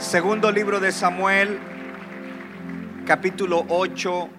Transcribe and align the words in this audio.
Segundo 0.00 0.50
libro 0.50 0.80
de 0.80 0.92
Samuel, 0.92 1.58
capítulo 3.06 3.66
8. 3.68 4.30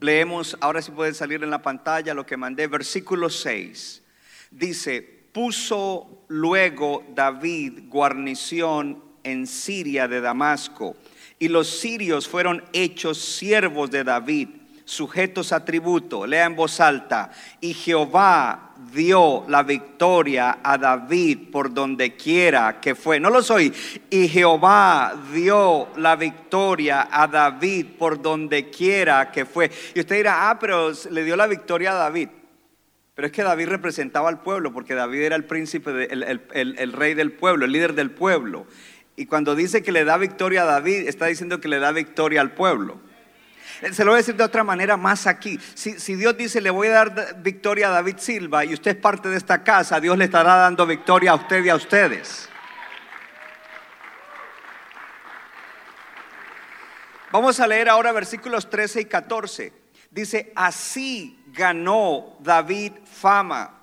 Leemos, 0.00 0.56
ahora 0.60 0.80
sí 0.80 0.92
puede 0.92 1.12
salir 1.12 1.42
en 1.42 1.50
la 1.50 1.60
pantalla 1.60 2.14
lo 2.14 2.24
que 2.24 2.36
mandé, 2.36 2.68
versículo 2.68 3.28
6. 3.28 4.02
Dice, 4.52 5.02
puso 5.32 6.24
luego 6.28 7.04
David 7.14 7.88
guarnición 7.88 9.02
en 9.24 9.48
Siria 9.48 10.06
de 10.06 10.20
Damasco, 10.20 10.96
y 11.40 11.48
los 11.48 11.68
sirios 11.68 12.28
fueron 12.28 12.62
hechos 12.72 13.18
siervos 13.18 13.90
de 13.90 14.04
David, 14.04 14.48
sujetos 14.84 15.52
a 15.52 15.64
tributo. 15.64 16.28
Lea 16.28 16.46
en 16.46 16.54
voz 16.54 16.78
alta, 16.78 17.32
y 17.60 17.74
Jehová 17.74 18.63
dio 18.92 19.44
la 19.48 19.62
victoria 19.62 20.58
a 20.62 20.78
David 20.78 21.50
por 21.50 21.72
donde 21.72 22.14
quiera 22.14 22.80
que 22.80 22.94
fue. 22.94 23.20
No 23.20 23.30
lo 23.30 23.42
soy. 23.42 23.72
Y 24.10 24.28
Jehová 24.28 25.14
dio 25.32 25.88
la 25.96 26.16
victoria 26.16 27.08
a 27.10 27.26
David 27.26 27.86
por 27.98 28.20
donde 28.20 28.70
quiera 28.70 29.30
que 29.30 29.44
fue. 29.44 29.70
Y 29.94 30.00
usted 30.00 30.16
dirá, 30.16 30.50
ah, 30.50 30.58
pero 30.58 30.92
le 31.10 31.24
dio 31.24 31.36
la 31.36 31.46
victoria 31.46 31.92
a 31.92 31.94
David. 31.94 32.28
Pero 33.14 33.26
es 33.26 33.32
que 33.32 33.42
David 33.44 33.68
representaba 33.68 34.28
al 34.28 34.40
pueblo, 34.40 34.72
porque 34.72 34.94
David 34.94 35.22
era 35.22 35.36
el 35.36 35.44
príncipe, 35.44 36.08
el, 36.10 36.92
rey 36.92 37.14
del 37.14 37.32
pueblo, 37.32 37.64
el 37.64 37.72
líder 37.72 37.94
del 37.94 38.10
pueblo. 38.10 38.66
Y 39.16 39.26
cuando 39.26 39.54
dice 39.54 39.82
que 39.84 39.92
le 39.92 40.04
da 40.04 40.16
victoria 40.16 40.62
a 40.62 40.66
David, 40.66 41.06
está 41.06 41.26
diciendo 41.26 41.60
que 41.60 41.68
le 41.68 41.78
da 41.78 41.92
victoria 41.92 42.40
al 42.40 42.52
pueblo. 42.52 42.98
Se 43.80 44.04
lo 44.04 44.12
voy 44.12 44.18
a 44.18 44.18
decir 44.18 44.36
de 44.36 44.44
otra 44.44 44.62
manera 44.62 44.96
más 44.96 45.26
aquí. 45.26 45.58
Si, 45.74 46.14
Dios 46.14 46.36
dice, 46.36 46.60
le 46.60 46.70
voy 46.70 46.88
a 46.88 46.92
dar 46.92 47.42
victoria 47.42 47.88
a 47.88 47.90
David 47.90 48.16
Silva 48.18 48.64
y 48.64 48.72
usted 48.72 48.92
es 48.92 48.96
parte 48.96 49.28
de 49.28 49.36
esta 49.36 49.64
casa, 49.64 50.00
Dios 50.00 50.16
le 50.16 50.26
estará 50.26 50.56
dando 50.56 50.86
victoria 50.86 51.32
a 51.32 51.34
usted 51.34 51.64
y 51.64 51.68
a 51.68 51.74
ustedes. 51.74 52.48
Vamos 57.32 57.58
a 57.58 57.66
leer 57.66 57.88
ahora 57.88 58.12
versículos 58.12 58.70
13 58.70 59.00
y 59.00 59.04
14. 59.06 59.72
Dice, 60.10 60.52
así 60.54 61.42
ganó 61.48 62.36
David 62.38 62.92
fama. 63.04 63.80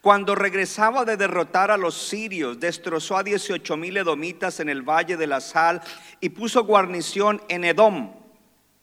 Cuando 0.00 0.36
regresaba 0.36 1.04
de 1.04 1.16
derrotar 1.16 1.72
a 1.72 1.76
los 1.76 1.96
sirios, 1.96 2.60
destrozó 2.60 3.16
a 3.16 3.24
18 3.24 3.76
mil 3.76 3.96
edomitas 3.96 4.60
en 4.60 4.68
el 4.68 4.82
valle 4.82 5.16
de 5.16 5.26
la 5.26 5.40
sal 5.40 5.80
y 6.20 6.28
puso 6.28 6.64
guarnición 6.64 7.42
en 7.48 7.64
Edom 7.64 8.21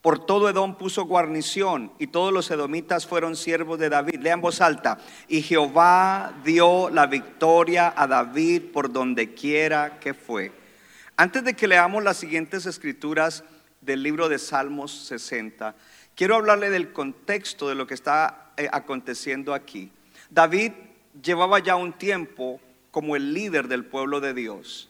por 0.02 0.26
todo 0.26 0.50
Edom 0.50 0.76
puso 0.76 1.06
guarnición 1.06 1.92
y 2.00 2.08
todos 2.08 2.32
los 2.32 2.50
edomitas 2.52 3.06
fueron 3.06 3.36
siervos 3.36 3.80
de 3.80 3.90
David. 3.90 4.22
Lean 4.22 4.40
voz 4.40 4.62
alta. 4.62 4.98
Y 5.28 5.42
Jehová 5.42 6.34
dio 6.46 6.90
la 6.90 7.06
victoria 7.06 7.94
a 7.96 8.08
David 8.08 8.72
por 8.72 8.92
donde 8.94 9.34
quiera 9.34 10.00
que 10.00 10.14
fue. 10.14 10.54
Antes 11.18 11.44
de 11.44 11.54
que 11.54 11.68
leamos 11.68 12.02
las 12.02 12.16
siguientes 12.16 12.66
escrituras 12.66 13.44
del 13.82 14.02
libro 14.02 14.30
de 14.30 14.40
Salmos 14.40 14.92
60, 15.08 15.76
quiero 16.16 16.36
hablarle 16.36 16.70
del 16.70 16.94
contexto 16.94 17.68
de 17.68 17.76
lo 17.76 17.86
que 17.86 17.94
está 17.94 18.52
eh, 18.56 18.70
aconteciendo 18.72 19.54
aquí. 19.54 19.92
David 20.30 20.72
llevaba 21.22 21.60
ya 21.60 21.76
un 21.76 21.92
tiempo 21.92 22.62
como 22.92 23.18
el 23.18 23.34
líder 23.34 23.68
del 23.68 23.84
pueblo 23.84 24.22
de 24.22 24.34
Dios. 24.34 24.90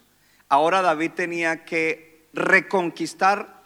Ahora 0.50 0.84
David 0.84 1.12
tenía 1.16 1.66
que 1.66 2.28
reconquistar 2.34 3.59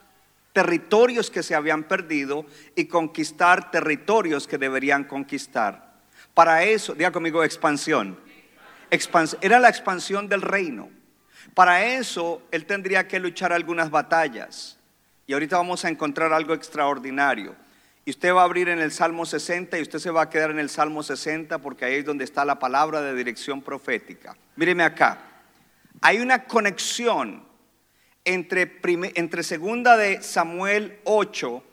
territorios 0.53 1.31
que 1.31 1.43
se 1.43 1.55
habían 1.55 1.83
perdido 1.83 2.45
y 2.75 2.85
conquistar 2.85 3.71
territorios 3.71 4.47
que 4.47 4.57
deberían 4.57 5.03
conquistar. 5.03 5.93
Para 6.33 6.63
eso, 6.63 6.93
diga 6.93 7.11
conmigo, 7.11 7.43
expansión. 7.43 8.19
era 9.41 9.59
la 9.59 9.69
expansión 9.69 10.29
del 10.29 10.41
reino. 10.41 10.89
Para 11.53 11.85
eso 11.85 12.41
él 12.51 12.65
tendría 12.65 13.07
que 13.07 13.19
luchar 13.19 13.51
algunas 13.51 13.89
batallas. 13.89 14.77
Y 15.25 15.33
ahorita 15.33 15.57
vamos 15.57 15.83
a 15.85 15.89
encontrar 15.89 16.31
algo 16.33 16.53
extraordinario. 16.53 17.55
Y 18.05 18.11
usted 18.11 18.33
va 18.33 18.41
a 18.41 18.45
abrir 18.45 18.69
en 18.69 18.79
el 18.79 18.91
Salmo 18.91 19.25
60 19.25 19.77
y 19.77 19.81
usted 19.81 19.99
se 19.99 20.11
va 20.11 20.23
a 20.23 20.29
quedar 20.29 20.51
en 20.51 20.59
el 20.59 20.69
Salmo 20.69 21.03
60 21.03 21.59
porque 21.59 21.85
ahí 21.85 21.95
es 21.95 22.05
donde 22.05 22.25
está 22.25 22.43
la 22.43 22.59
palabra 22.59 23.01
de 23.01 23.15
dirección 23.15 23.61
profética. 23.61 24.35
Míreme 24.55 24.83
acá. 24.83 25.19
Hay 26.01 26.19
una 26.19 26.43
conexión 26.43 27.43
entre, 28.25 28.79
entre 29.15 29.43
segunda 29.43 29.97
de 29.97 30.21
Samuel 30.21 30.99
8, 31.03 31.63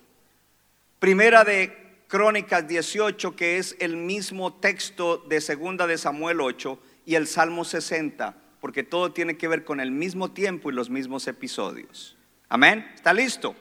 primera 0.98 1.44
de 1.44 1.76
Crónicas 2.08 2.66
18, 2.66 3.36
que 3.36 3.58
es 3.58 3.76
el 3.78 3.96
mismo 3.96 4.54
texto 4.54 5.18
de 5.18 5.40
segunda 5.40 5.86
de 5.86 5.96
Samuel 5.96 6.40
8, 6.40 6.78
y 7.06 7.14
el 7.14 7.26
Salmo 7.26 7.64
60, 7.64 8.34
porque 8.60 8.82
todo 8.82 9.12
tiene 9.12 9.36
que 9.36 9.48
ver 9.48 9.64
con 9.64 9.80
el 9.80 9.90
mismo 9.90 10.32
tiempo 10.32 10.70
y 10.70 10.74
los 10.74 10.90
mismos 10.90 11.26
episodios. 11.28 12.16
Amén. 12.48 12.90
¿Está 12.94 13.12
listo? 13.12 13.54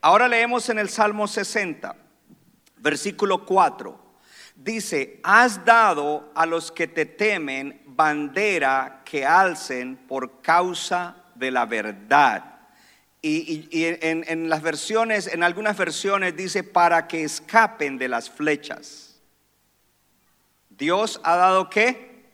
Ahora 0.00 0.28
leemos 0.28 0.68
en 0.68 0.78
el 0.78 0.88
Salmo 0.88 1.28
60, 1.28 1.94
versículo 2.78 3.44
4. 3.46 4.10
Dice, 4.56 5.20
has 5.22 5.64
dado 5.64 6.32
a 6.34 6.44
los 6.46 6.72
que 6.72 6.86
te 6.86 7.06
temen 7.06 7.82
bandera 7.86 9.02
que 9.04 9.24
alcen 9.24 9.96
por 9.96 10.42
causa 10.42 11.19
de 11.40 11.50
la 11.50 11.66
verdad. 11.66 12.44
Y, 13.22 13.68
en, 13.72 14.48
las 14.48 14.62
versiones, 14.62 15.26
en 15.26 15.42
algunas 15.42 15.76
versiones 15.76 16.36
dice 16.36 16.62
para 16.62 17.08
que 17.08 17.24
escapen 17.24 17.98
de 17.98 18.08
las 18.08 18.30
flechas. 18.30 19.20
Dios 20.68 21.20
ha 21.24 21.36
dado 21.36 21.68
qué? 21.68 22.24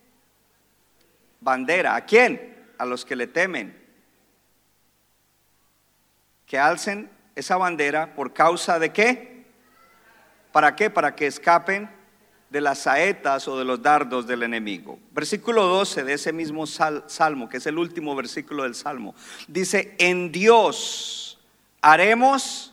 Bandera. 1.41 1.97
¿A 1.97 2.05
quién? 2.05 2.55
A 2.79 2.85
los 2.85 3.05
que 3.05 3.17
le 3.17 3.27
temen. 3.27 3.77
Que 6.47 6.59
alcen 6.59 7.11
esa 7.35 7.57
bandera 7.57 8.15
por 8.15 8.33
causa 8.33 8.79
de 8.79 8.93
qué? 8.93 9.45
¿Para 10.53 10.77
qué? 10.77 10.91
Para 10.91 11.17
que 11.17 11.27
escapen 11.27 11.91
de 12.51 12.61
las 12.61 12.81
saetas 12.81 13.49
o 13.49 13.59
de 13.59 13.65
los 13.65 13.83
dardos 13.83 14.27
del 14.27 14.43
enemigo. 14.43 14.99
Versículo 15.11 15.65
12 15.65 16.05
de 16.05 16.13
ese 16.13 16.33
mismo 16.33 16.67
salmo, 16.67 17.49
que 17.49 17.57
es 17.57 17.67
el 17.67 17.79
último 17.79 18.15
versículo 18.15 18.63
del 18.63 18.75
salmo, 18.75 19.15
dice, 19.49 19.95
en 19.99 20.31
Dios 20.31 21.39
haremos 21.81 22.73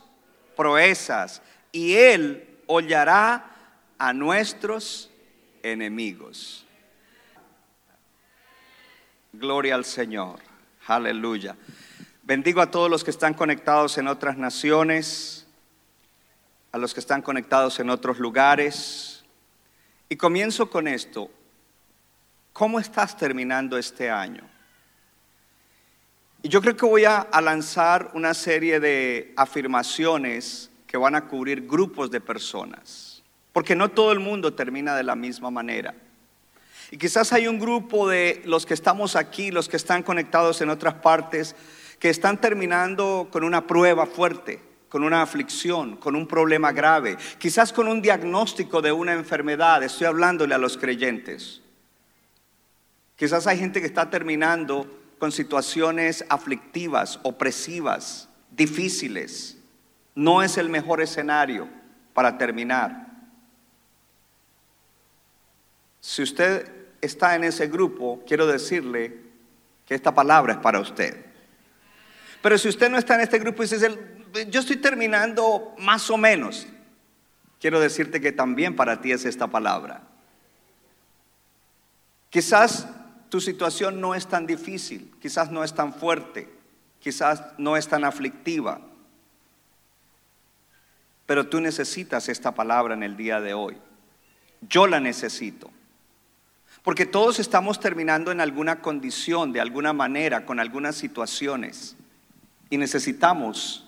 proezas 0.56 1.42
y 1.72 1.94
Él 1.94 2.58
hollará 2.66 3.50
a 3.98 4.12
nuestros 4.12 5.10
enemigos. 5.62 6.64
Gloria 9.32 9.74
al 9.74 9.84
Señor. 9.84 10.38
Aleluya. 10.86 11.56
Bendigo 12.22 12.60
a 12.60 12.70
todos 12.70 12.88
los 12.88 13.02
que 13.02 13.10
están 13.10 13.34
conectados 13.34 13.98
en 13.98 14.06
otras 14.06 14.36
naciones, 14.36 15.46
a 16.70 16.78
los 16.78 16.94
que 16.94 17.00
están 17.00 17.22
conectados 17.22 17.80
en 17.80 17.90
otros 17.90 18.18
lugares 18.18 19.13
y 20.14 20.16
comienzo 20.16 20.70
con 20.70 20.86
esto. 20.86 21.28
¿Cómo 22.52 22.78
estás 22.78 23.16
terminando 23.16 23.76
este 23.76 24.08
año? 24.08 24.48
Y 26.40 26.48
yo 26.48 26.60
creo 26.60 26.76
que 26.76 26.86
voy 26.86 27.04
a, 27.04 27.26
lanzar 27.42 28.12
una 28.14 28.32
serie 28.32 28.78
de 28.78 29.34
afirmaciones 29.36 30.70
que 30.86 30.96
van 30.96 31.16
a 31.16 31.26
cubrir 31.26 31.66
grupos 31.66 32.12
de 32.12 32.20
personas, 32.20 33.24
porque 33.52 33.74
no 33.74 33.90
todo 33.90 34.12
el 34.12 34.20
mundo 34.20 34.54
termina 34.54 34.94
de 34.94 35.02
la 35.02 35.16
misma 35.16 35.50
manera. 35.50 35.96
Y 36.92 36.96
quizás 36.96 37.32
hay 37.32 37.48
un 37.48 37.58
grupo 37.58 38.08
de 38.08 38.40
los 38.44 38.66
que 38.66 38.74
estamos 38.74 39.16
aquí, 39.16 39.50
los 39.50 39.68
que 39.68 39.76
están 39.76 40.04
conectados 40.04 40.60
en 40.60 40.70
otras 40.70 40.94
partes, 40.94 41.56
que 41.98 42.08
están 42.08 42.40
terminando 42.40 43.26
con 43.32 43.42
una 43.42 43.66
prueba 43.66 44.06
fuerte 44.06 44.62
con 44.88 45.02
una 45.02 45.22
aflicción, 45.22 45.96
con 45.96 46.14
un 46.14 46.26
problema 46.26 46.72
grave, 46.72 47.16
quizás 47.38 47.72
con 47.72 47.88
un 47.88 48.00
diagnóstico 48.00 48.80
de 48.80 48.92
una 48.92 49.12
enfermedad. 49.12 49.82
Estoy 49.82 50.06
hablándole 50.06 50.54
a 50.54 50.58
los 50.58 50.78
creyentes. 50.78 51.60
Quizás 53.16 53.46
hay 53.46 53.58
gente 53.58 53.80
que 53.80 53.86
está 53.86 54.10
terminando 54.10 54.86
con 55.18 55.32
situaciones 55.32 56.24
aflictivas, 56.28 57.20
opresivas, 57.22 58.28
difíciles. 58.50 59.58
No 60.14 60.42
es 60.42 60.58
el 60.58 60.68
mejor 60.68 61.00
escenario 61.00 61.68
para 62.12 62.38
terminar. 62.38 63.08
Si 66.00 66.22
usted 66.22 66.70
está 67.00 67.34
en 67.34 67.44
ese 67.44 67.66
grupo, 67.66 68.22
quiero 68.26 68.46
decirle 68.46 69.18
que 69.86 69.94
esta 69.94 70.14
palabra 70.14 70.54
es 70.54 70.58
para 70.58 70.80
usted. 70.80 71.24
Pero 72.44 72.58
si 72.58 72.68
usted 72.68 72.90
no 72.90 72.98
está 72.98 73.14
en 73.14 73.22
este 73.22 73.38
grupo 73.38 73.62
y 73.62 73.66
dice, 73.66 73.98
yo 74.50 74.60
estoy 74.60 74.76
terminando 74.76 75.74
más 75.78 76.10
o 76.10 76.18
menos. 76.18 76.66
Quiero 77.58 77.80
decirte 77.80 78.20
que 78.20 78.32
también 78.32 78.76
para 78.76 79.00
ti 79.00 79.12
es 79.12 79.24
esta 79.24 79.46
palabra. 79.46 80.02
Quizás 82.28 82.86
tu 83.30 83.40
situación 83.40 83.98
no 83.98 84.14
es 84.14 84.26
tan 84.26 84.44
difícil, 84.44 85.10
quizás 85.22 85.50
no 85.50 85.64
es 85.64 85.72
tan 85.72 85.94
fuerte, 85.94 86.50
quizás 87.00 87.42
no 87.56 87.78
es 87.78 87.88
tan 87.88 88.04
aflictiva, 88.04 88.78
pero 91.24 91.48
tú 91.48 91.62
necesitas 91.62 92.28
esta 92.28 92.54
palabra 92.54 92.92
en 92.92 93.04
el 93.04 93.16
día 93.16 93.40
de 93.40 93.54
hoy. 93.54 93.78
Yo 94.68 94.86
la 94.86 95.00
necesito. 95.00 95.70
Porque 96.82 97.06
todos 97.06 97.38
estamos 97.38 97.80
terminando 97.80 98.30
en 98.32 98.42
alguna 98.42 98.82
condición, 98.82 99.50
de 99.50 99.62
alguna 99.62 99.94
manera, 99.94 100.44
con 100.44 100.60
algunas 100.60 100.94
situaciones. 100.94 101.96
Y 102.70 102.78
necesitamos 102.78 103.86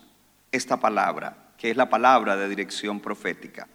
esta 0.52 0.78
palabra, 0.78 1.52
que 1.56 1.70
es 1.70 1.76
la 1.76 1.88
palabra 1.88 2.36
de 2.36 2.48
dirección 2.48 3.00
profética. 3.00 3.68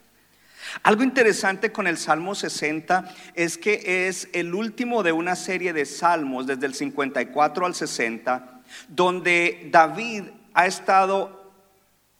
Algo 0.84 1.04
interesante 1.04 1.72
con 1.72 1.88
el 1.88 1.98
Salmo 1.98 2.36
60 2.36 3.14
es 3.34 3.58
que 3.58 4.08
es 4.08 4.30
el 4.34 4.54
último 4.54 5.04
de 5.04 5.12
una 5.12 5.36
serie 5.36 5.74
de 5.74 5.86
salmos 5.86 6.48
desde 6.48 6.66
el 6.66 6.74
54 6.74 7.66
al 7.66 7.76
60, 7.76 8.62
donde 8.88 9.70
David 9.72 10.24
ha 10.54 10.66
estado 10.66 11.52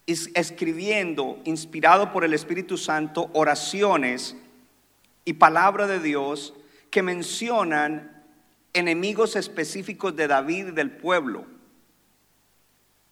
escribiendo, 0.06 1.40
inspirado 1.46 2.12
por 2.12 2.26
el 2.26 2.34
Espíritu 2.34 2.78
Santo, 2.78 3.30
oraciones 3.34 4.36
y 5.24 5.34
palabra 5.34 5.88
de 5.88 6.00
Dios 6.00 6.54
que 6.90 7.04
mencionan 7.04 8.24
enemigos 8.74 9.36
específicos 9.36 10.16
de 10.16 10.28
David 10.28 10.68
y 10.68 10.72
del 10.72 10.92
pueblo. 10.92 11.46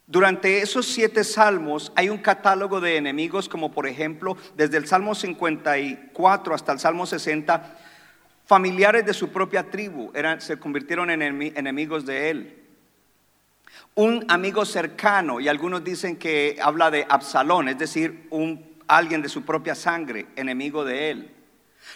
Durante 0.10 0.64
esos 0.64 0.88
siete 0.88 1.24
salmos 1.24 1.92
hay 1.96 2.10
un 2.10 2.18
catálogo 2.18 2.82
de 2.82 2.98
enemigos 2.98 3.48
como 3.48 3.72
por 3.72 3.86
ejemplo 3.86 4.36
desde 4.58 4.78
el 4.78 4.88
Salmo 4.88 5.14
54 5.14 6.56
hasta 6.56 6.72
el 6.72 6.80
Salmo 6.80 7.06
60, 7.06 7.78
familiares 8.44 9.06
de 9.06 9.14
su 9.14 9.30
propia 9.30 9.70
tribu 9.70 10.12
se 10.40 10.58
convirtieron 10.58 11.12
en 11.12 11.22
enemigos 11.22 12.08
de 12.08 12.32
él. 12.32 12.64
Un 13.94 14.26
amigo 14.30 14.66
cercano, 14.66 15.40
y 15.40 15.48
algunos 15.48 15.84
dicen 15.84 16.18
que 16.18 16.58
habla 16.60 16.90
de 16.90 17.06
Absalón, 17.08 17.70
es 17.70 17.78
decir, 17.78 18.26
un, 18.32 18.78
alguien 18.88 19.22
de 19.22 19.30
su 19.30 19.44
propia 19.44 19.76
sangre, 19.76 20.26
enemigo 20.36 20.86
de 20.86 21.12
él. 21.12 21.36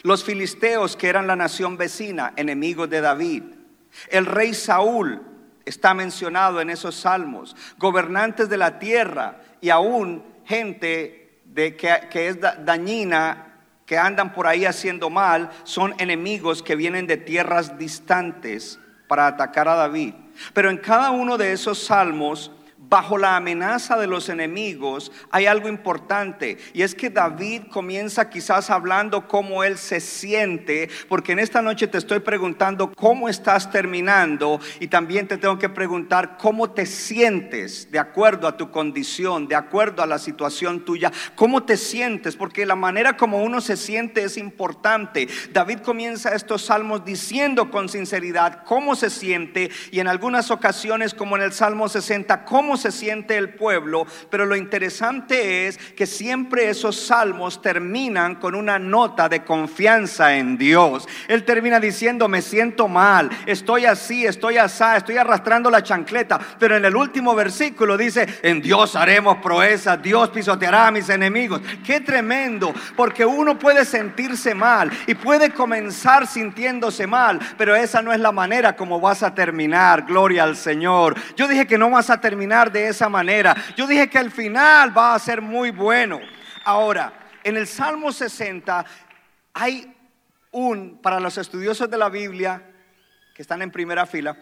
Los 0.03 0.23
filisteos, 0.23 0.95
que 0.95 1.07
eran 1.07 1.25
la 1.25 1.35
nación 1.35 1.77
vecina, 1.77 2.33
enemigos 2.35 2.91
de 2.91 3.01
David. 3.01 3.43
El 4.09 4.27
rey 4.27 4.53
Saúl 4.53 5.32
está 5.65 5.93
mencionado 5.93 6.61
en 6.61 6.69
esos 6.69 6.95
salmos. 6.95 7.55
Gobernantes 7.77 8.49
de 8.49 8.57
la 8.57 8.79
tierra 8.79 9.41
y 9.61 9.69
aún 9.69 10.23
gente 10.45 11.41
que 11.55 12.27
es 12.27 12.37
dañina 12.65 13.49
que 13.85 13.97
andan 13.97 14.33
por 14.33 14.47
ahí 14.47 14.65
haciendo 14.65 15.09
mal, 15.09 15.49
son 15.63 15.93
enemigos 15.99 16.63
que 16.63 16.75
vienen 16.75 17.05
de 17.05 17.17
tierras 17.17 17.77
distantes 17.77 18.79
para 19.07 19.27
atacar 19.27 19.67
a 19.67 19.75
David. 19.75 20.13
Pero 20.53 20.69
en 20.69 20.77
cada 20.77 21.11
uno 21.11 21.37
de 21.37 21.51
esos 21.51 21.83
salmos 21.83 22.51
bajo 22.89 23.17
la 23.17 23.35
amenaza 23.35 23.97
de 23.97 24.07
los 24.07 24.29
enemigos, 24.29 25.11
hay 25.31 25.45
algo 25.45 25.67
importante 25.67 26.57
y 26.73 26.81
es 26.81 26.95
que 26.95 27.09
David 27.09 27.63
comienza 27.71 28.29
quizás 28.29 28.69
hablando 28.69 29.27
cómo 29.27 29.63
él 29.63 29.77
se 29.77 29.99
siente, 29.99 30.89
porque 31.07 31.31
en 31.31 31.39
esta 31.39 31.61
noche 31.61 31.87
te 31.87 31.97
estoy 31.97 32.19
preguntando 32.19 32.91
cómo 32.93 33.29
estás 33.29 33.71
terminando 33.71 34.59
y 34.79 34.87
también 34.87 35.27
te 35.27 35.37
tengo 35.37 35.57
que 35.57 35.69
preguntar 35.69 36.37
cómo 36.37 36.71
te 36.71 36.85
sientes 36.85 37.89
de 37.91 37.99
acuerdo 37.99 38.47
a 38.47 38.57
tu 38.57 38.71
condición, 38.71 39.47
de 39.47 39.55
acuerdo 39.55 40.03
a 40.03 40.07
la 40.07 40.19
situación 40.19 40.85
tuya, 40.85 41.11
cómo 41.35 41.63
te 41.63 41.77
sientes, 41.77 42.35
porque 42.35 42.65
la 42.65 42.75
manera 42.75 43.17
como 43.17 43.43
uno 43.43 43.61
se 43.61 43.77
siente 43.77 44.23
es 44.23 44.37
importante. 44.37 45.27
David 45.51 45.79
comienza 45.79 46.35
estos 46.35 46.65
salmos 46.65 47.05
diciendo 47.05 47.71
con 47.71 47.89
sinceridad 47.89 48.63
cómo 48.65 48.95
se 48.95 49.09
siente 49.09 49.71
y 49.91 49.99
en 49.99 50.07
algunas 50.07 50.51
ocasiones 50.51 51.13
como 51.13 51.35
en 51.35 51.43
el 51.43 51.53
Salmo 51.53 51.89
60, 51.89 52.45
cómo 52.45 52.72
se 52.77 52.91
siente 52.91 53.37
el 53.37 53.49
pueblo, 53.49 54.05
pero 54.29 54.45
lo 54.45 54.55
interesante 54.55 55.67
es 55.67 55.77
que 55.77 56.05
siempre 56.05 56.69
esos 56.69 56.95
salmos 56.95 57.61
terminan 57.61 58.35
con 58.35 58.55
una 58.55 58.79
nota 58.79 59.29
de 59.29 59.43
confianza 59.43 60.35
en 60.35 60.57
Dios. 60.57 61.07
Él 61.27 61.43
termina 61.43 61.79
diciendo, 61.79 62.27
me 62.27 62.41
siento 62.41 62.87
mal, 62.87 63.29
estoy 63.45 63.85
así, 63.85 64.25
estoy 64.25 64.57
así, 64.57 64.83
estoy 64.95 65.17
arrastrando 65.17 65.69
la 65.69 65.83
chancleta, 65.83 66.39
pero 66.59 66.75
en 66.77 66.85
el 66.85 66.95
último 66.95 67.35
versículo 67.35 67.97
dice, 67.97 68.27
en 68.41 68.61
Dios 68.61 68.95
haremos 68.95 69.37
proezas, 69.37 70.01
Dios 70.01 70.29
pisoteará 70.29 70.87
a 70.87 70.91
mis 70.91 71.09
enemigos. 71.09 71.61
Qué 71.85 71.99
tremendo, 72.01 72.73
porque 72.95 73.25
uno 73.25 73.57
puede 73.57 73.85
sentirse 73.85 74.55
mal 74.55 74.91
y 75.07 75.15
puede 75.15 75.51
comenzar 75.51 76.27
sintiéndose 76.27 77.07
mal, 77.07 77.39
pero 77.57 77.75
esa 77.75 78.01
no 78.01 78.11
es 78.11 78.19
la 78.19 78.31
manera 78.31 78.75
como 78.75 78.99
vas 78.99 79.23
a 79.23 79.33
terminar, 79.33 80.03
gloria 80.03 80.43
al 80.43 80.55
Señor. 80.55 81.15
Yo 81.35 81.47
dije 81.47 81.67
que 81.67 81.77
no 81.77 81.89
vas 81.89 82.09
a 82.09 82.19
terminar 82.19 82.62
de 82.71 82.87
esa 82.87 83.09
manera. 83.09 83.55
Yo 83.75 83.87
dije 83.87 84.09
que 84.09 84.17
al 84.17 84.31
final 84.31 84.95
va 84.95 85.15
a 85.15 85.19
ser 85.19 85.41
muy 85.41 85.71
bueno. 85.71 86.19
Ahora, 86.63 87.13
en 87.43 87.57
el 87.57 87.67
Salmo 87.67 88.11
60 88.11 88.85
hay 89.53 89.95
un, 90.51 90.99
para 91.01 91.19
los 91.19 91.37
estudiosos 91.37 91.89
de 91.89 91.97
la 91.97 92.09
Biblia, 92.09 92.61
que 93.35 93.41
están 93.41 93.61
en 93.61 93.71
primera 93.71 94.05
fila, 94.05 94.37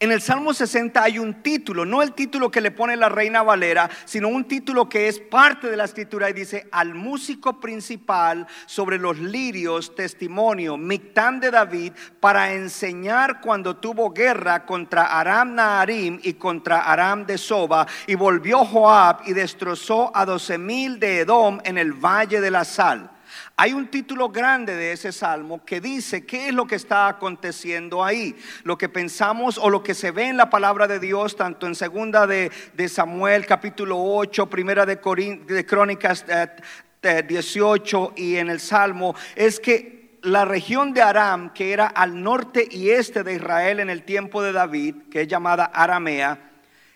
en 0.00 0.12
el 0.12 0.20
Salmo 0.20 0.54
60 0.54 1.02
hay 1.02 1.18
un 1.18 1.42
título, 1.42 1.84
no 1.84 2.02
el 2.02 2.12
título 2.12 2.50
que 2.50 2.60
le 2.60 2.70
pone 2.70 2.96
la 2.96 3.08
reina 3.08 3.42
Valera, 3.42 3.88
sino 4.04 4.28
un 4.28 4.44
título 4.44 4.88
que 4.88 5.08
es 5.08 5.20
parte 5.20 5.70
de 5.70 5.76
la 5.76 5.84
escritura 5.84 6.28
y 6.28 6.32
dice, 6.32 6.68
al 6.72 6.94
músico 6.94 7.60
principal 7.60 8.46
sobre 8.66 8.98
los 8.98 9.18
lirios, 9.18 9.94
testimonio, 9.94 10.76
Mictán 10.76 11.40
de 11.40 11.50
David, 11.50 11.92
para 12.20 12.52
enseñar 12.52 13.40
cuando 13.40 13.76
tuvo 13.76 14.10
guerra 14.10 14.66
contra 14.66 15.18
Aram 15.20 15.54
Naharim 15.54 16.18
y 16.22 16.34
contra 16.34 16.80
Aram 16.80 17.26
de 17.26 17.38
Soba, 17.38 17.86
y 18.06 18.14
volvió 18.14 18.64
Joab 18.64 19.20
y 19.26 19.32
destrozó 19.32 20.10
a 20.14 20.24
doce 20.24 20.58
mil 20.58 20.98
de 20.98 21.20
Edom 21.20 21.60
en 21.64 21.78
el 21.78 21.92
valle 21.92 22.40
de 22.40 22.50
la 22.50 22.64
sal. 22.64 23.11
Hay 23.56 23.72
un 23.72 23.88
título 23.88 24.28
grande 24.28 24.74
de 24.74 24.92
ese 24.92 25.12
salmo 25.12 25.64
que 25.64 25.80
dice 25.80 26.24
qué 26.26 26.48
es 26.48 26.54
lo 26.54 26.66
que 26.66 26.74
está 26.74 27.08
aconteciendo 27.08 28.04
ahí. 28.04 28.36
Lo 28.64 28.78
que 28.78 28.88
pensamos 28.88 29.58
o 29.58 29.70
lo 29.70 29.82
que 29.82 29.94
se 29.94 30.10
ve 30.10 30.28
en 30.28 30.36
la 30.36 30.50
palabra 30.50 30.86
de 30.86 30.98
Dios, 30.98 31.36
tanto 31.36 31.66
en 31.66 31.74
segunda 31.74 32.26
de, 32.26 32.50
Samuel 32.88 33.46
capítulo 33.46 34.02
8, 34.02 34.50
primera 34.50 34.84
de, 34.86 34.96
de 34.96 35.66
Crónicas 35.66 36.24
18 37.02 38.12
eh, 38.16 38.20
y 38.20 38.36
en 38.36 38.50
el 38.50 38.60
Salmo, 38.60 39.14
es 39.36 39.60
que 39.60 40.18
la 40.22 40.44
región 40.44 40.92
de 40.92 41.02
Aram, 41.02 41.52
que 41.52 41.72
era 41.72 41.86
al 41.86 42.22
norte 42.22 42.66
y 42.70 42.90
este 42.90 43.22
de 43.24 43.34
Israel 43.34 43.80
en 43.80 43.90
el 43.90 44.04
tiempo 44.04 44.42
de 44.42 44.52
David, 44.52 44.94
que 45.10 45.22
es 45.22 45.28
llamada 45.28 45.64
Aramea, 45.64 46.50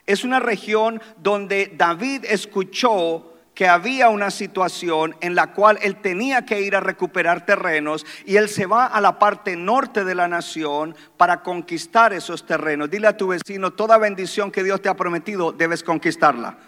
es 0.07 0.23
una 0.23 0.39
región 0.39 1.03
donde 1.19 1.73
David 1.77 2.25
escuchó 2.29 3.36
que 3.57 3.67
había 3.67 4.11
una 4.11 4.31
situación 4.31 5.17
en 5.23 5.35
la 5.35 5.55
cual 5.55 5.79
él 5.81 5.97
tenía 5.97 6.45
que 6.45 6.61
ir 6.61 6.77
a 6.77 6.81
recuperar 6.81 7.47
terrenos 7.47 8.05
y 8.27 8.37
él 8.37 8.51
se 8.51 8.67
va 8.67 8.85
a 8.85 9.01
la 9.01 9.19
parte 9.19 9.57
norte 9.57 10.05
de 10.05 10.15
la 10.15 10.29
nación 10.29 10.95
para 11.17 11.43
conquistar 11.43 12.13
esos 12.13 12.45
terrenos. 12.45 12.91
Dile 12.91 13.07
a 13.07 13.17
tu 13.17 13.29
vecino, 13.29 13.73
toda 13.73 13.97
bendición 13.97 14.53
que 14.53 14.63
Dios 14.63 14.83
te 14.83 14.91
ha 14.91 14.95
prometido, 14.95 15.53
debes 15.53 15.83
conquistarla. 15.83 16.59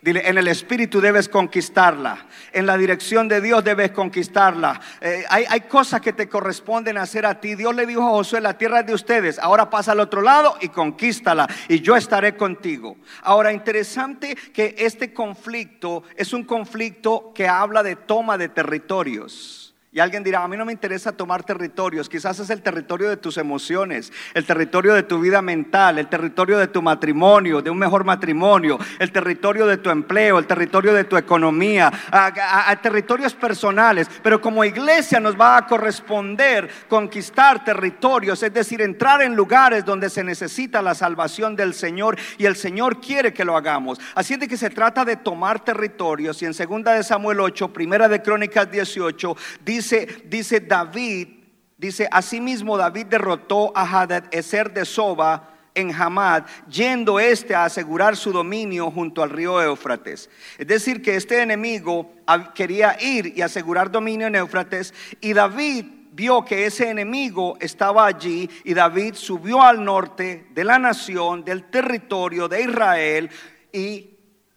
Dile, 0.00 0.28
en 0.28 0.38
el 0.38 0.46
Espíritu 0.46 1.00
debes 1.00 1.28
conquistarla. 1.28 2.26
En 2.52 2.66
la 2.66 2.76
dirección 2.76 3.26
de 3.26 3.40
Dios 3.40 3.64
debes 3.64 3.90
conquistarla. 3.90 4.80
Eh, 5.00 5.24
hay, 5.28 5.44
hay, 5.48 5.62
cosas 5.62 6.00
que 6.00 6.12
te 6.12 6.28
corresponden 6.28 6.98
hacer 6.98 7.26
a 7.26 7.40
ti. 7.40 7.56
Dios 7.56 7.74
le 7.74 7.84
dijo 7.84 8.02
a 8.02 8.10
Josué, 8.10 8.40
la 8.40 8.56
tierra 8.56 8.80
es 8.80 8.86
de 8.86 8.94
ustedes. 8.94 9.40
Ahora 9.40 9.70
pasa 9.70 9.92
al 9.92 10.00
otro 10.00 10.22
lado 10.22 10.56
y 10.60 10.68
conquístala. 10.68 11.48
Y 11.68 11.80
yo 11.80 11.96
estaré 11.96 12.36
contigo. 12.36 12.96
Ahora, 13.22 13.52
interesante 13.52 14.36
que 14.54 14.76
este 14.78 15.12
conflicto 15.12 16.04
es 16.14 16.32
un 16.32 16.44
conflicto 16.44 17.32
que 17.34 17.48
habla 17.48 17.82
de 17.82 17.96
toma 17.96 18.38
de 18.38 18.48
territorios. 18.48 19.74
Y 19.98 20.00
alguien 20.00 20.22
dirá, 20.22 20.44
a 20.44 20.46
mí 20.46 20.56
no 20.56 20.64
me 20.64 20.70
interesa 20.70 21.10
tomar 21.10 21.42
territorios, 21.42 22.08
quizás 22.08 22.38
es 22.38 22.50
el 22.50 22.62
territorio 22.62 23.08
de 23.08 23.16
tus 23.16 23.36
emociones, 23.36 24.12
el 24.32 24.44
territorio 24.44 24.94
de 24.94 25.02
tu 25.02 25.18
vida 25.18 25.42
mental, 25.42 25.98
el 25.98 26.06
territorio 26.06 26.56
de 26.56 26.68
tu 26.68 26.80
matrimonio, 26.80 27.60
de 27.60 27.68
un 27.68 27.78
mejor 27.78 28.04
matrimonio, 28.04 28.78
el 29.00 29.10
territorio 29.10 29.66
de 29.66 29.78
tu 29.78 29.90
empleo, 29.90 30.38
el 30.38 30.46
territorio 30.46 30.94
de 30.94 31.02
tu 31.02 31.16
economía, 31.16 31.92
a, 32.12 32.76
territorios 32.80 33.34
personales. 33.34 34.08
Pero 34.22 34.40
como 34.40 34.64
iglesia 34.64 35.18
nos 35.18 35.34
va 35.34 35.56
a 35.56 35.66
corresponder 35.66 36.70
conquistar 36.88 37.64
territorios, 37.64 38.40
es 38.44 38.54
decir, 38.54 38.80
entrar 38.80 39.22
en 39.22 39.34
lugares 39.34 39.84
donde 39.84 40.10
se 40.10 40.22
necesita 40.22 40.80
la 40.80 40.94
salvación 40.94 41.56
del 41.56 41.74
Señor 41.74 42.16
y 42.38 42.46
el 42.46 42.54
Señor 42.54 43.00
quiere 43.00 43.32
que 43.32 43.44
lo 43.44 43.56
hagamos. 43.56 43.98
Así 44.14 44.34
es 44.34 44.38
de 44.38 44.46
que 44.46 44.56
se 44.56 44.70
trata 44.70 45.04
de 45.04 45.16
tomar 45.16 45.58
territorios 45.64 46.40
y 46.40 46.44
en 46.44 46.54
segunda 46.54 46.92
de 46.92 47.02
Samuel 47.02 47.40
8, 47.40 47.72
primera 47.72 48.06
de 48.06 48.22
Crónicas 48.22 48.70
18, 48.70 49.36
dice 49.64 49.87
Dice, 50.24 50.60
David, 50.60 51.28
dice, 51.76 52.08
asimismo 52.10 52.76
David 52.76 53.06
derrotó 53.06 53.72
a 53.76 53.82
Hadad 53.82 54.24
Eser 54.30 54.72
de 54.72 54.84
Soba 54.84 55.54
en 55.74 55.92
Hamad, 55.92 56.44
yendo 56.68 57.20
este 57.20 57.54
a 57.54 57.64
asegurar 57.64 58.16
su 58.16 58.32
dominio 58.32 58.90
junto 58.90 59.22
al 59.22 59.30
río 59.30 59.62
Éufrates. 59.62 60.28
Es 60.58 60.66
decir, 60.66 61.00
que 61.02 61.14
este 61.14 61.40
enemigo 61.40 62.12
quería 62.54 62.96
ir 63.00 63.32
y 63.36 63.42
asegurar 63.42 63.90
dominio 63.90 64.26
en 64.26 64.34
Éufrates, 64.34 64.92
y 65.20 65.32
David 65.32 65.84
vio 66.12 66.44
que 66.44 66.66
ese 66.66 66.90
enemigo 66.90 67.56
estaba 67.60 68.06
allí, 68.06 68.50
y 68.64 68.74
David 68.74 69.14
subió 69.14 69.62
al 69.62 69.84
norte 69.84 70.48
de 70.50 70.64
la 70.64 70.80
nación, 70.80 71.44
del 71.44 71.70
territorio 71.70 72.48
de 72.48 72.62
Israel, 72.62 73.30
y 73.72 74.16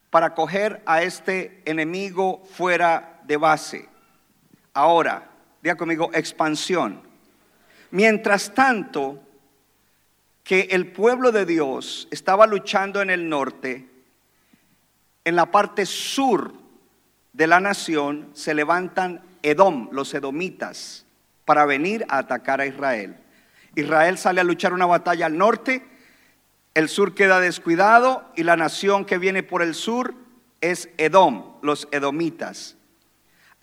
para 0.09 0.33
coger 0.33 0.81
a 0.87 1.03
este 1.03 1.61
enemigo 1.65 2.43
fuera 2.51 3.21
de 3.25 3.37
base. 3.37 3.90
Ahora, 4.73 5.29
diga 5.61 5.75
conmigo, 5.75 6.09
expansión. 6.13 7.01
Mientras 7.91 8.53
tanto, 8.53 9.21
que 10.43 10.67
el 10.71 10.91
pueblo 10.91 11.31
de 11.31 11.45
Dios 11.45 12.07
estaba 12.11 12.47
luchando 12.47 13.01
en 13.01 13.09
el 13.09 13.29
norte, 13.29 13.87
en 15.23 15.35
la 15.35 15.51
parte 15.51 15.85
sur 15.85 16.53
de 17.33 17.47
la 17.47 17.59
nación 17.59 18.29
se 18.33 18.53
levantan 18.53 19.21
Edom, 19.43 19.89
los 19.91 20.13
edomitas, 20.13 21.05
para 21.45 21.65
venir 21.65 22.05
a 22.09 22.19
atacar 22.19 22.61
a 22.61 22.65
Israel. 22.65 23.17
Israel 23.75 24.17
sale 24.17 24.41
a 24.41 24.43
luchar 24.43 24.73
una 24.73 24.85
batalla 24.85 25.27
al 25.27 25.37
norte, 25.37 25.85
el 26.73 26.89
sur 26.89 27.13
queda 27.13 27.39
descuidado 27.39 28.29
y 28.35 28.43
la 28.43 28.55
nación 28.55 29.05
que 29.05 29.17
viene 29.17 29.43
por 29.43 29.61
el 29.61 29.75
sur 29.75 30.13
es 30.61 30.89
Edom, 30.97 31.55
los 31.61 31.87
edomitas. 31.91 32.77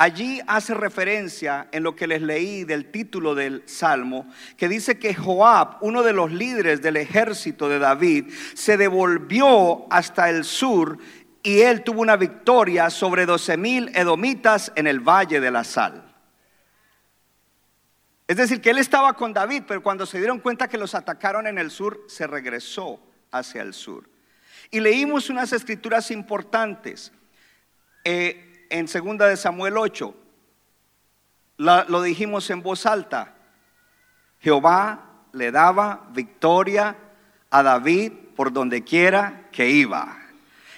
Allí 0.00 0.40
hace 0.46 0.74
referencia 0.74 1.66
en 1.72 1.82
lo 1.82 1.96
que 1.96 2.06
les 2.06 2.22
leí 2.22 2.62
del 2.62 2.92
título 2.92 3.34
del 3.34 3.64
Salmo, 3.66 4.30
que 4.56 4.68
dice 4.68 4.96
que 4.96 5.12
Joab, 5.12 5.78
uno 5.80 6.04
de 6.04 6.12
los 6.12 6.30
líderes 6.30 6.80
del 6.80 6.96
ejército 6.96 7.68
de 7.68 7.80
David, 7.80 8.32
se 8.54 8.76
devolvió 8.76 9.92
hasta 9.92 10.30
el 10.30 10.44
sur 10.44 10.98
y 11.42 11.62
él 11.62 11.82
tuvo 11.82 12.00
una 12.00 12.16
victoria 12.16 12.90
sobre 12.90 13.26
doce 13.26 13.56
mil 13.56 13.90
edomitas 13.92 14.70
en 14.76 14.86
el 14.86 15.00
valle 15.00 15.40
de 15.40 15.50
la 15.50 15.64
sal. 15.64 16.14
Es 18.28 18.36
decir, 18.36 18.60
que 18.60 18.70
él 18.70 18.78
estaba 18.78 19.14
con 19.14 19.32
David, 19.32 19.64
pero 19.66 19.82
cuando 19.82 20.06
se 20.06 20.18
dieron 20.18 20.38
cuenta 20.38 20.68
que 20.68 20.78
los 20.78 20.94
atacaron 20.94 21.48
en 21.48 21.58
el 21.58 21.72
sur, 21.72 22.04
se 22.06 22.28
regresó 22.28 23.00
hacia 23.32 23.62
el 23.62 23.74
sur. 23.74 24.08
Y 24.70 24.78
leímos 24.78 25.28
unas 25.28 25.52
escrituras 25.52 26.12
importantes. 26.12 27.10
Eh, 28.04 28.47
en 28.70 28.87
2 28.87 29.18
de 29.18 29.37
Samuel 29.37 29.76
8, 29.76 30.14
lo 31.58 32.02
dijimos 32.02 32.48
en 32.50 32.62
voz 32.62 32.87
alta, 32.87 33.34
Jehová 34.40 35.04
le 35.32 35.50
daba 35.50 36.06
victoria 36.10 36.96
a 37.50 37.62
David 37.62 38.12
por 38.37 38.52
donde 38.52 38.84
quiera 38.84 39.48
que 39.50 39.68
iba. 39.68 40.16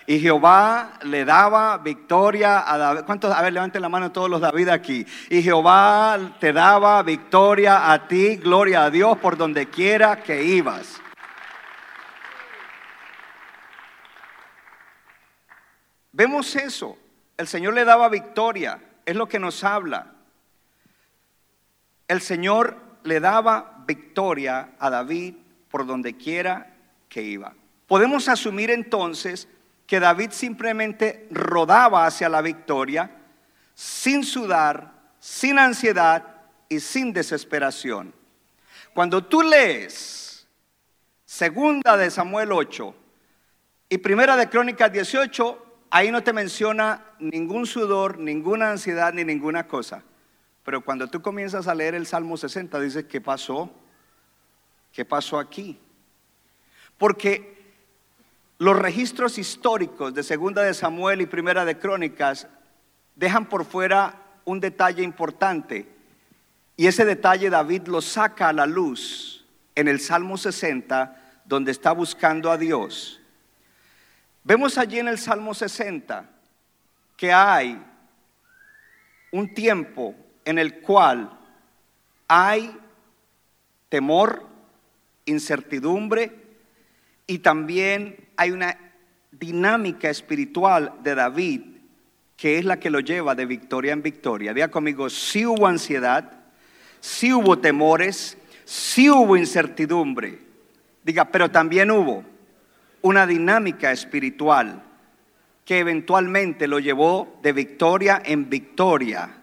Y 0.06 0.18
Jehová 0.18 0.99
le 1.02 1.25
daba 1.25 1.78
victoria 1.78 2.64
a 2.66 2.76
David. 2.78 3.02
¿Cuántos? 3.02 3.32
A 3.32 3.42
ver, 3.42 3.52
levanten 3.52 3.80
la 3.80 3.88
mano 3.88 4.11
todos 4.11 4.28
los 4.28 4.40
David 4.40 4.68
aquí. 4.68 5.06
Y 5.28 5.40
Jehová 5.40 6.18
te 6.40 6.52
daba 6.52 7.00
victoria 7.04 7.92
a 7.92 8.09
ti, 8.09 8.37
gloria 8.37 8.85
a 8.85 8.90
Dios, 8.90 9.18
por 9.18 9.37
donde 9.37 9.68
quiera 9.68 10.20
que 10.20 10.42
ibas. 10.42 11.00
Vemos 16.11 16.56
eso. 16.56 16.99
El 17.40 17.49
Señor 17.49 17.73
le 17.73 17.87
daba 17.87 18.11
victoria, 18.11 18.78
es 19.06 19.16
lo 19.16 19.26
que 19.26 19.38
nos 19.38 19.64
habla. 19.64 20.12
El 22.06 22.20
Señor 22.20 22.76
le 23.02 23.18
daba 23.18 23.82
victoria 23.87 24.73
a 24.78 24.90
David 24.90 25.37
por 25.70 25.87
donde 25.87 26.18
quiera 26.18 26.75
que 27.09 27.23
iba. 27.23 27.54
Podemos 27.87 28.28
asumir 28.28 28.70
entonces 28.70 29.49
que 29.87 30.00
David 30.00 30.32
simplemente 30.32 31.28
rodaba 31.30 32.04
hacia 32.04 32.28
la 32.28 32.42
victoria 32.42 33.11
sin 33.75 34.23
sudar, 34.23 34.92
sin 35.18 35.59
ansiedad 35.59 36.42
y 36.68 36.78
sin 36.78 37.11
desesperación. 37.11 38.12
Cuando 38.92 39.25
tú 39.25 39.40
lees 39.40 40.47
segunda 41.25 41.97
de 41.97 42.11
Samuel 42.11 42.52
8 42.52 42.94
y 43.88 43.97
primera 43.97 44.37
de 44.37 44.50
Crónicas 44.50 44.92
18, 44.92 45.68
ahí 45.90 46.11
no 46.11 46.23
te 46.23 46.32
menciona 46.32 47.04
ningún 47.18 47.66
sudor, 47.66 48.18
ninguna 48.18 48.70
ansiedad 48.70 49.12
ni 49.12 49.25
ninguna 49.25 49.66
cosa. 49.66 50.02
Pero 50.64 50.82
cuando 50.85 51.09
tú 51.09 51.20
comienzas 51.20 51.66
a 51.66 51.75
leer 51.75 51.94
el 51.94 52.06
Salmo 52.06 52.37
60, 52.37 52.80
dices, 52.80 53.04
¿qué 53.04 53.20
pasó? 53.20 53.70
¿Qué 54.92 55.04
pasó 55.04 55.38
aquí? 55.38 55.78
Porque 56.97 57.59
los 58.59 58.78
registros 58.78 59.38
históricos 59.38 60.14
de 60.14 60.23
Segunda 60.23 60.62
de 60.62 60.75
Samuel 60.75 61.23
y 61.23 61.26
Primera 61.26 61.64
de 61.64 61.78
Crónicas 61.78 62.47
dejan 63.16 63.49
por 63.49 63.64
fuera 63.64 64.23
un 64.44 64.61
detalle 64.61 65.02
importante. 65.02 65.88
Y 66.76 66.87
ese 66.87 67.04
detalle 67.04 67.50
David 67.50 67.87
lo 67.87 68.00
saca 68.00 68.49
a 68.49 68.52
la 68.52 68.66
luz 68.66 69.47
en 69.75 69.88
el 69.88 70.00
Salmo 70.00 70.37
60, 70.37 71.42
donde 71.44 71.73
está 71.73 71.92
buscando 71.92 72.50
a 72.50 72.59
Dios. 72.59 73.19
Vemos 74.42 74.78
allí 74.78 74.99
en 74.99 75.09
el 75.09 75.18
Salmo 75.18 75.54
60 75.54 76.28
que 77.16 77.32
hay 77.32 77.80
un 79.32 79.52
tiempo 79.54 80.14
en 80.44 80.59
el 80.59 80.80
cual 80.80 81.38
hay 82.26 82.75
temor, 83.88 84.47
incertidumbre 85.26 86.32
y 87.26 87.40
también 87.40 88.28
hay 88.37 88.50
una 88.50 88.76
dinámica 89.30 90.09
espiritual 90.09 90.94
de 91.02 91.14
David 91.14 91.61
que 92.37 92.56
es 92.56 92.64
la 92.64 92.80
que 92.80 92.88
lo 92.88 93.00
lleva 93.00 93.35
de 93.35 93.44
victoria 93.44 93.92
en 93.92 94.02
victoria. 94.02 94.54
Diga 94.54 94.68
conmigo, 94.68 95.11
sí 95.11 95.44
hubo 95.44 95.66
ansiedad, 95.66 96.32
sí 96.99 97.35
hubo 97.35 97.59
temores, 97.59 98.38
sí 98.64 99.11
hubo 99.11 99.37
incertidumbre. 99.37 100.38
Diga, 101.04 101.26
pero 101.26 101.50
también 101.50 101.90
hubo 101.90 102.25
una 103.02 103.26
dinámica 103.26 103.92
espiritual 103.92 104.83
que 105.64 105.78
eventualmente 105.78 106.66
lo 106.66 106.78
llevó 106.78 107.38
de 107.42 107.52
victoria 107.52 108.21
en 108.25 108.50
victoria, 108.50 109.37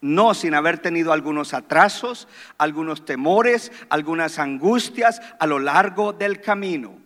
no 0.00 0.34
sin 0.34 0.54
haber 0.54 0.78
tenido 0.78 1.12
algunos 1.12 1.54
atrasos, 1.54 2.28
algunos 2.58 3.04
temores, 3.04 3.72
algunas 3.88 4.38
angustias 4.38 5.20
a 5.40 5.46
lo 5.46 5.58
largo 5.58 6.12
del 6.12 6.40
camino. 6.40 6.98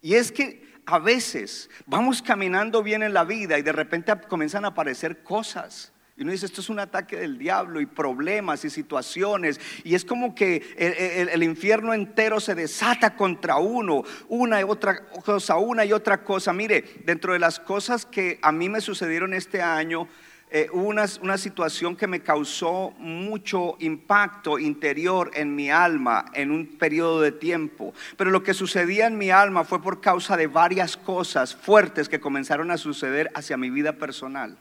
Y 0.00 0.14
es 0.14 0.30
que 0.30 0.62
a 0.86 0.98
veces 0.98 1.70
vamos 1.86 2.22
caminando 2.22 2.82
bien 2.82 3.02
en 3.02 3.14
la 3.14 3.24
vida 3.24 3.58
y 3.58 3.62
de 3.62 3.72
repente 3.72 4.12
comienzan 4.28 4.64
a 4.64 4.68
aparecer 4.68 5.22
cosas 5.22 5.91
y 6.14 6.22
uno 6.22 6.32
dice, 6.32 6.44
esto 6.44 6.60
es 6.60 6.68
un 6.68 6.78
ataque 6.78 7.16
del 7.16 7.38
diablo 7.38 7.80
y 7.80 7.86
problemas 7.86 8.66
y 8.66 8.70
situaciones. 8.70 9.58
Y 9.82 9.94
es 9.94 10.04
como 10.04 10.34
que 10.34 10.62
el, 10.76 11.42
infierno 11.42 11.94
entero 11.94 12.38
se 12.38 12.54
desata 12.54 13.16
contra 13.16 13.56
uno, 13.56 14.04
una 14.28 14.60
y 14.60 14.64
otra 14.64 15.06
cosa, 15.06 15.56
una 15.56 15.86
y 15.86 15.92
otra 15.92 16.22
cosa. 16.22 16.52
Mire, 16.52 16.84
dentro 17.06 17.32
de 17.32 17.38
las 17.38 17.58
cosas 17.58 18.04
que 18.04 18.38
a 18.42 18.52
mí 18.52 18.68
me 18.68 18.82
sucedieron 18.82 19.32
este 19.32 19.62
año, 19.62 20.06
eh, 20.50 20.68
una, 20.74 21.06
una, 21.22 21.38
situación 21.38 21.96
que 21.96 22.06
me 22.06 22.20
causó 22.20 22.90
mucho 22.98 23.76
impacto 23.78 24.58
interior 24.58 25.30
en 25.32 25.56
mi 25.56 25.70
alma 25.70 26.26
en 26.34 26.50
un 26.50 26.76
periodo 26.76 27.22
de 27.22 27.32
tiempo. 27.32 27.94
Pero 28.18 28.30
lo 28.30 28.42
que 28.42 28.52
sucedía 28.52 29.06
en 29.06 29.16
mi 29.16 29.30
alma 29.30 29.64
fue 29.64 29.80
por 29.80 30.02
causa 30.02 30.36
de 30.36 30.46
varias 30.46 30.98
cosas 30.98 31.54
fuertes 31.54 32.10
que 32.10 32.20
comenzaron 32.20 32.70
a 32.70 32.76
suceder 32.76 33.30
hacia 33.34 33.56
mi 33.56 33.70
vida 33.70 33.94
personal. 33.94 34.58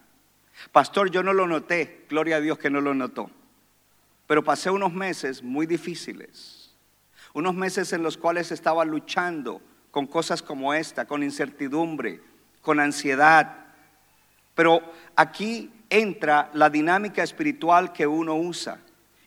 Pastor, 0.71 1.11
yo 1.11 1.23
no 1.23 1.33
lo 1.33 1.47
noté, 1.47 2.05
gloria 2.09 2.37
a 2.37 2.41
Dios 2.41 2.57
que 2.57 2.69
no 2.69 2.81
lo 2.81 2.93
notó. 2.93 3.29
Pero 4.27 4.43
pasé 4.43 4.69
unos 4.69 4.93
meses 4.93 5.43
muy 5.43 5.65
difíciles, 5.65 6.73
unos 7.33 7.55
meses 7.55 7.91
en 7.93 8.03
los 8.03 8.17
cuales 8.17 8.51
estaba 8.51 8.85
luchando 8.85 9.61
con 9.91 10.07
cosas 10.07 10.41
como 10.41 10.73
esta, 10.73 11.05
con 11.05 11.23
incertidumbre, 11.23 12.21
con 12.61 12.79
ansiedad. 12.79 13.65
Pero 14.55 14.81
aquí 15.15 15.71
entra 15.89 16.49
la 16.53 16.69
dinámica 16.69 17.23
espiritual 17.23 17.91
que 17.91 18.07
uno 18.07 18.35
usa. 18.35 18.79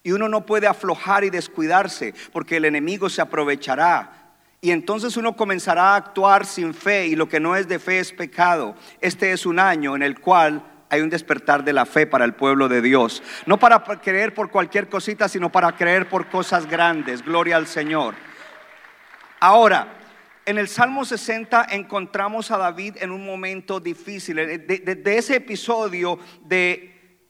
Y 0.02 0.12
uno 0.12 0.28
no 0.28 0.44
puede 0.44 0.66
aflojar 0.66 1.24
y 1.24 1.30
descuidarse 1.30 2.14
porque 2.32 2.56
el 2.56 2.66
enemigo 2.66 3.08
se 3.08 3.22
aprovechará. 3.22 4.24
Y 4.60 4.70
entonces 4.70 5.16
uno 5.16 5.36
comenzará 5.36 5.92
a 5.92 5.96
actuar 5.96 6.46
sin 6.46 6.72
fe 6.72 7.06
y 7.06 7.16
lo 7.16 7.28
que 7.28 7.40
no 7.40 7.56
es 7.56 7.68
de 7.68 7.78
fe 7.78 7.98
es 7.98 8.12
pecado. 8.12 8.74
Este 9.00 9.32
es 9.32 9.44
un 9.44 9.58
año 9.58 9.94
en 9.94 10.02
el 10.02 10.20
cual 10.20 10.62
hay 10.94 11.02
un 11.02 11.10
despertar 11.10 11.64
de 11.64 11.72
la 11.72 11.86
fe 11.86 12.06
para 12.06 12.24
el 12.24 12.34
pueblo 12.34 12.68
de 12.68 12.80
Dios. 12.80 13.22
No 13.46 13.58
para 13.58 13.82
creer 14.00 14.32
por 14.32 14.50
cualquier 14.50 14.88
cosita, 14.88 15.28
sino 15.28 15.50
para 15.50 15.72
creer 15.72 16.08
por 16.08 16.28
cosas 16.28 16.66
grandes. 16.66 17.22
Gloria 17.22 17.56
al 17.56 17.66
Señor. 17.66 18.14
Ahora, 19.40 19.88
en 20.46 20.58
el 20.58 20.68
Salmo 20.68 21.04
60 21.04 21.66
encontramos 21.70 22.50
a 22.50 22.58
David 22.58 22.96
en 23.00 23.10
un 23.10 23.24
momento 23.24 23.80
difícil. 23.80 24.36
De, 24.36 25.02
ese 25.16 25.36
episodio 25.36 26.18
de 26.44 27.20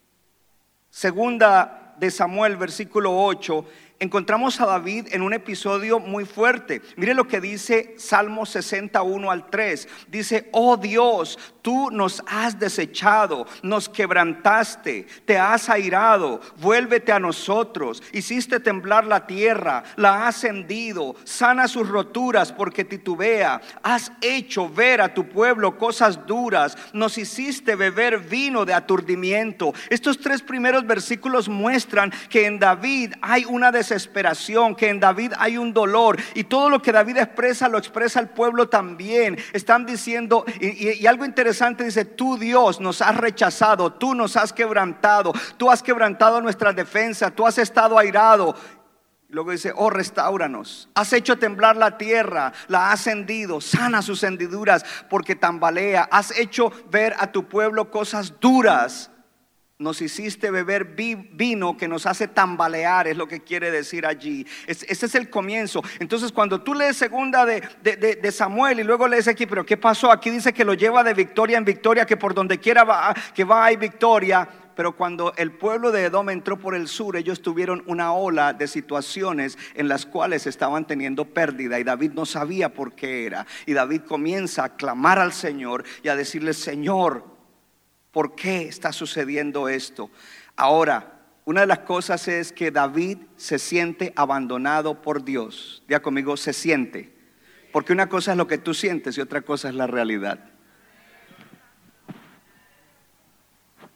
segunda 0.89 1.95
de 1.97 2.11
Samuel, 2.11 2.57
versículo 2.57 3.17
8, 3.17 3.65
encontramos 3.99 4.59
a 4.59 4.65
David 4.65 5.07
en 5.11 5.21
un 5.21 5.33
episodio 5.33 5.99
muy 5.99 6.25
fuerte. 6.25 6.81
Mire 6.97 7.13
lo 7.13 7.27
que 7.27 7.39
dice 7.39 7.95
Salmo 7.97 8.45
61 8.45 9.31
al 9.31 9.49
3. 9.49 9.87
Dice, 10.09 10.49
oh 10.51 10.77
Dios, 10.77 11.39
tú 11.65 11.89
nos 11.89 12.21
has 12.27 12.59
desechado, 12.59 13.47
nos 13.63 13.89
quebrantaste, 13.89 15.07
te 15.25 15.39
has 15.39 15.67
airado, 15.67 16.39
vuélvete 16.57 17.11
a 17.11 17.17
nosotros, 17.17 18.03
hiciste 18.11 18.59
temblar 18.59 19.07
la 19.07 19.25
tierra, 19.25 19.83
la 19.95 20.27
has 20.27 20.43
hendido, 20.43 21.15
sana 21.23 21.67
sus 21.67 21.89
roturas 21.89 22.51
porque 22.51 22.85
titubea, 22.85 23.61
has 23.81 24.11
hecho 24.21 24.69
ver 24.69 25.01
a 25.01 25.15
tu 25.15 25.27
pueblo 25.27 25.79
cosas 25.79 26.27
duras, 26.27 26.77
nos 26.93 27.17
hiciste 27.17 27.75
beber 27.75 28.19
vino 28.19 28.63
de 28.63 28.75
aturdimiento. 28.75 29.73
Estos 29.89 30.19
tres 30.19 30.43
primeros 30.43 30.85
versículos 30.85 31.49
muestran 31.49 32.13
que 32.29 32.45
en 32.45 32.59
David 32.59 33.13
hay 33.23 33.43
una 33.43 33.71
desesperación, 33.71 34.75
que 34.75 34.89
en 34.89 34.99
David 34.99 35.33
hay 35.39 35.57
un 35.57 35.73
dolor. 35.73 36.21
Y 36.35 36.43
todo 36.43 36.69
lo 36.69 36.79
que 36.83 36.91
David 36.91 37.17
expresa 37.17 37.67
lo 37.67 37.79
expresa 37.79 38.19
el 38.19 38.29
pueblo 38.29 38.69
también. 38.69 39.39
Están 39.51 39.87
diciendo, 39.87 40.45
y, 40.59 41.01
y 41.01 41.07
algo 41.07 41.25
interesante 41.25 41.54
dice, 41.77 42.05
tú 42.05 42.37
Dios 42.37 42.79
nos 42.79 43.01
has 43.01 43.15
rechazado, 43.15 43.93
tú 43.93 44.15
nos 44.15 44.37
has 44.37 44.53
quebrantado, 44.53 45.33
tú 45.57 45.69
has 45.69 45.83
quebrantado 45.83 46.41
nuestra 46.41 46.73
defensa, 46.73 47.31
tú 47.31 47.45
has 47.45 47.57
estado 47.57 47.97
airado. 47.97 48.55
Luego 49.29 49.51
dice, 49.51 49.73
oh, 49.75 49.89
restauranos. 49.89 50.87
Has 50.93 51.11
hecho 51.11 51.37
temblar 51.37 51.75
la 51.75 51.97
tierra, 51.97 52.53
la 52.67 52.91
has 52.91 53.07
hendido, 53.07 53.59
sana 53.59 54.01
sus 54.01 54.23
hendiduras 54.23 54.85
porque 55.09 55.35
tambalea. 55.35 56.07
Has 56.11 56.37
hecho 56.37 56.71
ver 56.89 57.15
a 57.19 57.31
tu 57.31 57.47
pueblo 57.49 57.91
cosas 57.91 58.39
duras. 58.39 59.11
Nos 59.77 60.01
hiciste 60.01 60.51
beber 60.51 60.95
vino 60.95 61.75
que 61.75 61.89
nos 61.89 62.05
hace 62.05 62.29
tambalear, 62.29 63.09
es 63.09 63.17
lo 63.17 63.27
que 63.27 63.41
quiere 63.41 63.71
decir 63.71 64.05
allí. 64.05 64.47
ese 64.67 65.05
es 65.05 65.15
el 65.15 65.29
comienzo. 65.29 65.83
Entonces, 65.99 66.31
cuando 66.31 66.61
tú 66.61 66.73
lees 66.73 66.95
segunda 66.95 67.45
de, 67.45 67.61
de, 67.83 68.31
Samuel 68.31 68.79
y 68.79 68.83
luego 68.83 69.05
lees 69.05 69.27
aquí, 69.27 69.45
pero 69.45 69.65
¿qué 69.65 69.75
pasó? 69.75 70.11
Aquí 70.11 70.29
dice 70.29 70.53
que 70.53 70.63
lo 70.63 70.75
lleva 70.75 71.03
de 71.03 71.13
victoria 71.13 71.57
en 71.57 71.65
victoria, 71.65 72.05
que 72.05 72.15
por 72.15 72.33
donde 72.33 72.57
quiera 72.57 72.85
va, 72.85 73.13
que 73.33 73.43
va 73.43 73.65
hay 73.65 73.75
victoria 73.75 74.47
pero 74.75 74.95
cuando 74.95 75.33
el 75.37 75.53
pueblo 75.53 75.91
de 75.91 76.03
Edom 76.03 76.29
entró 76.29 76.59
por 76.59 76.75
el 76.75 76.87
sur, 76.87 77.15
ellos 77.15 77.41
tuvieron 77.41 77.81
una 77.87 78.13
ola 78.13 78.53
de 78.53 78.67
situaciones 78.67 79.57
en 79.73 79.87
las 79.87 80.05
cuales 80.05 80.47
estaban 80.47 80.85
teniendo 80.85 81.25
pérdida 81.25 81.79
y 81.79 81.83
David 81.83 82.11
no 82.13 82.25
sabía 82.25 82.73
por 82.73 82.93
qué 82.93 83.25
era. 83.25 83.47
Y 83.65 83.73
David 83.73 84.01
comienza 84.01 84.65
a 84.65 84.75
clamar 84.75 85.17
al 85.17 85.31
Señor 85.31 85.85
y 86.03 86.09
a 86.09 86.15
decirle, 86.15 86.53
Señor, 86.53 87.34
¿por 88.15 88.33
qué 88.33 88.61
está 88.61 88.93
sucediendo 88.93 89.67
esto? 89.67 90.09
Ahora, 90.55 91.19
una 91.43 91.59
de 91.59 91.67
las 91.67 91.79
cosas 91.79 92.29
es 92.29 92.53
que 92.53 92.71
David 92.71 93.17
se 93.35 93.59
siente 93.59 94.13
abandonado 94.15 95.01
por 95.01 95.25
Dios. 95.25 95.83
Diga 95.85 96.01
conmigo, 96.01 96.37
se 96.37 96.53
siente. 96.53 97.13
Porque 97.73 97.91
una 97.91 98.07
cosa 98.07 98.31
es 98.31 98.37
lo 98.37 98.47
que 98.47 98.57
tú 98.57 98.73
sientes 98.73 99.17
y 99.17 99.21
otra 99.21 99.41
cosa 99.41 99.67
es 99.67 99.75
la 99.75 99.85
realidad. 99.85 100.39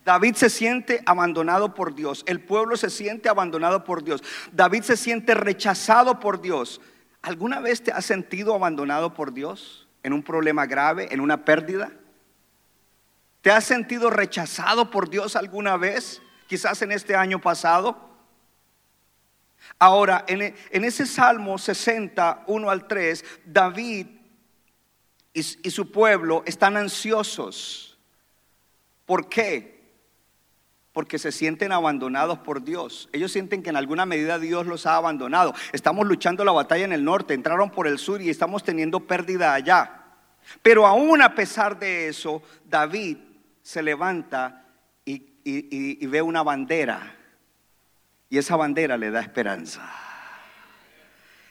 David 0.04 0.36
se 0.36 0.50
siente 0.50 1.02
abandonado 1.06 1.74
por 1.74 1.96
Dios. 1.96 2.26
El 2.28 2.42
pueblo 2.42 2.76
se 2.76 2.90
siente 2.90 3.30
abandonado 3.30 3.86
por 3.86 4.04
Dios. 4.04 4.22
David 4.52 4.82
se 4.82 4.98
siente 4.98 5.34
rechazado 5.34 6.20
por 6.20 6.42
Dios. 6.42 6.82
¿Alguna 7.22 7.62
vez 7.62 7.84
te 7.84 7.94
has 7.94 8.04
sentido 8.04 8.54
abandonado 8.54 9.14
por 9.14 9.32
Dios? 9.32 9.88
¿En 10.04 10.12
un 10.12 10.24
problema 10.24 10.66
grave? 10.66 11.08
¿En 11.10 11.22
una 11.22 11.46
pérdida? 11.46 11.94
¿Te 13.42 13.52
has 13.52 13.64
sentido 13.64 14.10
rechazado 14.10 14.92
por 14.92 15.10
Dios 15.10 15.36
alguna 15.36 15.78
vez? 15.78 16.22
Quizás 16.48 16.82
en 16.82 16.92
este 16.92 17.16
año 17.16 17.40
pasado. 17.40 18.10
Ahora, 19.78 20.26
en, 20.28 20.54
ese 20.84 21.06
Salmo 21.06 21.58
60, 21.58 22.44
1 22.48 22.70
al 22.70 22.88
3, 22.88 23.24
David 23.46 24.08
y, 25.34 25.40
y 25.40 25.72
su 25.72 25.92
pueblo 25.92 26.44
están 26.46 26.76
ansiosos. 26.76 27.98
¿Por 29.06 29.30
qué? 29.30 29.80
porque 30.92 31.18
se 31.18 31.32
sienten 31.32 31.72
abandonados 31.72 32.40
por 32.40 32.62
Dios. 32.62 33.08
Ellos 33.14 33.32
sienten 33.32 33.64
que 33.64 33.70
en 33.70 33.78
alguna 33.78 34.06
medida 34.06 34.38
Dios 34.38 34.66
los 34.66 34.86
ha 34.86 34.98
abandonado. 34.98 35.54
Estamos 35.72 36.06
luchando 36.06 36.44
la 36.44 36.52
batalla 36.52 36.84
en 36.84 36.92
el 36.92 37.06
norte, 37.06 37.34
entraron 37.34 37.70
por 37.70 37.88
el 37.88 38.00
sur 38.00 38.22
y 38.22 38.30
estamos 38.30 38.66
teniendo 38.66 39.00
pérdida 39.00 39.54
allá. 39.54 40.04
Pero 40.62 40.86
aún 40.86 41.22
a 41.22 41.36
pesar 41.36 41.80
de 41.80 42.10
eso, 42.10 42.42
David 42.66 43.18
se 43.70 43.84
levanta 43.84 44.66
y, 45.06 45.22
y 45.44 46.04
ve 46.08 46.24
una 46.24 46.42
bandera. 46.42 47.16
Y 48.28 48.40
esa 48.40 48.56
bandera 48.56 48.98
le 48.98 49.12
da 49.12 49.22
esperanza. 49.22 49.88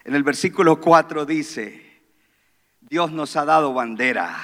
En 0.03 0.17
el 0.17 0.25
versículo 0.25 0.81
4 0.81 1.25
dice, 1.25 2.01
Dios 2.81 3.13
nos 3.13 3.37
ha 3.37 3.45
dado 3.45 3.73
bandera. 3.73 4.37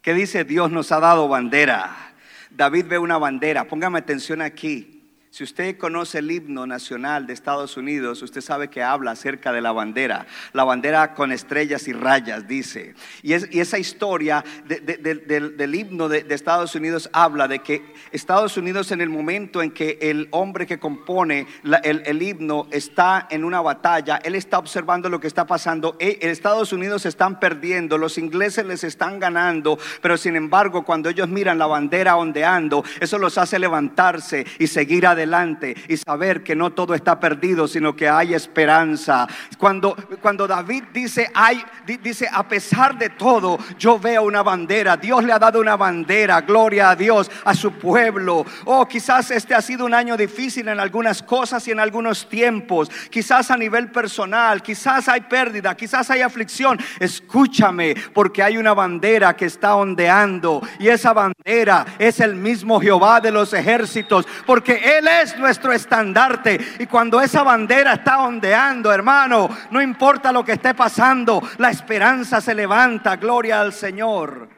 ¿Qué 0.00 0.14
dice 0.14 0.44
Dios 0.44 0.70
nos 0.70 0.90
ha 0.90 1.00
dado 1.00 1.28
bandera? 1.28 2.14
David 2.48 2.86
ve 2.88 2.98
una 2.98 3.18
bandera. 3.18 3.68
Póngame 3.68 3.98
atención 3.98 4.40
aquí. 4.40 4.97
Si 5.30 5.44
usted 5.44 5.76
conoce 5.76 6.20
el 6.20 6.30
himno 6.30 6.66
nacional 6.66 7.26
de 7.26 7.34
Estados 7.34 7.76
Unidos, 7.76 8.22
usted 8.22 8.40
sabe 8.40 8.68
que 8.68 8.82
habla 8.82 9.10
acerca 9.10 9.52
de 9.52 9.60
la 9.60 9.72
bandera. 9.72 10.26
La 10.54 10.64
bandera 10.64 11.12
con 11.14 11.32
estrellas 11.32 11.86
y 11.86 11.92
rayas, 11.92 12.48
dice. 12.48 12.94
Y, 13.22 13.34
esa 13.34 13.78
historia 13.78 14.42
del, 14.64 15.74
himno 15.74 16.08
de, 16.08 16.24
Estados 16.30 16.74
Unidos 16.74 17.10
habla 17.12 17.46
de 17.46 17.58
que 17.58 17.84
Estados 18.10 18.56
Unidos 18.56 18.90
en 18.90 19.02
el 19.02 19.10
momento 19.10 19.60
en 19.60 19.70
que 19.70 19.98
el 20.00 20.28
hombre 20.30 20.66
que 20.66 20.78
compone 20.78 21.46
el, 21.82 22.22
himno 22.22 22.66
está 22.70 23.26
en 23.30 23.44
una 23.44 23.60
batalla, 23.60 24.16
él 24.24 24.34
está 24.34 24.58
observando 24.58 25.10
lo 25.10 25.20
que 25.20 25.26
está 25.26 25.46
pasando. 25.46 25.96
E, 26.00 26.18
Estados 26.22 26.72
Unidos 26.72 27.04
están 27.04 27.38
perdiendo, 27.38 27.98
los 27.98 28.16
ingleses 28.16 28.64
les 28.64 28.82
están 28.82 29.18
ganando, 29.18 29.78
pero 30.00 30.16
sin 30.16 30.36
embargo 30.36 30.86
cuando 30.86 31.10
ellos 31.10 31.28
miran 31.28 31.58
la 31.58 31.66
bandera 31.66 32.16
ondeando, 32.16 32.82
eso 32.98 33.18
los 33.18 33.36
hace 33.36 33.58
levantarse 33.58 34.46
y 34.58 34.68
seguir 34.68 35.06
adelante 35.06 35.17
adelante 35.18 35.76
y 35.88 35.96
saber 35.96 36.42
que 36.42 36.54
no 36.54 36.70
todo 36.70 36.94
está 36.94 37.18
perdido, 37.18 37.66
sino 37.66 37.94
que 37.94 38.08
hay 38.08 38.34
esperanza. 38.34 39.26
Cuando, 39.58 39.96
cuando 40.22 40.46
David 40.46 40.84
dice, 40.92 41.30
hay, 41.34 41.62
dice, 42.02 42.28
a 42.30 42.46
pesar 42.46 42.96
de 42.96 43.10
todo, 43.10 43.58
yo 43.78 43.98
veo 43.98 44.22
una 44.22 44.42
bandera. 44.42 44.96
Dios 44.96 45.24
le 45.24 45.32
ha 45.32 45.38
dado 45.38 45.60
una 45.60 45.76
bandera, 45.76 46.40
gloria 46.42 46.90
a 46.90 46.96
Dios, 46.96 47.30
a 47.44 47.54
su 47.54 47.72
pueblo. 47.72 48.46
Oh, 48.64 48.86
quizás 48.86 49.30
este 49.30 49.54
ha 49.54 49.62
sido 49.62 49.84
un 49.84 49.94
año 49.94 50.16
difícil 50.16 50.68
en 50.68 50.80
algunas 50.80 51.22
cosas 51.22 51.66
y 51.68 51.72
en 51.72 51.80
algunos 51.80 52.28
tiempos. 52.28 52.90
Quizás 53.10 53.50
a 53.50 53.56
nivel 53.56 53.90
personal, 53.90 54.62
quizás 54.62 55.08
hay 55.08 55.22
pérdida, 55.22 55.76
quizás 55.76 56.10
hay 56.10 56.20
aflicción. 56.20 56.78
Escúchame, 57.00 57.94
porque 58.14 58.42
hay 58.42 58.56
una 58.56 58.74
bandera 58.74 59.34
que 59.34 59.46
está 59.46 59.74
ondeando 59.74 60.62
y 60.78 60.88
esa 60.88 61.12
bandera 61.12 61.86
es 61.98 62.20
el 62.20 62.34
mismo 62.34 62.80
Jehová 62.80 63.20
de 63.20 63.30
los 63.30 63.52
ejércitos, 63.52 64.26
porque 64.46 64.98
Él 64.98 65.07
es 65.08 65.38
nuestro 65.38 65.72
estandarte. 65.72 66.58
Y 66.78 66.86
cuando 66.86 67.20
esa 67.20 67.42
bandera 67.42 67.94
está 67.94 68.20
ondeando, 68.20 68.92
hermano, 68.92 69.48
no 69.70 69.82
importa 69.82 70.32
lo 70.32 70.44
que 70.44 70.52
esté 70.52 70.74
pasando, 70.74 71.42
la 71.58 71.70
esperanza 71.70 72.40
se 72.40 72.54
levanta. 72.54 73.16
Gloria 73.16 73.60
al 73.60 73.72
Señor. 73.72 74.48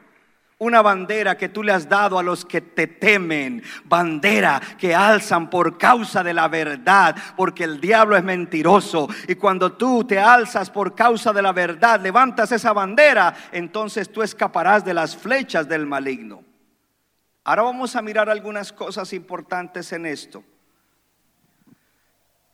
Una 0.59 0.83
bandera 0.83 1.35
que 1.35 1.49
tú 1.49 1.63
le 1.63 1.71
has 1.71 1.89
dado 1.89 2.19
a 2.19 2.23
los 2.23 2.45
que 2.45 2.61
te 2.61 2.85
temen. 2.85 3.63
Bandera 3.85 4.61
que 4.77 4.93
alzan 4.93 5.49
por 5.49 5.75
causa 5.79 6.23
de 6.23 6.35
la 6.35 6.47
verdad. 6.47 7.15
Porque 7.35 7.63
el 7.63 7.81
diablo 7.81 8.15
es 8.15 8.23
mentiroso. 8.23 9.09
Y 9.27 9.33
cuando 9.35 9.71
tú 9.71 10.03
te 10.03 10.19
alzas 10.19 10.69
por 10.69 10.93
causa 10.93 11.33
de 11.33 11.41
la 11.41 11.51
verdad, 11.51 11.99
levantas 11.99 12.51
esa 12.51 12.73
bandera, 12.73 13.33
entonces 13.51 14.11
tú 14.11 14.21
escaparás 14.21 14.85
de 14.85 14.93
las 14.93 15.17
flechas 15.17 15.67
del 15.67 15.87
maligno. 15.87 16.50
Ahora 17.43 17.63
vamos 17.63 17.95
a 17.95 18.01
mirar 18.01 18.29
algunas 18.29 18.71
cosas 18.71 19.13
importantes 19.13 19.91
en 19.93 20.05
esto. 20.05 20.43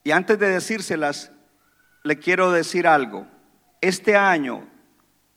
Y 0.04 0.12
antes 0.12 0.39
de 0.39 0.50
decírselas, 0.50 1.32
le 2.04 2.17
quiero 2.17 2.52
decir 2.52 2.88
algo. 2.88 3.28
Este 3.82 4.15
año 4.15 4.65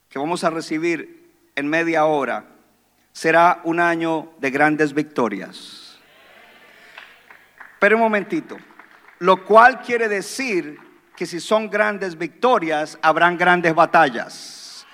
que 0.09 0.19
vamos 0.19 0.45
a 0.45 0.51
recibir 0.51 1.51
en 1.57 1.69
media 1.69 2.05
hora 2.05 2.45
será 3.13 3.61
un 3.65 3.81
año 3.81 4.33
de 4.39 4.51
grandes 4.51 4.95
victorias. 4.95 5.99
Pero 7.81 7.97
un 7.97 8.03
momentito, 8.03 8.57
lo 9.19 9.45
cual 9.45 9.81
quiere 9.81 10.09
decir 10.09 10.79
que 11.17 11.27
si 11.27 11.41
son 11.41 11.69
grandes 11.69 12.17
victorias, 12.17 12.99
habrán 13.03 13.37
grandes 13.37 13.75
batallas. 13.75 14.87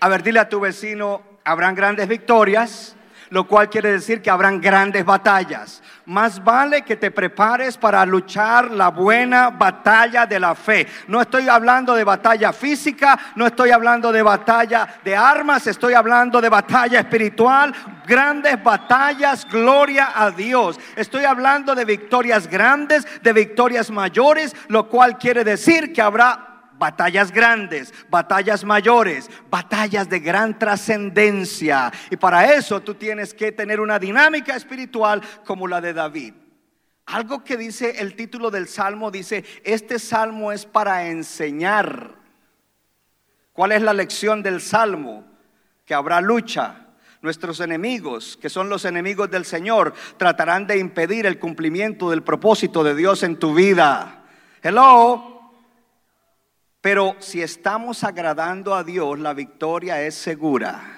A 0.00 0.08
ver, 0.08 0.22
dile 0.22 0.40
a 0.40 0.48
tu 0.48 0.60
vecino, 0.60 1.22
habrán 1.44 1.74
grandes 1.74 2.08
victorias, 2.08 2.95
lo 3.30 3.46
cual 3.46 3.68
quiere 3.68 3.92
decir 3.92 4.22
que 4.22 4.30
habrán 4.30 4.60
grandes 4.60 5.04
batallas. 5.04 5.82
Más 6.06 6.42
vale 6.42 6.82
que 6.82 6.96
te 6.96 7.10
prepares 7.10 7.76
para 7.76 8.06
luchar 8.06 8.70
la 8.70 8.88
buena 8.88 9.50
batalla 9.50 10.24
de 10.24 10.38
la 10.38 10.54
fe. 10.54 10.86
No 11.08 11.20
estoy 11.20 11.48
hablando 11.48 11.94
de 11.94 12.04
batalla 12.04 12.52
física, 12.52 13.18
no 13.34 13.46
estoy 13.46 13.70
hablando 13.70 14.12
de 14.12 14.22
batalla 14.22 14.86
de 15.04 15.16
armas, 15.16 15.66
estoy 15.66 15.94
hablando 15.94 16.40
de 16.40 16.48
batalla 16.48 17.00
espiritual, 17.00 17.74
grandes 18.06 18.62
batallas, 18.62 19.46
gloria 19.50 20.12
a 20.14 20.30
Dios. 20.30 20.78
Estoy 20.94 21.24
hablando 21.24 21.74
de 21.74 21.84
victorias 21.84 22.46
grandes, 22.46 23.06
de 23.22 23.32
victorias 23.32 23.90
mayores, 23.90 24.54
lo 24.68 24.88
cual 24.88 25.18
quiere 25.18 25.42
decir 25.42 25.92
que 25.92 26.02
habrá 26.02 26.45
batallas 26.78 27.32
grandes, 27.32 27.92
batallas 28.08 28.64
mayores, 28.64 29.30
batallas 29.50 30.08
de 30.08 30.20
gran 30.20 30.58
trascendencia. 30.58 31.92
Y 32.10 32.16
para 32.16 32.54
eso 32.54 32.80
tú 32.80 32.94
tienes 32.94 33.34
que 33.34 33.52
tener 33.52 33.80
una 33.80 33.98
dinámica 33.98 34.56
espiritual 34.56 35.22
como 35.44 35.66
la 35.66 35.80
de 35.80 35.92
David. 35.92 36.34
Algo 37.06 37.44
que 37.44 37.56
dice 37.56 38.00
el 38.00 38.16
título 38.16 38.50
del 38.50 38.66
salmo, 38.66 39.10
dice, 39.10 39.44
este 39.62 39.98
salmo 39.98 40.50
es 40.50 40.66
para 40.66 41.06
enseñar. 41.06 42.16
¿Cuál 43.52 43.72
es 43.72 43.82
la 43.82 43.92
lección 43.92 44.42
del 44.42 44.60
salmo? 44.60 45.24
Que 45.84 45.94
habrá 45.94 46.20
lucha. 46.20 46.82
Nuestros 47.22 47.60
enemigos, 47.60 48.36
que 48.36 48.50
son 48.50 48.68
los 48.68 48.84
enemigos 48.84 49.30
del 49.30 49.44
Señor, 49.44 49.94
tratarán 50.16 50.66
de 50.66 50.78
impedir 50.78 51.26
el 51.26 51.38
cumplimiento 51.38 52.10
del 52.10 52.22
propósito 52.22 52.84
de 52.84 52.94
Dios 52.94 53.22
en 53.22 53.38
tu 53.38 53.54
vida. 53.54 54.24
Hello. 54.62 55.35
Pero 56.86 57.16
si 57.18 57.42
estamos 57.42 58.04
agradando 58.04 58.72
a 58.72 58.84
Dios, 58.84 59.18
la 59.18 59.34
victoria 59.34 60.02
es 60.02 60.14
segura. 60.14 60.95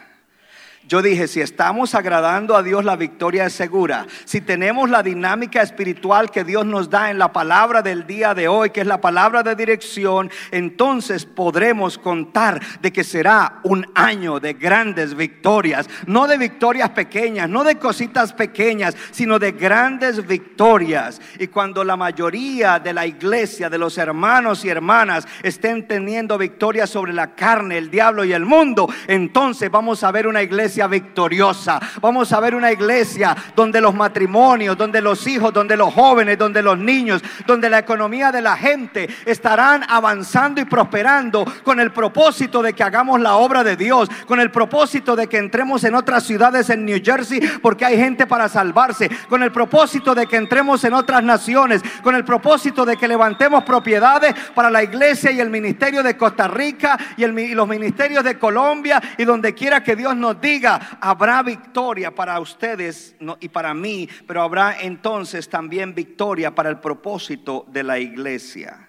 Yo 0.88 1.03
dije, 1.03 1.29
si 1.29 1.42
estamos 1.42 1.94
agradando 1.94 2.57
a 2.57 2.62
Dios, 2.62 2.83
la 2.83 2.96
victoria 2.96 3.44
es 3.44 3.53
segura. 3.53 4.07
Si 4.24 4.40
tenemos 4.40 4.88
la 4.88 5.03
dinámica 5.03 5.61
espiritual 5.61 6.31
que 6.31 6.44
Dios 6.44 6.64
nos 6.64 6.88
da 6.88 7.11
en 7.11 7.18
la 7.18 7.31
palabra 7.31 7.83
del 7.83 8.07
día 8.07 8.33
de 8.33 8.48
hoy, 8.48 8.70
que 8.70 8.81
es 8.81 8.87
la 8.87 8.98
palabra 8.98 9.42
de 9.42 9.55
dirección, 9.55 10.31
entonces 10.51 11.27
podremos 11.27 11.98
contar 11.98 12.62
de 12.81 12.90
que 12.90 13.05
será 13.05 13.61
un 13.64 13.87
año 13.94 14.40
de 14.40 14.55
grandes 14.55 15.14
victorias. 15.14 15.87
No 16.07 16.27
de 16.27 16.38
victorias 16.38 16.88
pequeñas, 16.88 17.51
no 17.51 17.64
de 17.64 17.77
cositas 17.77 18.33
pequeñas, 18.33 18.96
sino 19.11 19.38
de 19.38 19.53
grandes 19.53 20.27
victorias. 20.27 21.20
Y 21.38 21.48
cuando 21.48 21.85
la 21.85 21.98
mayoría 21.98 22.79
de 22.79 22.94
la 22.94 23.05
iglesia, 23.05 23.68
de 23.68 23.77
los 23.77 23.98
hermanos 23.98 24.64
y 24.64 24.70
hermanas, 24.70 25.29
estén 25.42 25.87
teniendo 25.87 26.38
victorias 26.38 26.88
sobre 26.88 27.12
la 27.12 27.35
carne, 27.35 27.77
el 27.77 27.90
diablo 27.90 28.24
y 28.24 28.33
el 28.33 28.46
mundo, 28.46 28.88
entonces 29.07 29.70
vamos 29.70 30.03
a 30.03 30.11
ver 30.11 30.27
una 30.27 30.42
iglesia 30.42 30.77
victoriosa. 30.86 31.80
Vamos 32.00 32.32
a 32.32 32.40
ver 32.40 32.54
una 32.54 32.72
iglesia 32.72 33.36
donde 33.56 33.80
los 33.80 33.94
matrimonios, 33.94 34.76
donde 34.76 35.00
los 35.00 35.26
hijos, 35.26 35.52
donde 35.52 35.76
los 35.76 35.92
jóvenes, 35.92 36.38
donde 36.38 36.62
los 36.62 36.78
niños, 36.78 37.22
donde 37.46 37.70
la 37.70 37.78
economía 37.78 38.30
de 38.30 38.42
la 38.42 38.56
gente 38.56 39.08
estarán 39.24 39.84
avanzando 39.88 40.60
y 40.60 40.64
prosperando 40.64 41.44
con 41.64 41.80
el 41.80 41.90
propósito 41.92 42.62
de 42.62 42.72
que 42.72 42.82
hagamos 42.82 43.20
la 43.20 43.36
obra 43.36 43.64
de 43.64 43.76
Dios, 43.76 44.08
con 44.26 44.40
el 44.40 44.50
propósito 44.50 45.16
de 45.16 45.26
que 45.26 45.38
entremos 45.38 45.84
en 45.84 45.94
otras 45.94 46.24
ciudades 46.24 46.70
en 46.70 46.84
New 46.84 47.00
Jersey 47.02 47.40
porque 47.62 47.84
hay 47.84 47.96
gente 47.96 48.26
para 48.26 48.48
salvarse, 48.48 49.10
con 49.28 49.42
el 49.42 49.52
propósito 49.52 50.14
de 50.14 50.26
que 50.26 50.36
entremos 50.36 50.84
en 50.84 50.94
otras 50.94 51.22
naciones, 51.22 51.82
con 52.02 52.14
el 52.14 52.24
propósito 52.24 52.84
de 52.84 52.96
que 52.96 53.08
levantemos 53.08 53.64
propiedades 53.64 54.34
para 54.54 54.70
la 54.70 54.82
iglesia 54.82 55.30
y 55.30 55.40
el 55.40 55.50
ministerio 55.50 56.02
de 56.02 56.16
Costa 56.16 56.48
Rica 56.48 56.98
y, 57.16 57.24
y 57.24 57.54
los 57.54 57.68
ministerios 57.68 58.24
de 58.24 58.38
Colombia 58.38 59.02
y 59.16 59.24
donde 59.24 59.54
quiera 59.54 59.82
que 59.82 59.96
Dios 59.96 60.16
nos 60.16 60.40
diga 60.40 60.67
habrá 60.74 61.42
victoria 61.42 62.14
para 62.14 62.38
ustedes 62.40 63.14
y 63.40 63.48
para 63.48 63.74
mí, 63.74 64.09
pero 64.26 64.42
habrá 64.42 64.81
entonces 64.81 65.48
también 65.48 65.94
victoria 65.94 66.54
para 66.54 66.68
el 66.68 66.78
propósito 66.78 67.64
de 67.68 67.83
la 67.83 67.98
iglesia. 67.98 68.88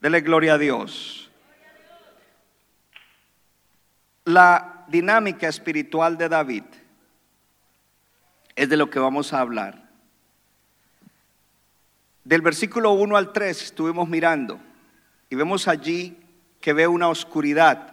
Dele 0.00 0.20
gloria 0.20 0.54
a 0.54 0.58
Dios. 0.58 1.30
La 4.24 4.84
dinámica 4.88 5.48
espiritual 5.48 6.16
de 6.16 6.28
David 6.28 6.64
es 8.54 8.68
de 8.68 8.76
lo 8.76 8.90
que 8.90 8.98
vamos 8.98 9.32
a 9.32 9.40
hablar. 9.40 9.88
Del 12.24 12.42
versículo 12.42 12.92
1 12.92 13.16
al 13.16 13.32
3 13.32 13.62
estuvimos 13.62 14.08
mirando 14.08 14.60
y 15.30 15.36
vemos 15.36 15.66
allí 15.68 16.18
que 16.60 16.72
ve 16.72 16.86
una 16.86 17.08
oscuridad 17.08 17.89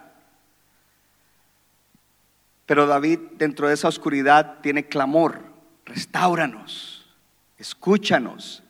pero 2.68 2.86
David 2.86 3.20
dentro 3.38 3.66
de 3.66 3.72
esa 3.72 3.88
oscuridad 3.88 4.58
tiene 4.60 4.88
clamor, 4.88 5.40
restauranos, 5.86 7.16
escúchanos, 7.56 8.62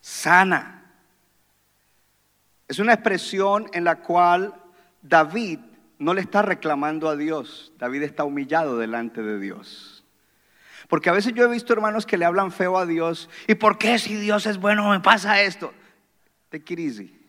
sana. 0.00 0.92
Es 2.68 2.78
una 2.78 2.92
expresión 2.92 3.66
en 3.72 3.82
la 3.82 4.02
cual 4.02 4.54
David 5.02 5.58
no 5.98 6.14
le 6.14 6.20
está 6.20 6.42
reclamando 6.42 7.08
a 7.08 7.16
Dios, 7.16 7.72
David 7.76 8.04
está 8.04 8.22
humillado 8.22 8.78
delante 8.78 9.20
de 9.20 9.40
Dios. 9.40 10.04
Porque 10.86 11.10
a 11.10 11.12
veces 11.12 11.34
yo 11.34 11.42
he 11.42 11.48
visto 11.48 11.72
hermanos 11.72 12.06
que 12.06 12.18
le 12.18 12.26
hablan 12.26 12.52
feo 12.52 12.78
a 12.78 12.86
Dios, 12.86 13.28
¿y 13.48 13.56
por 13.56 13.78
qué 13.78 13.98
si 13.98 14.14
Dios 14.14 14.46
es 14.46 14.58
bueno 14.58 14.88
me 14.90 15.00
pasa 15.00 15.42
esto? 15.42 15.74
Te 16.50 16.62
easy. 16.80 17.19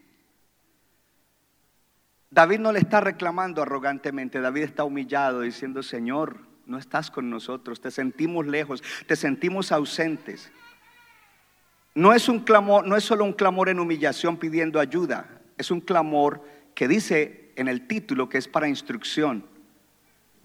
David 2.31 2.59
no 2.59 2.71
le 2.71 2.79
está 2.79 3.01
reclamando 3.01 3.61
arrogantemente, 3.61 4.39
David 4.39 4.63
está 4.63 4.85
humillado 4.85 5.41
diciendo, 5.41 5.83
Señor, 5.83 6.37
no 6.65 6.77
estás 6.77 7.11
con 7.11 7.29
nosotros, 7.29 7.81
te 7.81 7.91
sentimos 7.91 8.47
lejos, 8.47 8.81
te 9.05 9.17
sentimos 9.17 9.73
ausentes. 9.73 10.49
No 11.93 12.13
es 12.13 12.29
un 12.29 12.39
clamor, 12.39 12.87
no 12.87 12.95
es 12.95 13.03
solo 13.03 13.25
un 13.25 13.33
clamor 13.33 13.67
en 13.67 13.81
humillación 13.81 14.37
pidiendo 14.37 14.79
ayuda, 14.79 15.41
es 15.57 15.71
un 15.71 15.81
clamor 15.81 16.41
que 16.73 16.87
dice 16.87 17.51
en 17.57 17.67
el 17.67 17.85
título 17.85 18.29
que 18.29 18.37
es 18.37 18.47
para 18.47 18.69
instrucción 18.69 19.45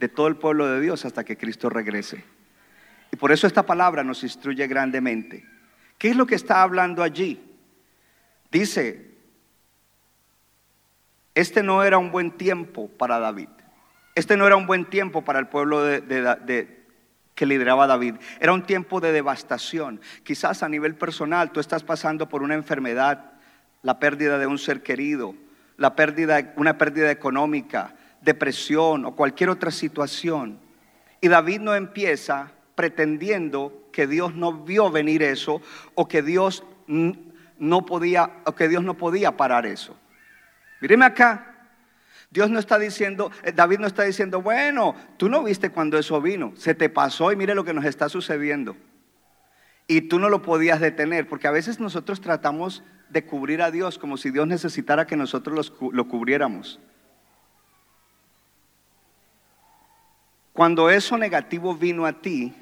de 0.01 0.09
todo 0.09 0.27
el 0.27 0.37
pueblo 0.37 0.67
de 0.67 0.81
Dios 0.81 1.05
hasta 1.05 1.25
que 1.25 1.39
Cristo 1.39 1.71
regrese. 1.71 2.25
Y 3.13 3.17
por 3.17 3.31
eso 3.31 3.47
esta 3.47 3.65
palabra 3.65 4.03
nos 4.03 4.25
instruye 4.25 4.67
grandemente. 4.67 5.47
¿Qué 5.99 6.11
es 6.11 6.17
lo 6.17 6.27
que 6.27 6.35
está 6.35 6.63
hablando 6.63 7.05
allí? 7.05 7.41
Dice, 8.51 9.16
este 11.37 11.63
no 11.63 11.85
era 11.85 11.99
un 11.99 12.11
buen 12.11 12.31
tiempo 12.31 12.89
para 12.89 13.19
David. 13.19 13.51
Este 14.15 14.39
no 14.39 14.47
era 14.47 14.57
un 14.57 14.67
buen 14.67 14.87
tiempo 14.87 15.23
para 15.23 15.39
el 15.39 15.49
pueblo 15.49 15.85
que 17.35 17.47
lideraba 17.47 17.87
David. 17.87 18.15
Era 18.41 18.55
un 18.55 18.63
tiempo 18.63 19.03
de 19.03 19.13
devastación. 19.13 20.01
Quizás 20.25 20.63
a 20.63 20.69
nivel 20.71 20.95
personal 20.95 21.53
tú 21.53 21.61
estás 21.61 21.85
pasando 21.85 22.27
por 22.27 22.43
una 22.43 22.55
enfermedad, 22.55 23.33
la 23.83 23.99
pérdida 23.99 24.39
de 24.39 24.47
un 24.47 24.57
ser 24.57 24.83
querido, 24.83 25.35
la 25.77 25.95
pérdida, 25.95 26.55
una 26.57 26.79
pérdida 26.79 27.11
económica, 27.11 27.95
depresión 28.23 29.05
o 29.05 29.15
cualquier 29.15 29.51
otra 29.51 29.71
situación. 29.71 30.59
Y 31.21 31.29
David 31.29 31.61
no 31.61 31.75
empieza 31.75 32.51
pretendiendo 32.75 33.91
que 33.93 34.07
Dios 34.07 34.35
no 34.35 34.55
vio 34.65 34.91
venir 34.91 35.23
eso 35.23 35.61
o 35.95 36.09
que 36.09 36.23
Dios 36.23 36.65
no 36.87 37.85
podía 37.85 38.39
o 38.47 38.55
que 38.55 38.69
Dios 38.69 38.83
no 38.83 38.95
podía 38.95 39.37
parar 39.37 39.67
eso. 39.67 39.99
Míreme 40.81 41.05
acá. 41.05 41.57
Dios 42.31 42.51
no 42.51 42.59
está 42.59 42.79
diciendo, 42.79 43.31
eh, 43.43 43.53
David 43.53 43.79
no 43.79 43.87
está 43.87 44.03
diciendo, 44.03 44.43
bueno, 44.43 44.95
tú 45.17 45.29
no 45.29 45.43
viste 45.43 45.71
cuando 45.71 45.99
eso 45.99 46.21
vino, 46.21 46.53
se 46.57 46.75
te 46.75 46.89
pasó 46.89 47.33
y 47.33 47.37
mire 47.37 47.55
lo 47.55 47.65
que 47.65 47.73
nos 47.73 47.85
está 47.85 48.09
sucediendo. 48.09 48.77
Y 49.87 50.03
tú 50.03 50.19
no 50.19 50.29
lo 50.29 50.43
podías 50.43 50.81
detener, 50.81 51.29
porque 51.29 51.47
a 51.47 51.53
veces 51.53 51.79
nosotros 51.79 52.21
tratamos 52.21 52.83
de 53.09 53.25
cubrir 53.25 53.63
a 53.63 53.71
Dios 53.71 53.99
como 53.99 54.17
si 54.17 54.31
Dios 54.31 54.47
necesitara 54.49 55.07
que 55.07 55.17
nosotros 55.17 55.73
lo 55.93 56.09
cubriéramos. 56.09 56.81
Cuando 60.53 60.91
eso 60.91 61.17
negativo 61.17 61.77
vino 61.77 62.07
a 62.07 62.21
ti, 62.21 62.53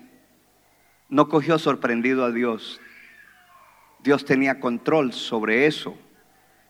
no 1.08 1.28
cogió 1.28 1.58
sorprendido 1.58 2.24
a 2.24 2.30
Dios. 2.30 2.80
Dios 4.00 4.24
tenía 4.24 4.60
control 4.60 5.12
sobre 5.12 5.66
eso. 5.66 5.96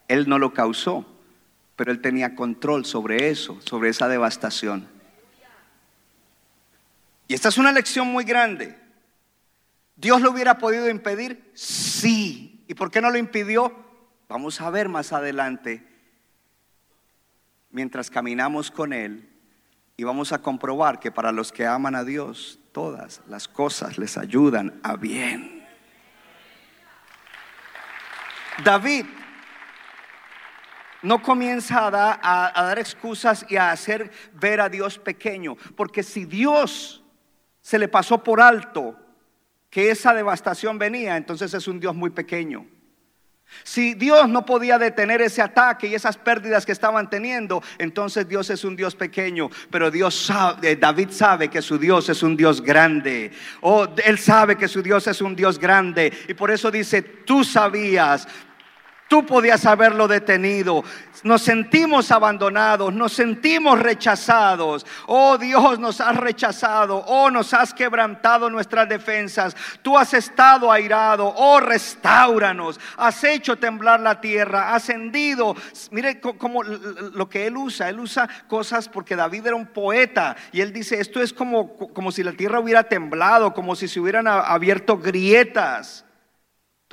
Él 0.07 0.29
no 0.29 0.39
lo 0.39 0.53
causó 0.53 1.14
pero 1.77 1.91
él 1.91 2.01
tenía 2.01 2.35
control 2.35 2.85
sobre 2.85 3.29
eso, 3.31 3.61
sobre 3.63 3.91
esa 3.91 4.09
devastación. 4.09 4.89
Y 7.27 7.35
esta 7.35 7.49
es 7.49 7.59
una 7.59 7.73
lección 7.73 8.09
muy 8.09 8.25
grande. 8.25 8.79
¿Dios 9.97 10.21
lo 10.21 10.31
hubiera 10.31 10.59
podido 10.59 10.89
impedir? 10.89 11.51
Sí. 11.55 12.65
¿Y 12.69 12.75
por 12.75 12.91
qué 12.91 13.01
no 13.01 13.11
lo 13.11 13.19
impidió? 13.19 13.75
Vamos 14.29 14.61
a 14.61 14.71
ver 14.71 14.89
más 14.89 15.13
adelante, 15.13 15.87
mientras 17.71 18.11
caminamos 18.11 18.71
con 18.71 18.93
Él, 18.93 19.31
y 19.97 20.05
vamos 20.05 20.33
a 20.33 20.43
comprobar 20.43 20.99
que 20.99 21.13
para 21.13 21.31
los 21.31 21.53
que 21.53 21.67
aman 21.67 21.95
a 21.95 22.05
Dios, 22.05 22.59
todas 22.73 23.21
las 23.29 23.47
cosas 23.47 23.99
les 23.99 24.17
ayudan 24.17 24.81
a 24.83 24.97
bien. 24.97 25.65
David 28.63 29.07
no 31.05 31.23
comienza 31.23 31.87
a, 31.87 32.63
dar 32.65 32.79
excusas 32.79 33.45
y 33.49 33.57
a 33.57 33.71
hacer 33.71 34.11
ver 34.33 34.61
a 34.61 34.69
Dios 34.69 34.99
pequeño. 34.99 35.57
Porque 35.77 36.03
si 36.03 36.25
Dios 36.25 37.05
se 37.61 37.79
le 37.79 37.89
pasó 37.89 38.23
por 38.25 38.41
alto 38.41 38.99
que 39.71 39.91
esa 39.91 40.15
devastación 40.15 40.79
venía, 40.79 41.17
entonces 41.17 41.53
es 41.53 41.69
un 41.69 41.79
Dios 41.79 41.95
muy 41.95 42.11
pequeño. 42.11 42.67
Si 43.63 43.95
Dios 43.95 44.29
no 44.29 44.47
podía 44.47 44.79
detener 44.79 45.21
ese 45.21 45.43
ataque 45.43 45.87
y 45.87 45.95
esas 45.95 46.17
pérdidas 46.17 46.65
que 46.65 46.73
estaban 46.73 47.11
teniendo, 47.11 47.63
entonces 47.79 48.27
Dios 48.27 48.49
es 48.49 48.65
un 48.65 48.75
Dios 48.75 48.97
pequeño. 48.97 49.51
Pero 49.71 49.91
Dios 49.91 50.15
sabe, 50.15 50.73
eh, 50.73 50.77
David 50.77 51.11
sabe 51.11 51.49
que 51.49 51.61
su 51.61 51.79
Dios 51.79 52.09
es 52.09 52.23
un 52.23 52.37
Dios 52.37 52.63
grande. 52.63 53.31
Oh, 53.61 53.87
él 54.05 54.19
sabe 54.19 54.57
que 54.57 54.69
su 54.69 54.83
Dios 54.83 55.07
es 55.07 55.21
un 55.21 55.37
Dios 55.37 55.59
grande. 55.59 56.13
Y 56.29 56.35
por 56.35 56.51
eso 56.51 56.71
dice, 56.71 57.03
tú 57.03 57.45
sabías 57.45 58.27
Tú 59.09 59.27
podías 59.27 59.67
haberlo 59.67 60.09
detenido. 60.09 60.83
Nos 61.25 61.43
sentimos 61.43 62.11
abandonados, 62.11 62.93
nos 62.93 63.13
sentimos 63.13 63.79
rechazados. 63.79 64.85
Oh 65.07 65.37
Dios, 65.37 65.79
nos 65.79 66.01
has 66.01 66.17
rechazado. 66.17 67.05
Oh, 67.07 67.31
nos 67.31 67.53
has 67.55 67.75
quebrantado 67.75 68.49
nuestras 68.49 68.89
defensas. 68.89 69.55
Tú 69.83 69.97
has 69.97 70.15
estado 70.15 70.73
airado. 70.73 71.33
Oh, 71.37 71.61
restauranos. 71.61 72.81
Has 72.97 73.23
hecho 73.25 73.57
temblar 73.57 74.01
la 74.01 74.21
tierra. 74.21 74.75
Ascendido. 74.75 75.55
Mire 75.91 76.21
como 76.21 76.63
lo 76.63 77.29
que 77.29 77.47
él 77.47 77.57
usa. 77.57 77.89
Él 77.89 78.01
usa 78.01 78.29
cosas 78.49 78.89
porque 78.89 79.17
David 79.17 79.47
era 79.47 79.57
un 79.57 79.67
poeta. 79.67 80.35
Y 80.51 80.63
él 80.63 80.73
dice, 80.73 80.99
esto 80.99 81.21
es 81.23 81.33
como, 81.33 81.77
como 81.77 82.11
si 82.11 82.23
la 82.23 82.33
tierra 82.33 82.59
hubiera 82.59 82.85
temblado, 82.85 83.53
como 83.53 83.77
si 83.77 83.87
se 83.87 84.01
hubieran 84.01 84.27
abierto 84.27 84.99
grietas. 84.99 86.04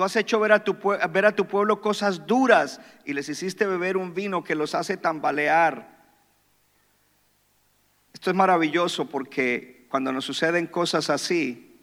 Has 0.04 0.16
hecho 0.16 0.40
ver 0.40 0.52
a, 0.52 0.64
tu, 0.64 0.78
ver 0.78 1.26
a 1.26 1.36
tu 1.36 1.48
pueblo 1.48 1.82
cosas 1.82 2.26
duras 2.26 2.82
y 3.06 3.14
les 3.14 3.30
hiciste 3.30 3.66
beber 3.66 3.98
un 3.98 4.14
vino 4.14 4.44
que 4.44 4.56
los 4.56 4.76
hace 4.76 4.98
tambalear. 4.98 6.00
Esto 8.14 8.30
es 8.30 8.36
maravilloso 8.36 9.10
porque 9.10 9.88
cuando 9.90 10.12
nos 10.12 10.26
suceden 10.26 10.68
cosas 10.68 11.10
así, 11.10 11.80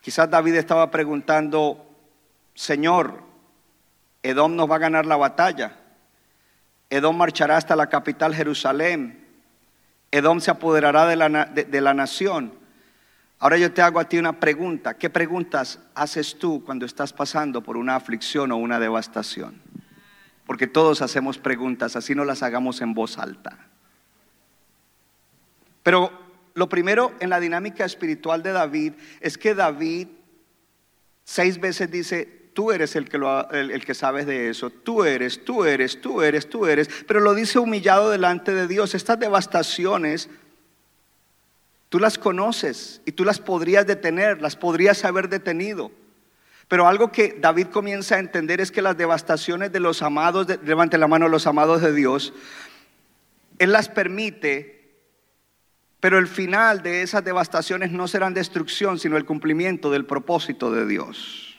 quizás 0.00 0.30
David 0.30 0.54
estaba 0.54 0.90
preguntando, 0.90 1.90
Señor, 2.54 3.22
Edom 4.22 4.56
nos 4.56 4.70
va 4.70 4.76
a 4.76 4.80
ganar 4.80 5.06
la 5.06 5.16
batalla. 5.16 5.76
Edom 6.90 7.16
marchará 7.16 7.56
hasta 7.56 7.76
la 7.76 7.88
capital 7.88 8.34
Jerusalén. 8.34 9.26
Edom 10.10 10.40
se 10.40 10.50
apoderará 10.50 11.06
de 11.06 11.16
la, 11.16 11.44
de 11.46 11.80
la 11.80 11.94
nación. 11.94 12.65
Ahora 13.38 13.58
yo 13.58 13.72
te 13.72 13.82
hago 13.82 14.00
a 14.00 14.08
ti 14.08 14.18
una 14.18 14.40
pregunta. 14.40 14.96
¿Qué 14.96 15.10
preguntas 15.10 15.78
haces 15.94 16.38
tú 16.38 16.64
cuando 16.64 16.86
estás 16.86 17.12
pasando 17.12 17.62
por 17.62 17.76
una 17.76 17.94
aflicción 17.96 18.50
o 18.50 18.56
una 18.56 18.80
devastación? 18.80 19.60
Porque 20.46 20.66
todos 20.66 21.02
hacemos 21.02 21.38
preguntas, 21.38 21.96
así 21.96 22.14
no 22.14 22.24
las 22.24 22.42
hagamos 22.42 22.80
en 22.80 22.94
voz 22.94 23.18
alta. 23.18 23.58
Pero 25.82 26.10
lo 26.54 26.68
primero 26.68 27.12
en 27.20 27.30
la 27.30 27.40
dinámica 27.40 27.84
espiritual 27.84 28.42
de 28.42 28.52
David 28.52 28.94
es 29.20 29.36
que 29.36 29.54
David 29.54 30.08
seis 31.24 31.60
veces 31.60 31.90
dice, 31.90 32.50
tú 32.54 32.72
eres 32.72 32.96
el 32.96 33.08
que, 33.08 33.18
lo, 33.18 33.50
el, 33.50 33.84
que 33.84 33.94
sabes 33.94 34.26
de 34.26 34.48
eso, 34.48 34.70
tú 34.70 35.04
eres, 35.04 35.44
tú 35.44 35.64
eres, 35.64 36.00
tú 36.00 36.22
eres, 36.22 36.48
tú 36.48 36.66
eres, 36.66 36.88
pero 37.06 37.20
lo 37.20 37.34
dice 37.34 37.58
humillado 37.58 38.08
delante 38.08 38.54
de 38.54 38.66
Dios. 38.66 38.94
Estas 38.94 39.18
devastaciones 39.18 40.30
Tú 41.88 41.98
las 41.98 42.18
conoces 42.18 43.00
y 43.04 43.12
tú 43.12 43.24
las 43.24 43.38
podrías 43.38 43.86
detener, 43.86 44.42
las 44.42 44.56
podrías 44.56 45.04
haber 45.04 45.28
detenido. 45.28 45.92
Pero 46.68 46.88
algo 46.88 47.12
que 47.12 47.36
David 47.40 47.68
comienza 47.68 48.16
a 48.16 48.18
entender 48.18 48.60
es 48.60 48.72
que 48.72 48.82
las 48.82 48.96
devastaciones 48.96 49.70
de 49.72 49.80
los 49.80 50.02
amados, 50.02 50.48
levante 50.64 50.98
la 50.98 51.06
mano 51.06 51.28
los 51.28 51.46
amados 51.46 51.80
de 51.80 51.92
Dios, 51.92 52.34
Él 53.58 53.70
las 53.70 53.88
permite, 53.88 54.94
pero 56.00 56.18
el 56.18 56.26
final 56.26 56.82
de 56.82 57.02
esas 57.02 57.24
devastaciones 57.24 57.92
no 57.92 58.08
serán 58.08 58.34
destrucción, 58.34 58.98
sino 58.98 59.16
el 59.16 59.24
cumplimiento 59.24 59.90
del 59.90 60.06
propósito 60.06 60.72
de 60.72 60.86
Dios. 60.86 61.56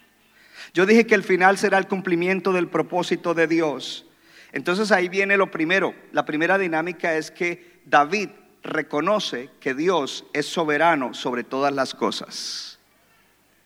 Yo 0.73 0.85
dije 0.85 1.07
que 1.07 1.15
el 1.15 1.23
final 1.23 1.57
será 1.57 1.77
el 1.77 1.87
cumplimiento 1.87 2.51
del 2.51 2.67
propósito 2.67 3.33
de 3.33 3.47
Dios. 3.47 4.05
Entonces 4.51 4.91
ahí 4.91 5.07
viene 5.07 5.37
lo 5.37 5.49
primero. 5.51 5.95
La 6.11 6.25
primera 6.25 6.57
dinámica 6.57 7.15
es 7.15 7.31
que 7.31 7.79
David 7.85 8.29
reconoce 8.67 9.49
que 9.59 9.73
Dios 9.73 10.25
es 10.33 10.45
soberano 10.45 11.13
sobre 11.13 11.43
todas 11.43 11.73
las 11.73 11.93
cosas. 11.95 12.79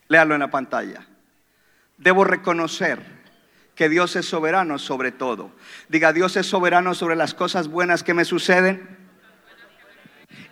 Léalo 0.08 0.34
en 0.34 0.42
la 0.42 0.52
pantalla. 0.52 1.06
Debo 1.98 2.24
reconocer 2.24 3.00
que 3.76 3.90
Dios 3.90 4.16
es 4.16 4.26
soberano 4.26 4.78
sobre 4.78 5.12
todo. 5.12 5.52
Diga, 5.90 6.14
Dios 6.14 6.36
es 6.38 6.46
soberano 6.46 6.94
sobre 6.94 7.16
las 7.16 7.34
cosas 7.34 7.68
buenas 7.68 8.04
que 8.04 8.14
me 8.14 8.26
suceden. 8.26 8.98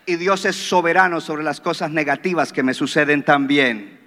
Y 0.06 0.16
Dios 0.16 0.46
es 0.46 0.56
soberano 0.56 1.22
sobre 1.22 1.44
las 1.44 1.62
cosas 1.62 1.92
negativas 1.92 2.52
que 2.52 2.64
me 2.64 2.74
suceden 2.74 3.24
también. 3.24 3.99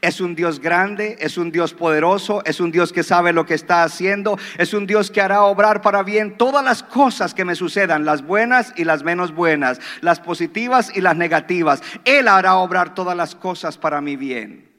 Es 0.00 0.20
un 0.20 0.34
Dios 0.34 0.60
grande, 0.60 1.16
es 1.20 1.36
un 1.38 1.50
Dios 1.50 1.74
poderoso, 1.74 2.42
es 2.44 2.60
un 2.60 2.70
Dios 2.70 2.92
que 2.92 3.02
sabe 3.02 3.32
lo 3.32 3.46
que 3.46 3.54
está 3.54 3.82
haciendo, 3.82 4.38
es 4.58 4.74
un 4.74 4.86
Dios 4.86 5.10
que 5.10 5.20
hará 5.20 5.42
obrar 5.42 5.82
para 5.82 6.02
bien 6.02 6.36
todas 6.36 6.64
las 6.64 6.82
cosas 6.82 7.34
que 7.34 7.44
me 7.44 7.54
sucedan, 7.54 8.04
las 8.04 8.22
buenas 8.22 8.72
y 8.76 8.84
las 8.84 9.02
menos 9.02 9.34
buenas, 9.34 9.80
las 10.00 10.20
positivas 10.20 10.94
y 10.94 11.00
las 11.00 11.16
negativas. 11.16 11.82
Él 12.04 12.28
hará 12.28 12.56
obrar 12.56 12.94
todas 12.94 13.16
las 13.16 13.34
cosas 13.34 13.78
para 13.78 14.00
mi 14.00 14.16
bien. 14.16 14.72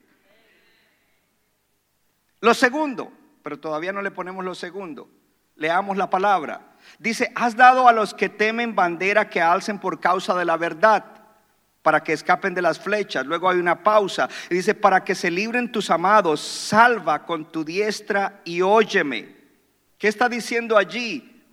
Lo 2.41 2.53
segundo, 2.53 3.11
pero 3.43 3.59
todavía 3.59 3.91
no 3.91 4.01
le 4.01 4.11
ponemos 4.11 4.45
lo 4.45 4.55
segundo. 4.55 5.09
Leamos 5.55 5.97
la 5.97 6.09
palabra. 6.09 6.75
Dice, 6.99 7.31
has 7.35 7.55
dado 7.55 7.87
a 7.87 7.93
los 7.93 8.13
que 8.13 8.29
temen 8.29 8.75
bandera 8.75 9.29
que 9.29 9.41
alcen 9.41 9.79
por 9.79 9.99
causa 9.99 10.35
de 10.35 10.45
la 10.45 10.57
verdad 10.57 11.24
para 11.85 12.01
que 12.01 12.13
escapen 12.13 12.55
de 12.55 12.63
las 12.63 12.79
flechas. 12.79 13.27
Luego 13.27 13.47
hay 13.47 13.59
una 13.59 13.83
pausa 13.83 14.27
y 14.49 14.55
dice, 14.55 14.73
para 14.73 15.03
que 15.03 15.13
se 15.13 15.29
libren 15.29 15.71
tus 15.71 15.91
amados, 15.91 16.41
salva 16.41 17.23
con 17.23 17.51
tu 17.51 17.63
diestra 17.63 18.41
y 18.43 18.63
óyeme. 18.63 19.35
¿Qué 19.95 20.07
está 20.07 20.27
diciendo 20.27 20.79
allí? 20.79 21.43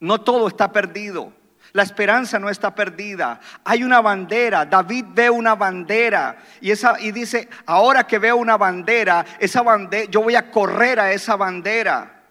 No 0.00 0.22
todo 0.22 0.48
está 0.48 0.72
perdido. 0.72 1.30
La 1.72 1.82
esperanza 1.82 2.38
no 2.38 2.48
está 2.48 2.74
perdida. 2.74 3.38
Hay 3.64 3.84
una 3.84 4.00
bandera. 4.00 4.64
David 4.64 5.04
ve 5.10 5.28
una 5.28 5.54
bandera 5.54 6.38
y 6.62 6.70
esa 6.70 6.98
y 6.98 7.12
dice, 7.12 7.46
"Ahora 7.66 8.06
que 8.06 8.18
veo 8.18 8.36
una 8.38 8.56
bandera, 8.56 9.26
esa 9.38 9.60
bandera 9.60 10.10
yo 10.10 10.22
voy 10.22 10.36
a 10.36 10.50
correr 10.50 10.98
a 10.98 11.12
esa 11.12 11.36
bandera." 11.36 12.22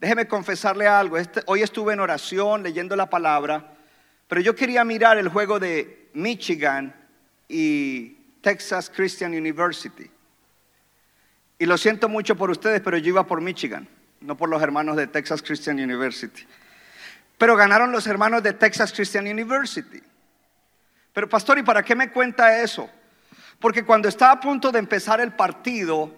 Déjeme 0.00 0.26
confesarle 0.26 0.88
algo. 0.88 1.16
Este, 1.16 1.44
hoy 1.46 1.62
estuve 1.62 1.92
en 1.92 2.00
oración 2.00 2.64
leyendo 2.64 2.96
la 2.96 3.08
palabra, 3.08 3.74
pero 4.26 4.40
yo 4.40 4.56
quería 4.56 4.82
mirar 4.82 5.16
el 5.16 5.28
juego 5.28 5.60
de 5.60 5.99
Michigan 6.14 6.94
y 7.48 8.10
Texas 8.40 8.90
Christian 8.94 9.32
University. 9.32 10.10
Y 11.58 11.66
lo 11.66 11.76
siento 11.76 12.08
mucho 12.08 12.36
por 12.36 12.50
ustedes, 12.50 12.80
pero 12.80 12.96
yo 12.96 13.08
iba 13.08 13.26
por 13.26 13.40
Michigan, 13.40 13.86
no 14.20 14.36
por 14.36 14.48
los 14.48 14.62
hermanos 14.62 14.96
de 14.96 15.06
Texas 15.06 15.42
Christian 15.42 15.78
University. 15.78 16.46
Pero 17.36 17.56
ganaron 17.56 17.92
los 17.92 18.06
hermanos 18.06 18.42
de 18.42 18.54
Texas 18.54 18.92
Christian 18.92 19.26
University. 19.26 20.02
Pero 21.12 21.28
pastor, 21.28 21.58
¿y 21.58 21.62
para 21.62 21.82
qué 21.82 21.94
me 21.94 22.10
cuenta 22.10 22.62
eso? 22.62 22.88
Porque 23.58 23.84
cuando 23.84 24.08
está 24.08 24.30
a 24.30 24.40
punto 24.40 24.72
de 24.72 24.78
empezar 24.78 25.20
el 25.20 25.32
partido, 25.32 26.14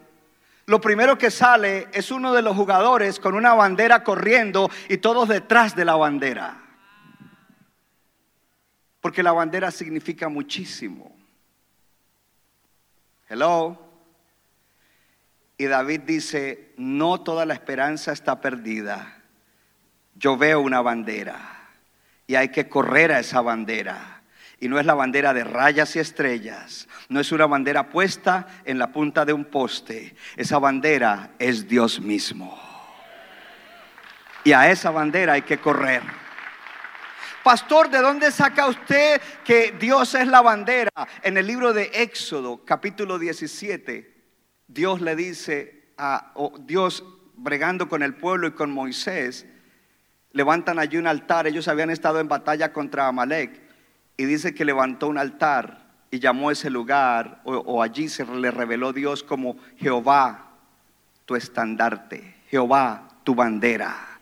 lo 0.65 0.79
primero 0.79 1.17
que 1.17 1.29
sale 1.29 1.89
es 1.91 2.09
uno 2.09 2.33
de 2.33 2.41
los 2.41 2.55
jugadores 2.55 3.19
con 3.19 3.35
una 3.35 3.53
bandera 3.53 4.03
corriendo 4.03 4.71
y 4.87 4.97
todos 4.97 5.27
detrás 5.27 5.75
de 5.75 5.83
la 5.83 5.95
bandera. 5.95 6.62
Porque 9.03 9.21
la 9.21 9.33
bandera 9.33 9.69
significa 9.69 10.29
muchísimo. 10.29 11.13
Hello. 13.27 13.77
Y 15.57 15.65
David 15.65 16.03
dice, 16.05 16.71
no 16.77 17.19
toda 17.19 17.45
la 17.45 17.53
esperanza 17.53 18.13
está 18.13 18.39
perdida. 18.39 19.21
Yo 20.15 20.37
veo 20.37 20.61
una 20.61 20.81
bandera 20.81 21.67
y 22.27 22.35
hay 22.35 22.47
que 22.47 22.69
correr 22.69 23.11
a 23.11 23.19
esa 23.19 23.41
bandera. 23.41 24.21
Y 24.61 24.69
no 24.69 24.79
es 24.79 24.85
la 24.85 24.93
bandera 24.93 25.33
de 25.33 25.43
rayas 25.43 25.97
y 25.97 25.99
estrellas, 25.99 26.87
no 27.09 27.19
es 27.19 27.33
una 27.33 27.45
bandera 27.45 27.89
puesta 27.89 28.47
en 28.63 28.79
la 28.79 28.93
punta 28.93 29.25
de 29.25 29.33
un 29.33 29.43
poste. 29.43 30.15
Esa 30.37 30.59
bandera 30.59 31.31
es 31.39 31.67
Dios 31.67 31.99
mismo. 31.99 32.57
Y 34.45 34.53
a 34.53 34.71
esa 34.71 34.91
bandera 34.91 35.33
hay 35.33 35.41
que 35.41 35.57
correr. 35.57 36.22
Pastor, 37.43 37.89
¿de 37.89 37.99
dónde 37.99 38.31
saca 38.31 38.67
usted 38.67 39.21
que 39.43 39.75
Dios 39.77 40.15
es 40.15 40.27
la 40.27 40.41
bandera? 40.41 40.89
En 41.23 41.35
el 41.35 41.45
libro 41.45 41.73
de 41.73 41.91
Éxodo, 41.93 42.63
capítulo 42.63 43.19
17, 43.19 44.13
Dios 44.67 45.01
le 45.01 45.13
dice 45.17 45.91
a 45.97 46.33
Dios 46.61 47.03
bregando 47.35 47.89
con 47.89 48.01
el 48.01 48.15
pueblo 48.15 48.47
y 48.47 48.51
con 48.51 48.71
Moisés, 48.71 49.45
levantan 50.31 50.79
allí 50.79 50.95
un 50.95 51.05
altar. 51.05 51.45
Ellos 51.45 51.67
habían 51.67 51.89
estado 51.89 52.21
en 52.21 52.29
batalla 52.29 52.71
contra 52.71 53.07
Amalek 53.07 53.61
y 54.15 54.23
dice 54.23 54.55
que 54.55 54.63
levantó 54.63 55.09
un 55.09 55.17
altar 55.17 55.91
y 56.11 56.19
llamó 56.19 56.49
ese 56.49 56.69
lugar, 56.69 57.41
o 57.43 57.83
allí 57.83 58.07
se 58.07 58.25
le 58.25 58.51
reveló 58.51 58.93
Dios 58.93 59.21
como 59.21 59.57
Jehová, 59.77 60.51
tu 61.25 61.35
estandarte, 61.35 62.37
Jehová, 62.49 63.09
tu 63.25 63.35
bandera. 63.35 64.12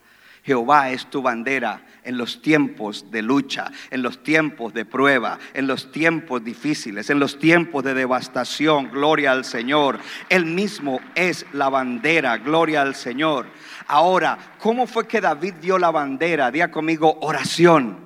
Jehová 0.43 0.89
es 0.89 1.05
tu 1.07 1.21
bandera 1.21 1.85
en 2.03 2.17
los 2.17 2.41
tiempos 2.41 3.11
de 3.11 3.21
lucha, 3.21 3.71
en 3.91 4.01
los 4.01 4.23
tiempos 4.23 4.73
de 4.73 4.85
prueba, 4.85 5.37
en 5.53 5.67
los 5.67 5.91
tiempos 5.91 6.43
difíciles, 6.43 7.09
en 7.11 7.19
los 7.19 7.37
tiempos 7.37 7.83
de 7.83 7.93
devastación. 7.93 8.89
Gloria 8.91 9.33
al 9.33 9.45
Señor. 9.45 9.99
Él 10.29 10.45
mismo 10.45 10.99
es 11.13 11.45
la 11.53 11.69
bandera. 11.69 12.37
Gloria 12.37 12.81
al 12.81 12.95
Señor. 12.95 13.45
Ahora, 13.87 14.37
¿cómo 14.57 14.87
fue 14.87 15.07
que 15.07 15.21
David 15.21 15.55
dio 15.61 15.77
la 15.77 15.91
bandera? 15.91 16.49
Día 16.49 16.71
conmigo, 16.71 17.19
oración. 17.21 17.99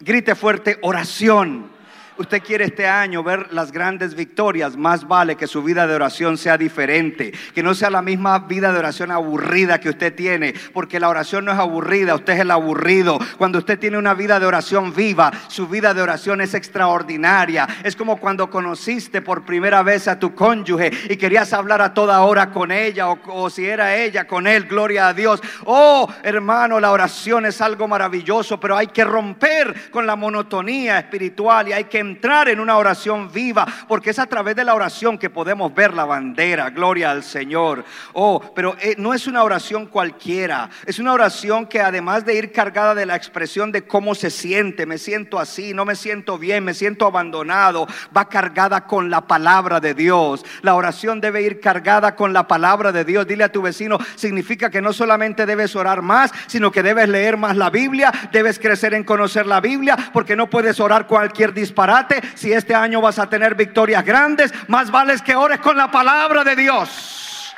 Grite 0.00 0.34
fuerte, 0.34 0.78
oración 0.82 1.79
usted 2.20 2.42
quiere 2.42 2.66
este 2.66 2.86
año 2.86 3.22
ver 3.22 3.50
las 3.50 3.72
grandes 3.72 4.14
victorias, 4.14 4.76
más 4.76 5.08
vale 5.08 5.36
que 5.36 5.46
su 5.46 5.62
vida 5.62 5.86
de 5.86 5.94
oración 5.94 6.36
sea 6.36 6.58
diferente, 6.58 7.32
que 7.54 7.62
no 7.62 7.74
sea 7.74 7.88
la 7.88 8.02
misma 8.02 8.40
vida 8.40 8.72
de 8.72 8.78
oración 8.78 9.10
aburrida 9.10 9.80
que 9.80 9.88
usted 9.88 10.14
tiene, 10.14 10.54
porque 10.74 11.00
la 11.00 11.08
oración 11.08 11.46
no 11.46 11.52
es 11.52 11.58
aburrida, 11.58 12.14
usted 12.14 12.34
es 12.34 12.40
el 12.40 12.50
aburrido. 12.50 13.18
Cuando 13.38 13.58
usted 13.58 13.78
tiene 13.78 13.96
una 13.96 14.12
vida 14.12 14.38
de 14.38 14.44
oración 14.44 14.94
viva, 14.94 15.32
su 15.48 15.66
vida 15.66 15.94
de 15.94 16.02
oración 16.02 16.42
es 16.42 16.52
extraordinaria. 16.52 17.66
Es 17.82 17.96
como 17.96 18.18
cuando 18.18 18.50
conociste 18.50 19.22
por 19.22 19.46
primera 19.46 19.82
vez 19.82 20.06
a 20.06 20.18
tu 20.18 20.34
cónyuge 20.34 20.90
y 21.08 21.16
querías 21.16 21.54
hablar 21.54 21.80
a 21.80 21.94
toda 21.94 22.20
hora 22.20 22.50
con 22.50 22.70
ella 22.70 23.08
o, 23.08 23.48
si 23.48 23.64
era 23.64 23.96
ella 23.96 24.26
con 24.26 24.46
él, 24.46 24.64
gloria 24.64 25.08
a 25.08 25.14
Dios. 25.14 25.40
Oh, 25.64 26.06
hermano, 26.22 26.78
la 26.80 26.92
oración 26.92 27.46
es 27.46 27.62
algo 27.62 27.88
maravilloso, 27.88 28.60
pero 28.60 28.76
hay 28.76 28.88
que 28.88 29.04
romper 29.04 29.90
con 29.90 30.06
la 30.06 30.16
monotonía 30.16 30.98
espiritual 30.98 31.68
y 31.68 31.72
hay 31.72 31.84
que 31.84 32.09
entrar 32.10 32.48
en 32.48 32.58
una 32.58 32.76
oración 32.76 33.30
viva, 33.32 33.66
porque 33.86 34.10
es 34.10 34.18
a 34.18 34.26
través 34.26 34.56
de 34.56 34.64
la 34.64 34.74
oración 34.74 35.16
que 35.16 35.30
podemos 35.30 35.72
ver 35.72 35.94
la 35.94 36.04
bandera, 36.04 36.70
gloria 36.70 37.10
al 37.10 37.22
Señor. 37.22 37.84
Oh, 38.12 38.40
pero 38.54 38.76
eh, 38.80 38.96
no 38.98 39.14
es 39.14 39.26
una 39.26 39.44
oración 39.44 39.86
cualquiera, 39.86 40.68
es 40.86 40.98
una 40.98 41.12
oración 41.12 41.66
que 41.66 41.80
además 41.80 42.24
de 42.24 42.34
ir 42.34 42.52
cargada 42.52 42.94
de 42.94 43.06
la 43.06 43.16
expresión 43.16 43.70
de 43.70 43.82
cómo 43.86 44.14
se 44.14 44.30
siente, 44.30 44.86
me 44.86 44.98
siento 44.98 45.38
así, 45.38 45.72
no 45.72 45.84
me 45.84 45.94
siento 45.94 46.36
bien, 46.36 46.64
me 46.64 46.74
siento 46.74 47.06
abandonado, 47.06 47.86
va 48.16 48.28
cargada 48.28 48.86
con 48.86 49.08
la 49.08 49.20
palabra 49.26 49.78
de 49.78 49.94
Dios. 49.94 50.44
La 50.62 50.74
oración 50.74 51.20
debe 51.20 51.42
ir 51.42 51.60
cargada 51.60 52.16
con 52.16 52.32
la 52.32 52.48
palabra 52.48 52.90
de 52.92 53.04
Dios. 53.04 53.26
Dile 53.26 53.44
a 53.44 53.52
tu 53.52 53.62
vecino, 53.62 53.98
significa 54.16 54.70
que 54.70 54.82
no 54.82 54.92
solamente 54.92 55.46
debes 55.46 55.76
orar 55.76 56.02
más, 56.02 56.32
sino 56.46 56.72
que 56.72 56.82
debes 56.82 57.08
leer 57.08 57.36
más 57.36 57.56
la 57.56 57.70
Biblia, 57.70 58.12
debes 58.32 58.58
crecer 58.58 58.94
en 58.94 59.04
conocer 59.04 59.46
la 59.46 59.60
Biblia, 59.60 59.96
porque 60.12 60.36
no 60.36 60.48
puedes 60.48 60.80
orar 60.80 61.06
cualquier 61.06 61.52
disparate. 61.52 61.99
Si 62.34 62.52
este 62.52 62.74
año 62.74 63.00
vas 63.00 63.18
a 63.18 63.28
tener 63.28 63.54
victorias 63.54 64.04
grandes, 64.04 64.52
más 64.68 64.90
vale 64.90 65.10
que 65.24 65.34
ores 65.34 65.58
con 65.58 65.76
la 65.76 65.90
palabra 65.90 66.44
de 66.44 66.54
Dios. 66.54 67.54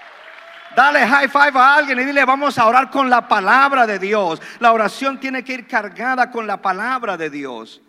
Dale 0.75 1.07
high 1.07 1.29
five 1.29 1.53
a 1.55 1.75
alguien 1.75 2.01
y 2.01 2.05
dile, 2.05 2.25
vamos 2.25 2.59
a 2.59 2.67
orar 2.67 2.91
con 2.91 3.11
la 3.11 3.29
palabra 3.29 3.87
de 3.87 3.99
Dios. 3.99 4.41
La 4.59 4.73
oración 4.73 5.21
tiene 5.21 5.45
que 5.45 5.53
ir 5.53 5.67
cargada 5.67 6.31
con 6.31 6.47
la 6.47 6.63
palabra 6.63 7.19
de 7.19 7.29
Dios. 7.29 7.83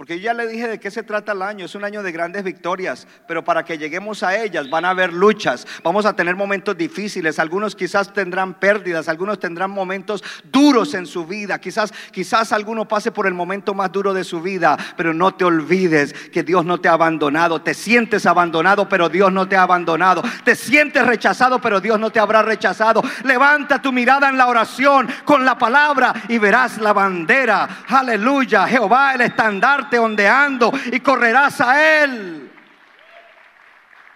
Porque 0.00 0.18
ya 0.18 0.32
le 0.32 0.48
dije 0.48 0.66
de 0.66 0.80
qué 0.80 0.90
se 0.90 1.02
trata 1.02 1.32
el 1.32 1.42
año. 1.42 1.66
Es 1.66 1.74
un 1.74 1.84
año 1.84 2.02
de 2.02 2.10
grandes 2.10 2.42
victorias, 2.42 3.06
pero 3.28 3.44
para 3.44 3.66
que 3.66 3.76
lleguemos 3.76 4.22
a 4.22 4.34
ellas 4.34 4.70
van 4.70 4.86
a 4.86 4.90
haber 4.90 5.12
luchas. 5.12 5.66
Vamos 5.84 6.06
a 6.06 6.16
tener 6.16 6.36
momentos 6.36 6.74
difíciles. 6.74 7.38
Algunos 7.38 7.76
quizás 7.76 8.10
tendrán 8.10 8.54
pérdidas, 8.54 9.10
algunos 9.10 9.38
tendrán 9.38 9.70
momentos 9.70 10.24
duros 10.44 10.94
en 10.94 11.04
su 11.04 11.26
vida. 11.26 11.58
Quizás, 11.60 11.92
quizás 12.12 12.50
alguno 12.54 12.88
pase 12.88 13.12
por 13.12 13.26
el 13.26 13.34
momento 13.34 13.74
más 13.74 13.92
duro 13.92 14.14
de 14.14 14.24
su 14.24 14.40
vida, 14.40 14.78
pero 14.96 15.12
no 15.12 15.34
te 15.34 15.44
olvides 15.44 16.14
que 16.30 16.44
Dios 16.44 16.64
no 16.64 16.80
te 16.80 16.88
ha 16.88 16.92
abandonado. 16.92 17.60
Te 17.60 17.74
sientes 17.74 18.24
abandonado, 18.24 18.88
pero 18.88 19.10
Dios 19.10 19.30
no 19.30 19.46
te 19.46 19.56
ha 19.56 19.64
abandonado. 19.64 20.22
Te 20.44 20.54
sientes 20.54 21.06
rechazado, 21.06 21.60
pero 21.60 21.78
Dios 21.78 22.00
no 22.00 22.08
te 22.08 22.20
habrá 22.20 22.40
rechazado. 22.40 23.02
Levanta 23.24 23.82
tu 23.82 23.92
mirada 23.92 24.30
en 24.30 24.38
la 24.38 24.46
oración 24.46 25.06
con 25.26 25.44
la 25.44 25.58
palabra 25.58 26.14
y 26.26 26.38
verás 26.38 26.78
la 26.78 26.94
bandera. 26.94 27.84
Aleluya. 27.86 28.66
Jehová 28.66 29.12
el 29.12 29.20
estandarte 29.20 29.89
ondeando 29.98 30.72
y 30.92 31.00
correrás 31.00 31.60
a 31.60 32.02
Él. 32.04 32.50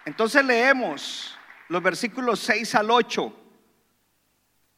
Entonces 0.05 0.45
leemos 0.45 1.37
los 1.69 1.81
versículos 1.81 2.39
6 2.41 2.75
al 2.75 2.91
8. 2.91 3.33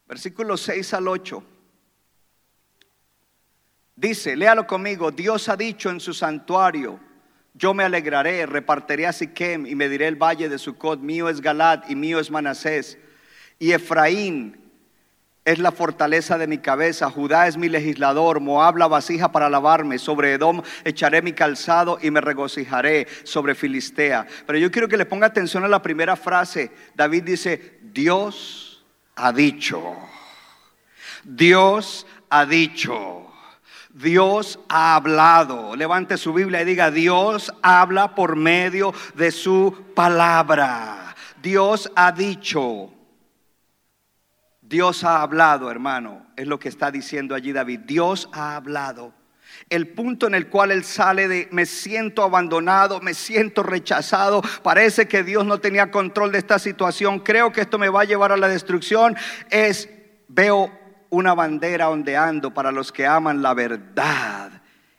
Versículos 0.07 0.62
6 0.62 0.93
al 0.93 1.07
8. 1.07 1.43
Dice, 3.95 4.36
léalo 4.36 4.65
conmigo, 4.67 5.12
Dios 5.12 5.49
ha 5.49 5.57
dicho 5.57 5.89
en 5.89 5.99
su 5.99 6.13
santuario, 6.13 6.99
yo 7.55 7.73
me 7.73 7.83
alegraré, 7.83 8.45
repartiré 8.45 9.07
a 9.07 9.12
Siquem 9.12 9.65
y 9.65 9.73
me 9.73 9.89
diré 9.89 10.07
el 10.07 10.15
valle 10.15 10.47
de 10.47 10.60
Sucot, 10.60 10.99
mío 10.99 11.27
es 11.27 11.41
Galad 11.41 11.83
y 11.89 11.95
mío 11.95 12.19
es 12.19 12.29
Manasés. 12.29 12.99
Y 13.57 13.71
Efraín 13.71 14.66
es 15.47 15.60
la 15.60 15.71
fortaleza 15.71 16.38
de 16.38 16.45
mi 16.45 16.57
cabeza, 16.57 17.10
Judá 17.10 17.47
es 17.47 17.55
mi 17.55 17.69
legislador, 17.69 18.41
Moab 18.41 18.75
la 18.75 18.88
vasija 18.88 19.31
para 19.31 19.49
lavarme, 19.49 19.97
sobre 19.97 20.33
Edom 20.33 20.62
echaré 20.83 21.21
mi 21.21 21.31
calzado 21.31 21.99
y 22.01 22.12
me 22.12 22.19
regocijaré 22.19 23.07
sobre 23.23 23.55
Filistea. 23.55 24.27
Pero 24.45 24.60
yo 24.60 24.69
quiero 24.69 24.89
que 24.89 24.97
le 24.97 25.05
ponga 25.05 25.27
atención 25.27 25.63
a 25.63 25.69
la 25.69 25.81
primera 25.81 26.17
frase. 26.17 26.69
David 26.95 27.23
dice, 27.23 27.79
Dios 27.81 28.83
ha 29.15 29.31
dicho, 29.31 29.95
Dios 31.23 32.05
ha 32.29 32.45
dicho. 32.45 33.23
Dios 33.93 34.60
ha 34.67 34.95
hablado. 34.95 35.77
Levante 35.77 36.17
su 36.17 36.33
Biblia 36.33 36.62
y 36.62 36.65
diga, 36.65 36.91
Dios 36.91 37.53
habla 37.62 38.15
por 38.15 38.36
medio 38.36 38.93
de 39.15 39.31
su 39.31 39.86
palabra. 39.95 41.15
Dios 41.41 41.89
ha 41.95 42.12
dicho. 42.12 42.91
Dios 44.67 45.06
ha 45.06 45.21
hablado, 45.21 45.71
hermano, 45.71 46.27
es 46.36 46.45
lo 46.45 46.60
que 46.60 46.67
está 46.67 46.91
diciendo 46.91 47.36
allí 47.36 47.53
David. 47.53 47.82
Dios 47.86 48.30
ha 48.34 48.58
hablado. 48.58 49.13
El 49.69 49.88
punto 49.88 50.27
en 50.27 50.36
el 50.36 50.49
cual 50.49 50.71
él 50.71 50.84
sale 50.84 51.30
de 51.30 51.47
me 51.51 51.65
siento 51.65 52.21
abandonado, 52.21 52.99
me 52.99 53.13
siento 53.13 53.63
rechazado, 53.63 54.41
parece 54.63 55.08
que 55.08 55.23
Dios 55.23 55.45
no 55.45 55.60
tenía 55.60 55.89
control 55.89 56.34
de 56.34 56.39
esta 56.39 56.60
situación, 56.60 57.19
creo 57.19 57.53
que 57.53 57.62
esto 57.62 57.80
me 57.80 57.88
va 57.88 58.01
a 58.01 58.06
llevar 58.06 58.34
a 58.34 58.38
la 58.38 58.49
destrucción, 58.49 59.15
es 59.49 59.89
veo 60.27 60.69
una 61.10 61.34
bandera 61.34 61.89
ondeando 61.89 62.53
para 62.53 62.73
los 62.73 62.91
que 62.91 63.08
aman 63.08 63.41
la 63.41 63.53
verdad. 63.53 64.56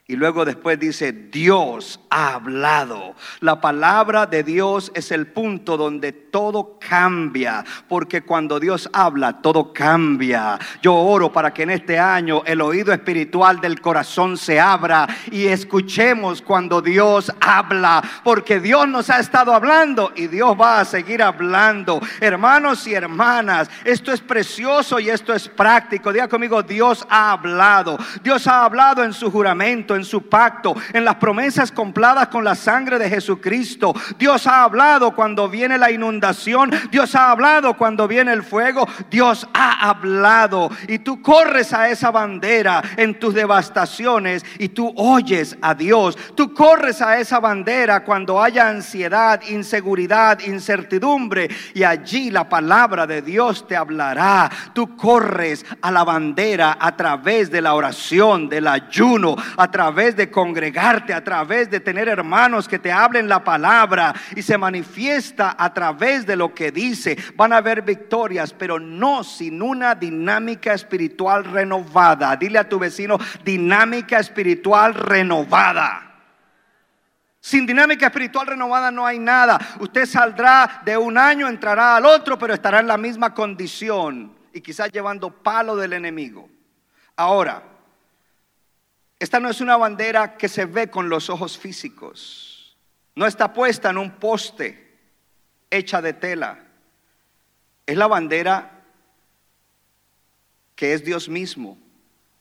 Y 0.09 0.15
luego 0.15 0.43
después 0.43 0.79
dice, 0.79 1.11
Dios 1.11 1.99
ha 2.09 2.33
hablado. 2.33 3.13
La 3.41 3.61
palabra 3.61 4.25
de 4.25 4.41
Dios 4.41 4.91
es 4.95 5.11
el 5.11 5.27
punto 5.27 5.77
donde 5.77 6.11
todo 6.13 6.79
cambia, 6.79 7.63
porque 7.87 8.23
cuando 8.23 8.59
Dios 8.59 8.89
habla, 8.91 9.39
todo 9.39 9.71
cambia. 9.71 10.57
Yo 10.81 10.95
oro 10.95 11.31
para 11.31 11.53
que 11.53 11.61
en 11.61 11.69
este 11.69 11.99
año 11.99 12.41
el 12.47 12.59
oído 12.61 12.91
espiritual 12.91 13.61
del 13.61 13.81
corazón 13.81 14.35
se 14.35 14.59
abra 14.59 15.07
y 15.31 15.45
escuchemos 15.45 16.41
cuando 16.41 16.81
Dios 16.81 17.31
habla, 17.39 18.01
porque 18.23 18.59
Dios 18.59 18.87
nos 18.87 19.11
ha 19.11 19.19
estado 19.19 19.53
hablando 19.53 20.11
y 20.15 20.25
Dios 20.25 20.59
va 20.59 20.79
a 20.79 20.85
seguir 20.85 21.21
hablando. 21.21 22.01
Hermanos 22.19 22.87
y 22.87 22.95
hermanas, 22.95 23.69
esto 23.85 24.11
es 24.11 24.21
precioso 24.21 24.99
y 24.99 25.11
esto 25.11 25.35
es 25.35 25.47
práctico. 25.47 26.11
Diga 26.11 26.27
conmigo, 26.27 26.63
Dios 26.63 27.05
ha 27.11 27.31
hablado. 27.33 27.95
Dios 28.23 28.47
ha 28.47 28.65
hablado 28.65 29.03
en 29.03 29.13
su 29.13 29.29
juramento 29.29 29.98
en 29.99 30.05
su 30.05 30.27
pacto, 30.27 30.75
en 30.93 31.05
las 31.05 31.15
promesas 31.15 31.71
compradas 31.71 32.29
con 32.29 32.43
la 32.43 32.55
sangre 32.55 32.97
de 32.97 33.09
Jesucristo. 33.09 33.93
Dios 34.17 34.47
ha 34.47 34.63
hablado 34.63 35.13
cuando 35.13 35.47
viene 35.47 35.77
la 35.77 35.91
inundación, 35.91 36.71
Dios 36.91 37.13
ha 37.15 37.31
hablado 37.31 37.75
cuando 37.77 38.07
viene 38.07 38.33
el 38.33 38.43
fuego, 38.43 38.87
Dios 39.09 39.47
ha 39.53 39.89
hablado. 39.89 40.69
Y 40.87 40.99
tú 40.99 41.21
corres 41.21 41.73
a 41.73 41.89
esa 41.89 42.11
bandera 42.11 42.81
en 42.97 43.19
tus 43.19 43.33
devastaciones 43.33 44.45
y 44.57 44.69
tú 44.69 44.91
oyes 44.95 45.57
a 45.61 45.75
Dios. 45.75 46.17
Tú 46.35 46.53
corres 46.53 47.01
a 47.01 47.19
esa 47.19 47.39
bandera 47.39 48.03
cuando 48.03 48.41
haya 48.41 48.69
ansiedad, 48.69 49.41
inseguridad, 49.49 50.39
incertidumbre 50.39 51.49
y 51.73 51.83
allí 51.83 52.31
la 52.31 52.47
palabra 52.47 53.05
de 53.05 53.21
Dios 53.21 53.67
te 53.67 53.75
hablará. 53.75 54.49
Tú 54.73 54.95
corres 54.95 55.65
a 55.81 55.91
la 55.91 56.03
bandera 56.03 56.77
a 56.79 56.95
través 56.95 57.51
de 57.51 57.61
la 57.61 57.73
oración, 57.73 58.49
del 58.49 58.67
ayuno, 58.67 59.35
a 59.57 59.69
través 59.69 59.88
través 59.89 60.15
de 60.15 60.29
congregarte, 60.29 61.15
a 61.15 61.23
través 61.23 61.67
de 61.67 61.79
tener 61.79 62.07
hermanos 62.07 62.67
que 62.67 62.77
te 62.77 62.91
hablen 62.91 63.27
la 63.27 63.43
palabra 63.43 64.13
y 64.35 64.43
se 64.43 64.55
manifiesta 64.55 65.55
a 65.57 65.73
través 65.73 66.27
de 66.27 66.35
lo 66.35 66.53
que 66.53 66.71
dice. 66.71 67.17
Van 67.35 67.53
a 67.53 67.57
haber 67.57 67.81
victorias, 67.81 68.53
pero 68.53 68.79
no 68.79 69.23
sin 69.23 69.63
una 69.63 69.95
dinámica 69.95 70.75
espiritual 70.75 71.43
renovada. 71.43 72.35
Dile 72.35 72.59
a 72.59 72.69
tu 72.69 72.77
vecino, 72.77 73.17
dinámica 73.43 74.19
espiritual 74.19 74.93
renovada. 74.93 76.21
Sin 77.39 77.65
dinámica 77.65 78.05
espiritual 78.05 78.45
renovada 78.45 78.91
no 78.91 79.07
hay 79.07 79.17
nada. 79.17 79.59
Usted 79.79 80.05
saldrá 80.05 80.83
de 80.85 80.97
un 80.97 81.17
año, 81.17 81.47
entrará 81.47 81.95
al 81.95 82.05
otro, 82.05 82.37
pero 82.37 82.53
estará 82.53 82.79
en 82.79 82.87
la 82.87 82.97
misma 82.97 83.33
condición 83.33 84.37
y 84.53 84.61
quizás 84.61 84.91
llevando 84.91 85.31
palo 85.31 85.75
del 85.75 85.93
enemigo. 85.93 86.47
Ahora, 87.15 87.63
esta 89.19 89.41
no 89.41 89.49
es 89.49 89.59
una 89.59 89.75
bandera 89.75 90.37
que 90.37 90.47
se 90.47 90.65
ve 90.65 90.89
con 90.89 91.09
los 91.09 91.29
ojos 91.29 91.57
físicos. 91.57 92.77
No 93.15 93.27
está 93.27 93.51
puesta 93.51 93.89
en 93.89 93.97
un 93.97 94.11
poste 94.11 94.97
hecha 95.69 96.01
de 96.01 96.13
tela. 96.13 96.63
Es 97.85 97.97
la 97.97 98.07
bandera 98.07 98.85
que 100.75 100.93
es 100.93 101.03
Dios 101.03 101.27
mismo 101.27 101.77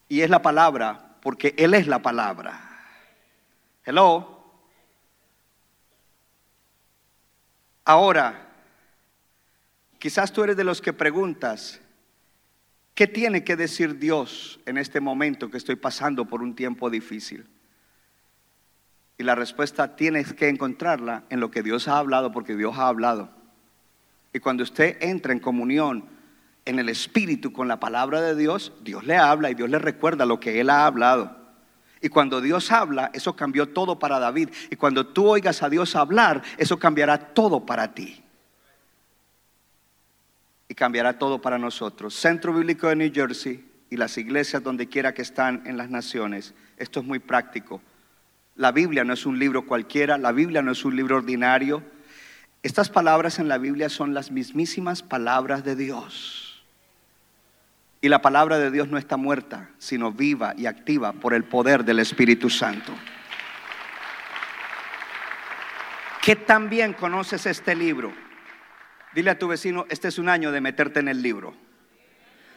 y 0.09 0.21
es 0.21 0.31
la 0.31 0.41
palabra 0.41 1.17
porque 1.21 1.53
Él 1.59 1.75
es 1.75 1.89
la 1.89 1.99
palabra. 1.99 2.61
Hello. 3.85 4.39
Ahora, 7.85 8.47
quizás 9.99 10.33
tú 10.33 10.45
eres 10.45 10.57
de 10.57 10.63
los 10.63 10.81
que 10.81 10.93
preguntas, 10.93 11.81
¿Qué 12.99 13.07
tiene 13.07 13.45
que 13.45 13.55
decir 13.55 14.01
Dios 14.01 14.59
en 14.67 14.77
este 14.77 15.01
momento 15.01 15.53
que 15.53 15.57
estoy 15.57 15.77
pasando 15.77 16.25
por 16.25 16.43
un 16.43 16.57
tiempo 16.57 16.91
difícil? 16.91 17.47
Y 19.17 19.23
la 19.23 19.37
respuesta 19.37 19.95
tienes 19.95 20.33
que 20.33 20.49
encontrarla 20.49 21.23
en 21.31 21.39
lo 21.39 21.53
que 21.53 21.63
Dios 21.63 21.87
ha 21.87 21.99
hablado, 21.99 22.33
porque 22.33 22.57
Dios 22.57 22.77
ha 22.77 22.89
hablado. 22.89 23.31
Y 24.33 24.41
cuando 24.41 24.65
usted 24.65 24.97
entra 25.01 25.33
en 25.33 25.39
comunión 25.39 26.07
en 26.65 26.81
el 26.81 26.89
Espíritu 26.89 27.53
con 27.53 27.69
la 27.69 27.79
palabra 27.79 28.21
de 28.21 28.35
Dios, 28.35 28.73
Dios 28.83 29.05
le 29.05 29.17
habla 29.17 29.49
y 29.49 29.55
Dios 29.55 29.71
le 29.71 29.79
recuerda 29.79 30.27
lo 30.27 30.41
que 30.41 30.59
Él 30.59 30.69
ha 30.69 30.85
hablado. 30.85 31.37
Y 32.03 32.09
cuando 32.09 32.41
Dios 32.41 32.73
habla, 32.73 33.13
eso 33.15 33.37
cambió 33.37 33.69
todo 33.69 34.01
para 34.01 34.19
David. 34.19 34.49
Y 34.73 34.75
cuando 34.75 35.07
tú 35.07 35.29
oigas 35.29 35.63
a 35.63 35.71
Dios 35.71 35.95
hablar, 35.95 36.43
eso 36.57 36.81
cambiará 36.81 37.33
todo 37.33 37.65
para 37.65 37.95
ti 37.95 38.25
cambiará 40.79 41.19
todo 41.19 41.43
para 41.43 41.59
nosotros. 41.59 42.15
Centro 42.15 42.55
Bíblico 42.55 42.87
de 42.87 42.95
New 42.95 43.11
Jersey 43.13 43.65
y 43.91 43.97
las 43.97 44.17
iglesias 44.17 44.63
donde 44.63 44.89
quiera 44.89 45.13
que 45.13 45.23
están 45.23 45.63
en 45.67 45.77
las 45.77 45.91
naciones. 45.91 46.55
Esto 46.77 47.01
es 47.01 47.07
muy 47.07 47.19
práctico. 47.19 47.83
La 48.55 48.71
Biblia 48.71 49.03
no 49.03 49.13
es 49.13 49.27
un 49.27 49.41
libro 49.41 49.67
cualquiera, 49.67 50.17
la 50.19 50.31
Biblia 50.31 50.63
no 50.63 50.71
es 50.71 50.85
un 50.85 50.95
libro 50.95 51.17
ordinario. 51.17 51.83
Estas 52.63 52.91
palabras 52.91 53.41
en 53.41 53.49
la 53.49 53.59
Biblia 53.59 53.89
son 53.89 54.15
las 54.15 54.31
mismísimas 54.31 55.03
palabras 55.03 55.65
de 55.65 55.75
Dios. 55.75 56.65
Y 58.01 58.09
la 58.09 58.23
palabra 58.23 58.59
de 58.59 58.71
Dios 58.71 58.87
no 58.87 58.99
está 58.99 59.17
muerta, 59.17 59.71
sino 59.79 60.13
viva 60.13 60.55
y 60.57 60.67
activa 60.67 61.13
por 61.13 61.35
el 61.35 61.43
poder 61.43 61.85
del 61.85 61.99
Espíritu 61.99 62.51
Santo. 62.51 62.95
¿Qué 66.23 66.37
tan 66.37 66.71
bien 66.71 66.93
conoces 66.93 67.47
este 67.47 67.75
libro? 67.75 68.28
Dile 69.15 69.31
a 69.31 69.39
tu 69.39 69.49
vecino, 69.49 69.87
este 69.89 70.09
es 70.09 70.19
un 70.19 70.29
año 70.29 70.53
de 70.53 70.61
meterte 70.61 71.01
en 71.01 71.09
el 71.09 71.23
libro. 71.23 71.55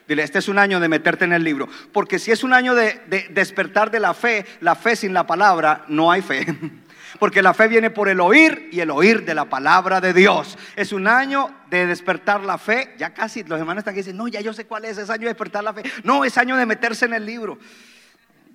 Dile, 0.07 0.23
este 0.23 0.39
es 0.39 0.47
un 0.47 0.59
año 0.59 0.79
de 0.79 0.89
meterte 0.89 1.25
en 1.25 1.33
el 1.33 1.43
libro. 1.43 1.69
Porque 1.93 2.19
si 2.19 2.31
es 2.31 2.43
un 2.43 2.53
año 2.53 2.75
de, 2.75 3.01
despertar 3.29 3.91
de 3.91 3.99
la 3.99 4.13
fe, 4.13 4.45
la 4.59 4.75
fe 4.75 4.95
sin 4.95 5.13
la 5.13 5.25
palabra, 5.25 5.85
no 5.87 6.11
hay 6.11 6.21
fe. 6.21 6.45
Porque 7.19 7.41
la 7.41 7.53
fe 7.53 7.67
viene 7.67 7.89
por 7.89 8.09
el 8.09 8.19
oír 8.19 8.69
y 8.71 8.79
el 8.79 8.89
oír 8.89 9.25
de 9.25 9.35
la 9.35 9.45
palabra 9.45 10.01
de 10.01 10.13
Dios. 10.13 10.57
Es 10.75 10.91
un 10.91 11.07
año 11.07 11.53
de 11.69 11.85
despertar 11.85 12.41
la 12.41 12.57
fe. 12.57 12.95
Ya 12.97 13.13
casi 13.13 13.43
los 13.43 13.59
hermanos 13.59 13.81
están 13.81 13.93
aquí 13.93 13.99
dicen, 13.99 14.17
no, 14.17 14.27
ya 14.27 14.41
yo 14.41 14.53
sé 14.53 14.65
cuál 14.65 14.85
es, 14.85 14.97
es 14.97 15.09
año 15.09 15.21
de 15.23 15.27
despertar 15.27 15.63
la 15.63 15.73
fe. 15.73 15.83
No, 16.03 16.25
es 16.25 16.37
año 16.37 16.55
de 16.57 16.65
meterse 16.65 17.05
en 17.05 17.13
el 17.13 17.25
libro. 17.25 17.59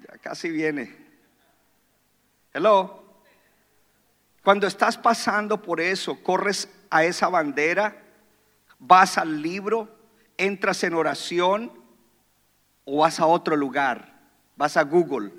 Ya 0.08 0.18
casi 0.18 0.50
viene. 0.50 0.94
Hello. 2.52 3.22
Cuando 4.42 4.66
estás 4.66 4.96
pasando 4.96 5.60
por 5.60 5.80
eso, 5.80 6.22
corres 6.22 6.68
a 6.90 7.04
esa 7.04 7.28
bandera, 7.28 8.02
vas 8.78 9.18
al 9.18 9.42
libro, 9.42 9.88
entras 10.36 10.82
en 10.84 10.94
oración 10.94 11.72
o 12.84 12.98
vas 12.98 13.20
a 13.20 13.26
otro 13.26 13.56
lugar, 13.56 14.20
vas 14.56 14.76
a 14.76 14.82
Google 14.82 15.32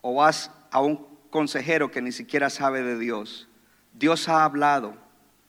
o 0.00 0.14
vas 0.14 0.50
a 0.70 0.80
un 0.80 1.06
consejero 1.30 1.90
que 1.90 2.02
ni 2.02 2.12
siquiera 2.12 2.50
sabe 2.50 2.82
de 2.82 2.98
Dios. 2.98 3.48
Dios 3.92 4.28
ha 4.28 4.44
hablado. 4.44 4.94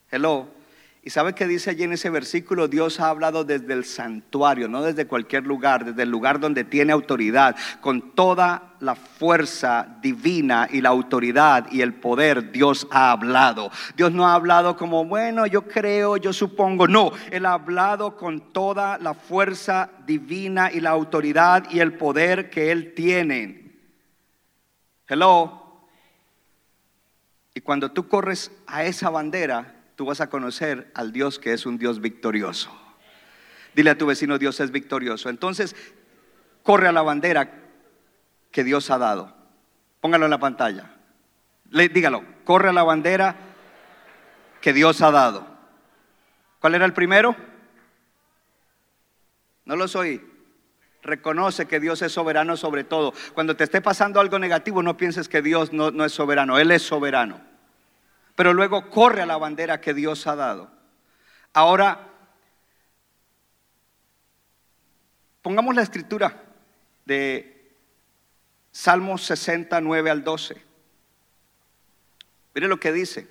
Hello. 0.10 0.61
¿Y 1.04 1.10
sabe 1.10 1.34
qué 1.34 1.48
dice 1.48 1.72
allí 1.72 1.82
en 1.82 1.94
ese 1.94 2.12
versículo? 2.12 2.68
Dios 2.68 3.00
ha 3.00 3.10
hablado 3.10 3.44
desde 3.44 3.74
el 3.74 3.86
santuario, 3.86 4.68
no 4.68 4.84
desde 4.84 5.08
cualquier 5.08 5.48
lugar, 5.48 5.84
desde 5.84 6.04
el 6.04 6.10
lugar 6.10 6.40
donde 6.40 6.64
tiene 6.64 6.94
autoridad, 6.94 7.56
con 7.80 8.14
toda 8.14 8.76
la 8.80 8.94
fuerza 8.94 9.98
divina 10.00 10.68
y 10.72 10.80
la 10.80 10.90
autoridad 10.90 11.72
y 11.72 11.82
el 11.82 11.96
poder, 11.96 12.52
Dios 12.52 12.88
ha 12.92 13.12
hablado. 13.12 13.72
Dios 13.96 14.12
no 14.12 14.28
ha 14.28 14.36
hablado 14.36 14.78
como, 14.78 15.04
bueno, 15.04 15.48
yo 15.48 15.68
creo, 15.68 16.18
yo 16.18 16.34
supongo, 16.34 16.88
no, 16.88 17.12
Él 17.32 17.48
ha 17.48 17.54
hablado 17.54 18.16
con 18.16 18.54
toda 18.54 19.00
la 19.00 19.16
fuerza 19.16 19.90
divina 20.06 20.72
y 20.72 20.82
la 20.82 20.92
autoridad 20.92 21.66
y 21.72 21.80
el 21.80 21.94
poder 21.94 22.52
que 22.52 22.72
Él 22.72 22.94
tiene. 22.94 23.72
Hello. 25.08 25.88
Y 27.56 27.62
cuando 27.62 27.92
tú 27.92 28.08
corres 28.08 28.52
a 28.68 28.84
esa 28.84 29.10
bandera, 29.10 29.81
tú 30.02 30.06
vas 30.08 30.20
a 30.20 30.32
conocer 30.32 30.90
al 30.96 31.12
Dios 31.12 31.38
que 31.38 31.54
es 31.54 31.68
un 31.68 31.78
Dios 31.78 32.02
victorioso. 32.02 32.76
Dile 33.76 33.92
a 33.92 33.98
tu 34.00 34.08
vecino, 34.08 34.40
Dios 34.40 34.60
es 34.60 34.72
victorioso. 34.72 35.30
Entonces, 35.30 35.76
corre 36.64 36.88
a 36.88 36.92
la 36.92 37.04
bandera 37.04 37.52
que 38.50 38.64
Dios 38.64 38.90
ha 38.90 38.98
dado. 38.98 39.32
Póngalo 40.00 40.26
en 40.26 40.32
la 40.32 40.40
pantalla. 40.40 40.96
Le, 41.70 41.88
dígalo, 41.88 42.24
corre 42.46 42.70
a 42.70 42.74
la 42.74 42.82
bandera 42.82 43.36
que 44.60 44.74
Dios 44.74 45.04
ha 45.04 45.12
dado. 45.12 45.46
¿Cuál 46.60 46.74
era 46.74 46.86
el 46.86 46.94
primero? 46.94 47.36
No 49.66 49.76
lo 49.76 49.86
oí. 49.86 50.20
Reconoce 51.04 51.68
que 51.68 51.80
Dios 51.80 52.02
es 52.02 52.12
soberano 52.12 52.58
sobre 52.58 52.86
todo. 52.86 53.14
Cuando 53.36 53.56
te 53.56 53.66
esté 53.66 53.82
pasando 53.82 54.20
algo 54.20 54.40
negativo, 54.40 54.82
no 54.82 54.98
pienses 54.98 55.30
que 55.30 55.44
Dios 55.44 55.72
no 55.72 56.04
es 56.04 56.12
soberano. 56.12 56.58
Él 56.58 56.72
es 56.72 56.82
soberano 56.82 57.51
pero 58.42 58.56
luego 58.56 58.90
corre 58.90 59.22
a 59.22 59.28
la 59.28 59.38
bandera 59.38 59.82
que 59.82 59.94
Dios 59.94 60.26
ha 60.26 60.36
dado. 60.36 60.68
Ahora, 61.54 62.08
pongamos 65.44 65.76
la 65.76 65.84
escritura 65.84 66.42
de 67.06 67.72
Salmos 68.72 69.24
69 69.28 70.10
al 70.10 70.24
12. 70.24 70.60
Mire 72.56 72.68
lo 72.68 72.80
que 72.80 72.92
dice. 72.92 73.28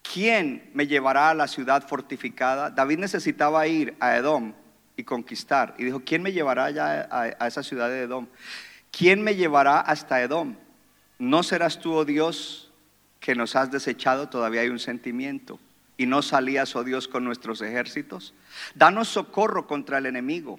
¿Quién 0.00 0.70
me 0.72 0.86
llevará 0.86 1.28
a 1.28 1.34
la 1.34 1.48
ciudad 1.48 1.86
fortificada? 1.86 2.70
David 2.70 3.00
necesitaba 3.00 3.66
ir 3.66 3.94
a 4.00 4.16
Edom 4.16 4.54
y 4.96 5.04
conquistar. 5.04 5.74
Y 5.76 5.84
dijo, 5.84 6.00
¿quién 6.02 6.22
me 6.22 6.32
llevará 6.32 6.64
allá 6.64 7.06
a, 7.10 7.46
esa 7.46 7.62
ciudad 7.62 7.90
de 7.90 8.04
Edom? 8.04 8.26
¿Quién 8.90 9.22
me 9.22 9.34
llevará 9.34 9.80
hasta 9.80 10.22
Edom? 10.22 10.56
¿No 11.18 11.42
serás 11.42 11.78
tú, 11.78 11.92
oh 11.92 12.06
Dios, 12.06 12.68
que 13.20 13.34
nos 13.34 13.54
has 13.54 13.70
desechado? 13.70 14.28
Todavía 14.28 14.62
hay 14.62 14.68
un 14.68 14.78
sentimiento. 14.78 15.60
¿Y 15.96 16.06
no 16.06 16.22
salías, 16.22 16.74
oh 16.74 16.82
Dios, 16.82 17.06
con 17.06 17.24
nuestros 17.24 17.60
ejércitos? 17.60 18.32
Danos 18.74 19.08
socorro 19.08 19.66
contra 19.66 19.98
el 19.98 20.06
enemigo. 20.06 20.58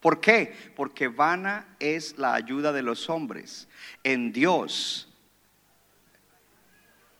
¿Por 0.00 0.20
qué? 0.20 0.54
Porque 0.76 1.08
vana 1.08 1.66
es 1.80 2.16
la 2.18 2.34
ayuda 2.34 2.72
de 2.72 2.82
los 2.82 3.10
hombres. 3.10 3.68
En 4.04 4.32
Dios. 4.32 5.08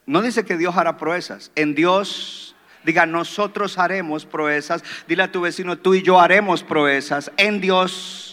No 0.07 0.22
dice 0.22 0.45
que 0.45 0.57
Dios 0.57 0.76
hará 0.76 0.97
proezas. 0.97 1.51
En 1.57 1.74
Dios, 1.74 2.55
diga, 2.84 3.05
nosotros 3.07 3.78
haremos 3.78 4.24
proezas. 4.24 4.84
Dile 5.09 5.24
a 5.24 5.32
tu 5.32 5.41
vecino, 5.41 5.76
tú 5.76 5.95
y 5.95 6.03
yo 6.03 6.20
haremos 6.20 6.62
proezas. 6.62 7.32
En 7.37 7.61
Dios 7.61 8.26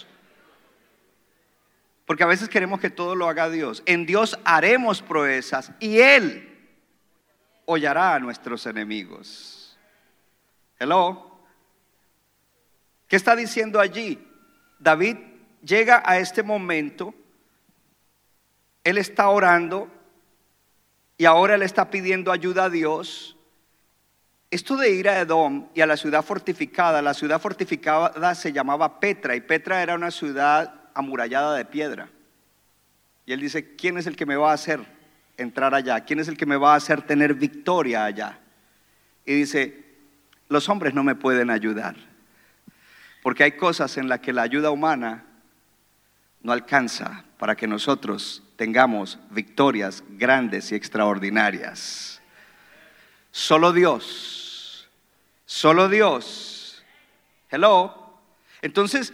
porque 2.13 2.25
a 2.25 2.27
veces 2.27 2.47
queremos 2.47 2.79
que 2.79 2.91
todo 2.91 3.15
lo 3.15 3.27
haga 3.27 3.49
Dios. 3.49 3.81
En 3.87 4.05
Dios 4.05 4.37
haremos 4.45 5.01
proezas 5.01 5.71
y 5.79 5.97
Él 5.97 6.47
hollará 7.65 8.13
a 8.13 8.19
nuestros 8.19 8.67
enemigos. 8.67 9.75
Hello. 10.77 11.39
¿Qué 13.07 13.15
está 13.15 13.35
diciendo 13.35 13.79
allí? 13.79 14.23
David 14.77 15.17
llega 15.63 16.03
a 16.05 16.19
este 16.19 16.43
momento, 16.43 17.15
él 18.83 18.99
está 18.99 19.29
orando 19.29 19.89
y 21.17 21.25
ahora 21.25 21.55
él 21.55 21.63
está 21.63 21.89
pidiendo 21.89 22.31
ayuda 22.31 22.65
a 22.65 22.69
Dios. 22.69 23.35
Esto 24.51 24.77
de 24.77 24.91
ir 24.91 25.09
a 25.09 25.19
Edom 25.19 25.67
y 25.73 25.81
a 25.81 25.87
la 25.87 25.97
ciudad 25.97 26.23
fortificada, 26.23 27.01
la 27.01 27.15
ciudad 27.15 27.41
fortificada 27.41 28.35
se 28.35 28.53
llamaba 28.53 28.99
Petra 28.99 29.35
y 29.35 29.41
Petra 29.41 29.81
era 29.81 29.95
una 29.95 30.11
ciudad 30.11 30.82
amurallada 30.93 31.55
de 31.55 31.65
piedra. 31.65 32.09
Y 33.25 33.33
él 33.33 33.39
dice, 33.39 33.75
¿quién 33.75 33.97
es 33.97 34.07
el 34.07 34.15
que 34.15 34.25
me 34.25 34.35
va 34.35 34.51
a 34.51 34.55
hacer 34.55 34.79
entrar 35.37 35.73
allá? 35.73 36.01
¿Quién 36.01 36.19
es 36.19 36.27
el 36.27 36.37
que 36.37 36.45
me 36.45 36.57
va 36.57 36.73
a 36.73 36.77
hacer 36.77 37.01
tener 37.01 37.33
victoria 37.33 38.05
allá? 38.05 38.39
Y 39.25 39.33
dice, 39.33 39.83
los 40.49 40.67
hombres 40.69 40.93
no 40.93 41.03
me 41.03 41.15
pueden 41.15 41.49
ayudar, 41.49 41.95
porque 43.21 43.43
hay 43.43 43.53
cosas 43.53 43.97
en 43.97 44.09
las 44.09 44.19
que 44.19 44.33
la 44.33 44.41
ayuda 44.41 44.71
humana 44.71 45.23
no 46.41 46.51
alcanza 46.51 47.23
para 47.37 47.55
que 47.55 47.67
nosotros 47.67 48.43
tengamos 48.57 49.17
victorias 49.31 50.03
grandes 50.09 50.71
y 50.71 50.75
extraordinarias. 50.75 52.21
Solo 53.31 53.71
Dios, 53.71 54.89
solo 55.45 55.89
Dios. 55.89 56.83
Hello. 57.49 58.19
Entonces, 58.61 59.13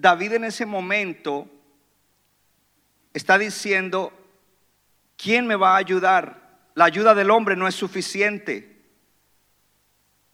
David 0.00 0.32
en 0.32 0.44
ese 0.44 0.64
momento 0.64 1.46
está 3.12 3.36
diciendo, 3.36 4.12
¿quién 5.16 5.46
me 5.46 5.56
va 5.56 5.74
a 5.74 5.78
ayudar? 5.78 6.58
La 6.74 6.86
ayuda 6.86 7.14
del 7.14 7.30
hombre 7.30 7.54
no 7.54 7.68
es 7.68 7.74
suficiente. 7.74 8.80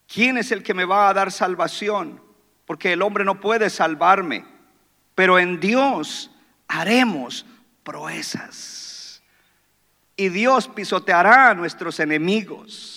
¿Quién 0.06 0.38
es 0.38 0.52
el 0.52 0.62
que 0.62 0.74
me 0.74 0.84
va 0.84 1.08
a 1.08 1.14
dar 1.14 1.32
salvación? 1.32 2.22
Porque 2.64 2.92
el 2.92 3.02
hombre 3.02 3.24
no 3.24 3.40
puede 3.40 3.68
salvarme, 3.68 4.44
pero 5.16 5.38
en 5.38 5.58
Dios 5.58 6.30
haremos 6.68 7.44
proezas. 7.82 9.22
Y 10.16 10.28
Dios 10.28 10.68
pisoteará 10.68 11.50
a 11.50 11.54
nuestros 11.54 11.98
enemigos. 11.98 12.95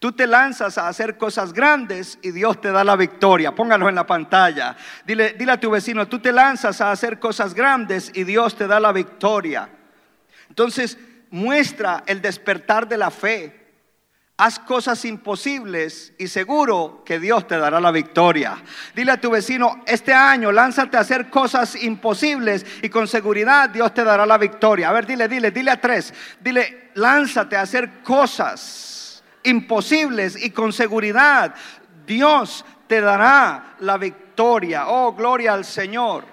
Tú 0.00 0.12
te 0.12 0.26
lanzas 0.26 0.78
a 0.78 0.88
hacer 0.88 1.18
cosas 1.18 1.52
grandes 1.52 2.18
y 2.22 2.30
Dios 2.30 2.58
te 2.58 2.72
da 2.72 2.82
la 2.82 2.96
victoria. 2.96 3.54
Póngalo 3.54 3.86
en 3.86 3.94
la 3.94 4.06
pantalla. 4.06 4.74
Dile, 5.04 5.34
dile 5.34 5.52
a 5.52 5.60
tu 5.60 5.70
vecino, 5.70 6.08
tú 6.08 6.18
te 6.20 6.32
lanzas 6.32 6.80
a 6.80 6.90
hacer 6.90 7.18
cosas 7.18 7.52
grandes 7.52 8.10
y 8.14 8.24
Dios 8.24 8.56
te 8.56 8.66
da 8.66 8.80
la 8.80 8.92
victoria. 8.92 9.68
Entonces, 10.48 10.96
muestra 11.28 12.02
el 12.06 12.22
despertar 12.22 12.88
de 12.88 12.96
la 12.96 13.10
fe. 13.10 13.60
Haz 14.38 14.58
cosas 14.58 15.04
imposibles 15.04 16.14
y 16.16 16.28
seguro 16.28 17.02
que 17.04 17.20
Dios 17.20 17.46
te 17.46 17.58
dará 17.58 17.78
la 17.78 17.90
victoria. 17.90 18.56
Dile 18.94 19.12
a 19.12 19.20
tu 19.20 19.30
vecino, 19.30 19.82
este 19.86 20.14
año 20.14 20.50
lánzate 20.50 20.96
a 20.96 21.00
hacer 21.00 21.28
cosas 21.28 21.76
imposibles 21.76 22.64
y 22.80 22.88
con 22.88 23.06
seguridad 23.06 23.68
Dios 23.68 23.92
te 23.92 24.02
dará 24.02 24.24
la 24.24 24.38
victoria. 24.38 24.88
A 24.88 24.92
ver, 24.94 25.04
dile, 25.04 25.28
dile, 25.28 25.50
dile 25.50 25.72
a 25.72 25.78
tres. 25.78 26.14
Dile, 26.40 26.90
lánzate 26.94 27.54
a 27.54 27.60
hacer 27.60 28.00
cosas 28.02 28.89
imposibles 29.42 30.42
y 30.42 30.50
con 30.50 30.72
seguridad 30.72 31.54
Dios 32.06 32.64
te 32.86 33.00
dará 33.00 33.76
la 33.80 33.96
victoria. 33.96 34.88
Oh, 34.88 35.12
gloria 35.12 35.52
al 35.52 35.64
Señor. 35.64 36.24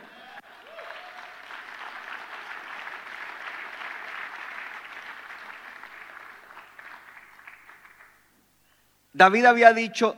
David 9.13 9.45
había 9.45 9.73
dicho, 9.73 10.15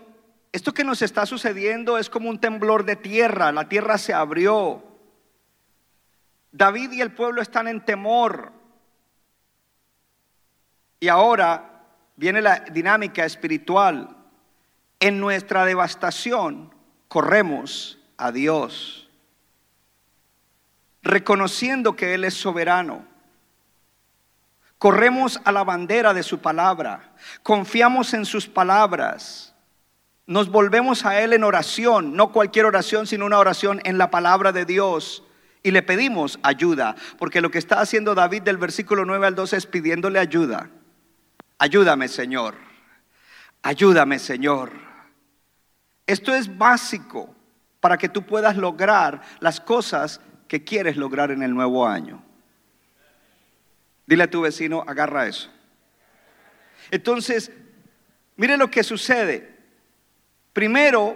esto 0.52 0.74
que 0.74 0.84
nos 0.84 1.02
está 1.02 1.26
sucediendo 1.26 1.98
es 1.98 2.10
como 2.10 2.30
un 2.30 2.40
temblor 2.40 2.84
de 2.84 2.98
tierra, 2.98 3.52
la 3.52 3.70
tierra 3.70 3.98
se 3.98 4.14
abrió. 4.14 4.84
David 6.52 6.92
y 6.92 7.02
el 7.02 7.14
pueblo 7.14 7.42
están 7.42 7.68
en 7.68 7.86
temor. 7.86 8.52
Y 11.00 11.08
ahora 11.08 11.69
viene 12.20 12.42
la 12.42 12.60
dinámica 12.60 13.24
espiritual. 13.24 14.10
En 15.00 15.22
nuestra 15.22 15.64
devastación 15.64 16.76
corremos 17.08 17.98
a 18.18 18.34
Dios, 18.34 19.10
reconociendo 21.02 21.96
que 21.96 22.14
Él 22.14 22.26
es 22.26 22.34
soberano. 22.34 23.06
Corremos 24.78 25.40
a 25.46 25.54
la 25.54 25.64
bandera 25.64 26.14
de 26.14 26.24
su 26.24 26.40
palabra, 26.40 27.14
confiamos 27.42 28.14
en 28.14 28.26
sus 28.26 28.48
palabras, 28.48 29.56
nos 30.26 30.50
volvemos 30.50 31.06
a 31.06 31.22
Él 31.22 31.32
en 31.32 31.46
oración, 31.46 32.16
no 32.16 32.34
cualquier 32.34 32.66
oración, 32.66 33.08
sino 33.08 33.26
una 33.26 33.40
oración 33.40 33.82
en 33.86 33.98
la 33.98 34.12
palabra 34.12 34.52
de 34.52 34.66
Dios. 34.66 35.24
Y 35.64 35.72
le 35.72 35.84
pedimos 35.84 36.40
ayuda, 36.44 36.96
porque 37.18 37.42
lo 37.42 37.52
que 37.52 37.58
está 37.58 37.82
haciendo 37.82 38.16
David 38.16 38.44
del 38.44 38.58
versículo 38.58 39.06
9 39.06 39.28
al 39.28 39.36
12 39.36 39.58
es 39.58 39.66
pidiéndole 39.66 40.20
ayuda. 40.20 40.70
Ayúdame, 41.60 42.08
Señor. 42.08 42.56
Ayúdame, 43.62 44.18
Señor. 44.18 44.72
Esto 46.08 46.34
es 46.34 46.58
básico 46.58 47.36
para 47.80 47.98
que 47.98 48.10
tú 48.10 48.26
puedas 48.26 48.58
lograr 48.58 49.22
las 49.42 49.60
cosas 49.60 50.22
que 50.48 50.64
quieres 50.64 50.98
lograr 50.98 51.32
en 51.32 51.44
el 51.44 51.54
nuevo 51.54 51.86
año. 51.86 52.24
Dile 54.08 54.24
a 54.24 54.30
tu 54.30 54.42
vecino, 54.42 54.84
agarra 54.88 55.28
eso. 55.28 55.52
Entonces, 56.90 57.52
mire 58.38 58.58
lo 58.58 58.72
que 58.72 58.84
sucede. 58.84 59.56
Primero, 60.54 61.16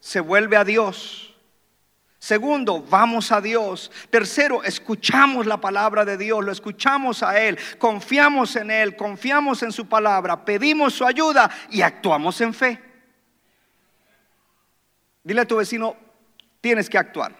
se 0.00 0.20
vuelve 0.20 0.56
a 0.56 0.64
Dios. 0.64 1.31
Segundo, 2.22 2.80
vamos 2.88 3.32
a 3.32 3.40
Dios. 3.40 3.90
Tercero, 4.08 4.62
escuchamos 4.62 5.44
la 5.44 5.60
palabra 5.60 6.04
de 6.04 6.16
Dios, 6.16 6.44
lo 6.44 6.52
escuchamos 6.52 7.20
a 7.20 7.36
Él, 7.40 7.58
confiamos 7.78 8.54
en 8.54 8.70
Él, 8.70 8.94
confiamos 8.94 9.60
en 9.64 9.72
su 9.72 9.88
palabra, 9.88 10.44
pedimos 10.44 10.94
su 10.94 11.04
ayuda 11.04 11.50
y 11.68 11.82
actuamos 11.82 12.40
en 12.40 12.54
fe. 12.54 12.80
Dile 15.24 15.40
a 15.40 15.44
tu 15.44 15.56
vecino, 15.56 15.96
tienes 16.60 16.88
que 16.88 16.96
actuar. 16.96 17.34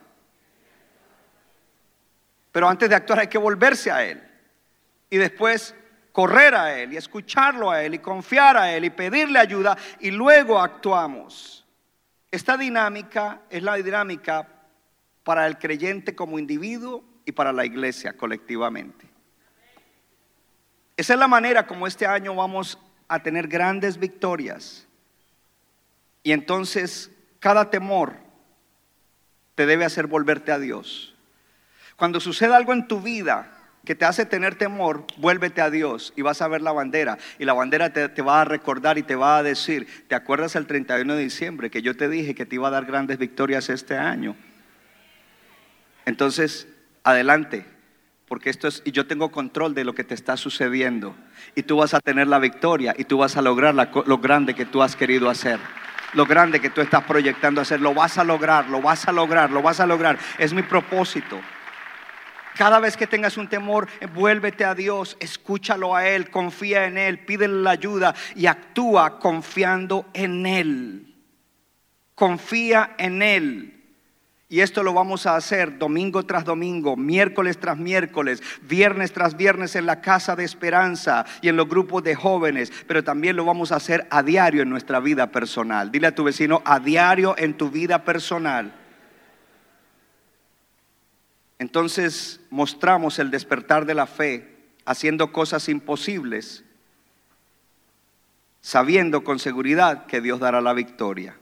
Pero 2.51 2.69
antes 2.69 2.89
de 2.89 2.97
actuar 2.97 3.21
hay 3.21 3.29
que 3.29 3.39
volverse 3.39 3.89
a 3.89 4.05
Él 4.05 4.21
y 5.09 5.17
después 5.17 5.77
correr 6.11 6.57
a 6.57 6.77
Él 6.77 6.93
y 6.93 6.97
escucharlo 6.97 7.71
a 7.71 7.85
Él 7.85 7.95
y 7.95 7.99
confiar 8.01 8.57
a 8.57 8.73
Él 8.73 8.87
y 8.87 8.91
pedirle 8.91 9.39
ayuda 9.39 9.79
y 10.01 10.11
luego 10.11 10.59
actuamos. 10.59 11.65
Esta 12.33 12.57
dinámica 12.57 13.43
es 13.49 13.63
la 13.63 13.77
dinámica 13.77 14.49
para 15.25 15.47
el 15.47 15.59
creyente 15.59 16.15
como 16.15 16.39
individuo 16.39 17.05
y 17.25 17.33
para 17.33 17.53
la 17.53 17.65
iglesia 17.65 18.17
colectivamente. 18.17 19.07
Esa 20.97 21.15
es 21.15 21.19
la 21.19 21.29
manera 21.29 21.67
como 21.67 21.87
este 21.87 22.07
año 22.07 22.35
vamos 22.35 22.79
a 23.09 23.23
tener 23.23 23.49
grandes 23.49 23.99
victorias. 23.99 24.87
Y 26.23 26.33
entonces 26.33 27.11
cada 27.39 27.71
temor 27.71 28.15
te 29.55 29.67
debe 29.67 29.85
hacer 29.85 30.07
volverte 30.07 30.53
a 30.53 30.59
Dios. 30.59 31.15
Cuando 31.97 32.21
suceda 32.21 32.57
algo 32.57 32.73
en 32.73 32.89
tu 32.89 33.01
vida 33.01 33.59
que 33.85 33.95
te 33.95 34.05
hace 34.05 34.25
tener 34.25 34.55
temor, 34.55 35.07
vuélvete 35.19 35.61
a 35.61 35.71
Dios 35.71 36.13
y 36.17 36.23
vas 36.23 36.41
a 36.41 36.49
ver 36.49 36.63
la 36.63 36.73
bandera. 36.73 37.19
Y 37.39 37.45
la 37.45 37.53
bandera 37.53 37.93
te, 37.93 38.23
va 38.23 38.41
a 38.41 38.45
recordar 38.45 38.97
y 38.99 39.03
te 39.03 39.17
va 39.17 39.39
a 39.39 39.43
decir, 39.43 40.07
¿te 40.09 40.15
acuerdas 40.15 40.55
el 40.55 40.67
31 40.67 41.15
de 41.15 41.23
diciembre 41.23 41.71
que 41.71 41.83
yo 41.83 41.97
te 41.97 42.09
dije 42.09 42.35
que 42.35 42.47
te 42.47 42.55
iba 42.55 42.69
a 42.69 42.73
dar 42.73 42.85
grandes 42.87 43.19
victorias 43.19 43.69
este 43.69 43.97
año? 43.97 44.37
Entonces, 46.07 46.69
adelante, 47.05 47.67
porque 48.27 48.51
esto 48.51 48.69
es, 48.69 48.83
y 48.85 48.93
yo 48.93 49.07
tengo 49.07 49.31
control 49.31 49.75
de 49.75 49.85
lo 49.85 49.95
que 49.95 50.05
te 50.05 50.15
está 50.15 50.37
sucediendo. 50.37 51.15
Y 51.55 51.63
tú 51.63 51.77
vas 51.77 51.95
a 51.95 52.01
tener 52.01 52.27
la 52.27 52.39
victoria 52.39 52.95
y 52.97 53.05
tú 53.05 53.19
vas 53.19 53.37
a 53.37 53.43
lograr 53.43 53.75
lo 53.75 54.19
grande 54.19 54.55
que 54.55 54.65
tú 54.65 54.83
has 54.83 54.97
querido 54.97 55.29
hacer 55.29 55.61
lo 56.15 56.27
grande 56.27 56.61
que 56.61 56.71
tú 56.71 56.81
estás 56.81 57.05
proyectando 57.05 57.61
hacer. 57.61 57.81
Lo 57.81 57.95
vas 57.95 58.19
a 58.19 58.25
lograr, 58.25 58.69
lo 58.69 58.81
vas 58.81 59.09
a 59.09 59.13
lograr, 59.13 59.51
lo 59.51 59.63
vas 59.63 59.81
a 59.81 59.87
lograr. 59.87 60.19
Es 60.39 60.53
mi 60.53 60.63
propósito. 60.63 61.41
Cada 62.55 62.81
vez 62.81 62.97
que 62.97 63.07
tengas 63.07 63.39
un 63.39 63.49
temor, 63.49 63.89
vuélvete 64.15 64.65
a 64.65 64.75
Dios, 64.75 65.17
escúchalo 65.21 65.97
a 65.97 66.07
Él, 66.07 66.31
confía 66.31 66.85
en 66.85 66.99
Él, 66.99 67.21
pídele 67.21 67.63
la 67.63 67.71
ayuda 67.71 68.15
y 68.37 68.47
actúa 68.47 69.19
confiando 69.19 70.07
en 70.13 70.45
Él. 70.45 71.15
Confía 72.15 72.95
en 72.99 73.23
Él. 73.23 73.82
Y 74.53 74.61
esto 74.61 74.83
lo 74.83 74.93
vamos 74.93 75.25
a 75.25 75.35
hacer 75.35 75.79
domingo 75.79 76.27
tras 76.27 76.45
domingo, 76.45 76.95
miércoles 76.95 77.59
tras 77.59 77.79
miércoles, 77.79 78.43
viernes 78.61 79.11
tras 79.11 79.35
viernes 79.35 79.77
en 79.77 79.87
la 79.87 80.03
casa 80.03 80.37
de 80.37 80.45
esperanza 80.45 81.25
y 81.41 81.49
en 81.49 81.57
los 81.57 81.67
grupos 81.67 82.05
de 82.05 82.15
jóvenes, 82.15 82.71
pero 82.87 83.03
también 83.03 83.35
lo 83.35 83.47
vamos 83.47 83.73
a 83.73 83.77
hacer 83.77 84.07
a 84.11 84.23
diario 84.23 84.61
en 84.61 84.69
nuestra 84.69 85.01
vida 85.01 85.29
personal. 85.29 85.91
Dile 85.91 86.09
a 86.09 86.15
tu 86.15 86.25
vecino, 86.25 86.61
a 86.67 86.81
diario 86.81 87.35
en 87.39 87.57
tu 87.57 87.71
vida 87.71 88.05
personal. 88.05 88.75
Entonces 91.59 92.39
mostramos 92.51 93.19
el 93.19 93.31
despertar 93.31 93.87
de 93.87 93.95
la 93.95 94.07
fe 94.07 94.55
haciendo 94.85 95.33
cosas 95.33 95.67
imposibles, 95.71 96.63
sabiendo 98.61 99.25
con 99.25 99.39
seguridad 99.39 100.05
que 100.05 100.21
Dios 100.21 100.41
dará 100.41 100.61
la 100.61 100.75
victoria. 100.75 101.39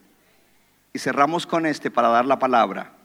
Y 0.92 1.00
cerramos 1.00 1.44
con 1.44 1.66
este 1.66 1.90
para 1.90 2.06
dar 2.06 2.24
la 2.24 2.38
palabra. 2.38 2.99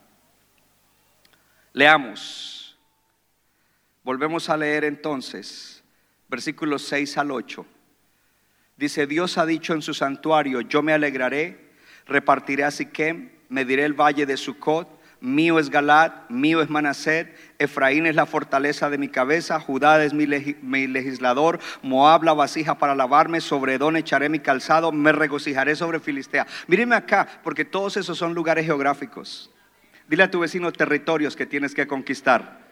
Leamos. 1.76 2.80
Volvemos 4.02 4.50
a 4.50 4.56
leer 4.56 4.86
entonces 4.86 5.84
versículos 6.30 6.84
6 6.84 7.18
al 7.18 7.32
8. 7.32 7.66
Dice, 8.78 9.06
Dios 9.08 9.38
ha 9.38 9.46
dicho 9.46 9.74
en 9.74 9.82
su 9.82 9.94
santuario, 9.94 10.62
yo 10.62 10.82
me 10.82 10.94
alegraré, 10.94 11.74
repartiré 12.06 12.64
a 12.64 12.72
Siquem, 12.72 13.30
mediré 13.50 13.84
el 13.84 13.92
valle 13.92 14.26
de 14.26 14.38
Sucot, 14.38 14.88
mío 15.20 15.60
es 15.60 15.70
Galat, 15.70 16.30
mío 16.30 16.62
es 16.62 16.70
Manaset, 16.70 17.36
Efraín 17.60 18.06
es 18.06 18.16
la 18.16 18.26
fortaleza 18.26 18.90
de 18.90 18.98
mi 18.98 19.10
cabeza, 19.10 19.60
Judá 19.60 20.02
es 20.02 20.14
mi, 20.14 20.28
legislador, 20.88 21.60
Moab 21.82 22.24
la 22.24 22.34
vasija 22.34 22.78
para 22.78 22.96
lavarme, 22.96 23.42
sobre 23.42 23.74
Edón 23.74 23.98
echaré 23.98 24.30
mi 24.30 24.40
calzado, 24.40 24.94
me 24.94 25.12
regocijaré 25.12 25.76
sobre 25.76 26.00
Filistea. 26.00 26.48
Míreme 26.68 26.96
acá, 26.96 27.28
porque 27.44 27.66
todos 27.66 27.98
esos 27.98 28.18
son 28.18 28.34
lugares 28.34 28.66
geográficos. 28.66 29.52
Dile 30.08 30.24
a 30.24 30.32
tu 30.32 30.40
vecino 30.40 30.72
territorios 30.72 31.36
que 31.36 31.46
tienes 31.46 31.74
que 31.74 31.88
conquistar. 31.88 32.66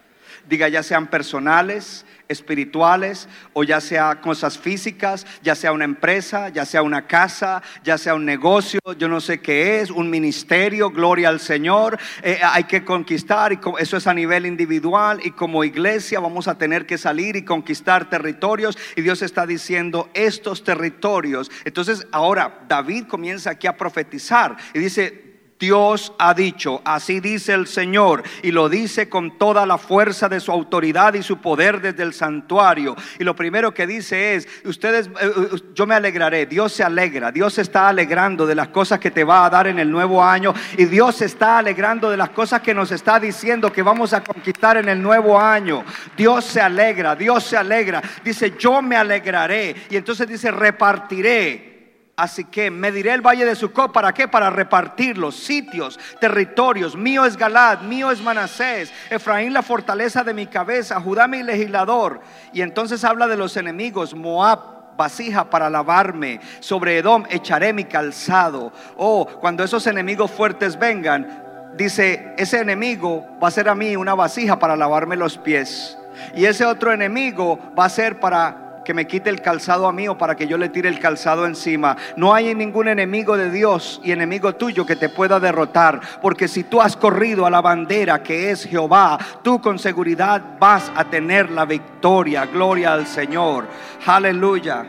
Diga, 0.47 0.67
ya 0.67 0.83
sean 0.83 1.07
personales, 1.07 2.05
espirituales, 2.27 3.29
o 3.53 3.63
ya 3.63 3.79
sea 3.79 4.19
cosas 4.19 4.57
físicas, 4.57 5.25
ya 5.41 5.55
sea 5.55 5.71
una 5.71 5.85
empresa, 5.85 6.49
ya 6.49 6.65
sea 6.65 6.81
una 6.81 7.07
casa, 7.07 7.61
ya 7.83 7.97
sea 7.97 8.15
un 8.15 8.25
negocio, 8.25 8.79
yo 8.97 9.07
no 9.07 9.21
sé 9.21 9.39
qué 9.39 9.79
es, 9.79 9.89
un 9.89 10.09
ministerio, 10.09 10.89
gloria 10.89 11.29
al 11.29 11.39
Señor. 11.39 11.97
Eh, 12.21 12.39
hay 12.43 12.65
que 12.65 12.83
conquistar, 12.83 13.53
y 13.53 13.59
eso 13.79 13.97
es 13.97 14.05
a 14.05 14.13
nivel 14.13 14.45
individual, 14.45 15.21
y 15.23 15.31
como 15.31 15.63
iglesia 15.63 16.19
vamos 16.19 16.47
a 16.47 16.57
tener 16.57 16.85
que 16.85 16.97
salir 16.97 17.35
y 17.35 17.45
conquistar 17.45 18.09
territorios, 18.09 18.77
y 18.95 19.01
Dios 19.01 19.21
está 19.21 19.45
diciendo 19.45 20.09
estos 20.13 20.63
territorios. 20.63 21.49
Entonces, 21.63 22.05
ahora 22.11 22.65
David 22.67 23.05
comienza 23.07 23.51
aquí 23.51 23.67
a 23.67 23.77
profetizar 23.77 24.57
y 24.73 24.79
dice, 24.79 25.32
Dios 25.63 26.11
ha 26.19 26.33
dicho, 26.33 26.81
así 26.83 27.21
dice 27.21 27.53
el 27.53 27.67
Señor, 27.67 28.21
y 28.41 28.51
lo 28.51 28.67
dice 28.67 29.07
con 29.07 29.37
toda 29.37 29.65
la 29.65 29.77
fuerza 29.77 30.27
de 30.27 30.41
su 30.41 30.51
autoridad 30.51 31.13
y 31.13 31.23
su 31.23 31.37
poder 31.37 31.79
desde 31.79 32.03
el 32.03 32.13
santuario. 32.13 32.97
Y 33.17 33.23
lo 33.23 33.33
primero 33.33 33.73
que 33.73 33.87
dice 33.87 34.35
es, 34.35 34.45
ustedes, 34.65 35.07
eh, 35.07 35.11
eh, 35.21 35.57
yo 35.73 35.87
me 35.87 35.95
alegraré, 35.95 36.47
Dios 36.47 36.73
se 36.73 36.83
alegra, 36.83 37.31
Dios 37.31 37.53
se 37.53 37.61
está 37.61 37.87
alegrando 37.87 38.45
de 38.45 38.55
las 38.55 38.67
cosas 38.67 38.99
que 38.99 39.09
te 39.09 39.23
va 39.23 39.45
a 39.45 39.49
dar 39.49 39.67
en 39.67 39.79
el 39.79 39.89
nuevo 39.89 40.21
año, 40.21 40.53
y 40.77 40.83
Dios 40.83 41.21
está 41.21 41.59
alegrando 41.59 42.11
de 42.11 42.17
las 42.17 42.31
cosas 42.31 42.59
que 42.59 42.73
nos 42.73 42.91
está 42.91 43.17
diciendo 43.17 43.71
que 43.71 43.83
vamos 43.83 44.11
a 44.11 44.21
conquistar 44.21 44.75
en 44.75 44.89
el 44.89 45.01
nuevo 45.01 45.39
año. 45.39 45.85
Dios 46.17 46.43
se 46.43 46.59
alegra, 46.59 47.15
Dios 47.15 47.41
se 47.41 47.55
alegra, 47.55 48.01
dice, 48.21 48.55
yo 48.59 48.81
me 48.81 48.97
alegraré, 48.97 49.73
y 49.89 49.95
entonces 49.95 50.27
dice, 50.27 50.51
repartiré 50.51 51.72
Así 52.15 52.45
que 52.45 52.69
mediré 52.69 53.11
el 53.11 53.21
valle 53.21 53.43
de 53.43 53.55
Sucot. 53.55 53.91
¿Para 53.91 54.13
qué? 54.13 54.27
Para 54.27 54.51
repartir 54.51 55.17
los 55.17 55.35
sitios, 55.35 55.99
territorios. 56.21 56.95
Mío 56.95 57.25
es 57.25 57.35
Galad, 57.35 57.81
mío 57.81 58.11
es 58.11 58.21
Manasés. 58.21 58.93
Efraín 59.09 59.51
la 59.51 59.63
fortaleza 59.63 60.23
de 60.23 60.33
mi 60.33 60.45
cabeza. 60.45 61.01
Judá 61.01 61.27
mi 61.27 61.41
legislador. 61.41 62.21
Y 62.53 62.61
entonces 62.61 63.03
habla 63.03 63.27
de 63.27 63.35
los 63.35 63.57
enemigos. 63.57 64.13
Moab 64.13 64.95
vasija 64.95 65.49
para 65.49 65.71
lavarme. 65.71 66.39
Sobre 66.59 66.99
Edom 66.99 67.23
echaré 67.31 67.73
mi 67.73 67.85
calzado. 67.85 68.71
Oh, 68.95 69.25
cuando 69.25 69.63
esos 69.63 69.87
enemigos 69.87 70.29
fuertes 70.29 70.77
vengan, 70.77 71.73
dice, 71.75 72.35
ese 72.37 72.59
enemigo 72.59 73.25
va 73.41 73.47
a 73.47 73.51
ser 73.51 73.67
a 73.69 73.73
mí 73.73 73.95
una 73.95 74.13
vasija 74.13 74.59
para 74.59 74.75
lavarme 74.75 75.15
los 75.15 75.39
pies. 75.39 75.97
Y 76.35 76.45
ese 76.45 76.63
otro 76.63 76.93
enemigo 76.93 77.59
va 77.77 77.85
a 77.85 77.89
ser 77.89 78.19
para 78.19 78.62
que 78.83 78.93
me 78.93 79.07
quite 79.07 79.29
el 79.29 79.41
calzado 79.41 79.87
a 79.87 79.93
mí 79.93 80.07
o 80.07 80.17
para 80.17 80.35
que 80.35 80.47
yo 80.47 80.57
le 80.57 80.69
tire 80.69 80.89
el 80.89 80.99
calzado 80.99 81.45
encima. 81.45 81.95
No 82.15 82.33
hay 82.33 82.53
ningún 82.55 82.87
enemigo 82.87 83.37
de 83.37 83.49
Dios 83.49 84.01
y 84.03 84.11
enemigo 84.11 84.55
tuyo 84.55 84.85
que 84.85 84.95
te 84.95 85.09
pueda 85.09 85.39
derrotar, 85.39 86.01
porque 86.21 86.47
si 86.47 86.63
tú 86.63 86.81
has 86.81 86.95
corrido 86.95 87.45
a 87.45 87.49
la 87.49 87.61
bandera 87.61 88.21
que 88.21 88.51
es 88.51 88.65
Jehová, 88.65 89.17
tú 89.41 89.61
con 89.61 89.79
seguridad 89.79 90.41
vas 90.59 90.91
a 90.95 91.05
tener 91.05 91.49
la 91.49 91.65
victoria. 91.65 92.45
Gloria 92.45 92.93
al 92.93 93.07
Señor. 93.07 93.65
Aleluya. 94.05 94.85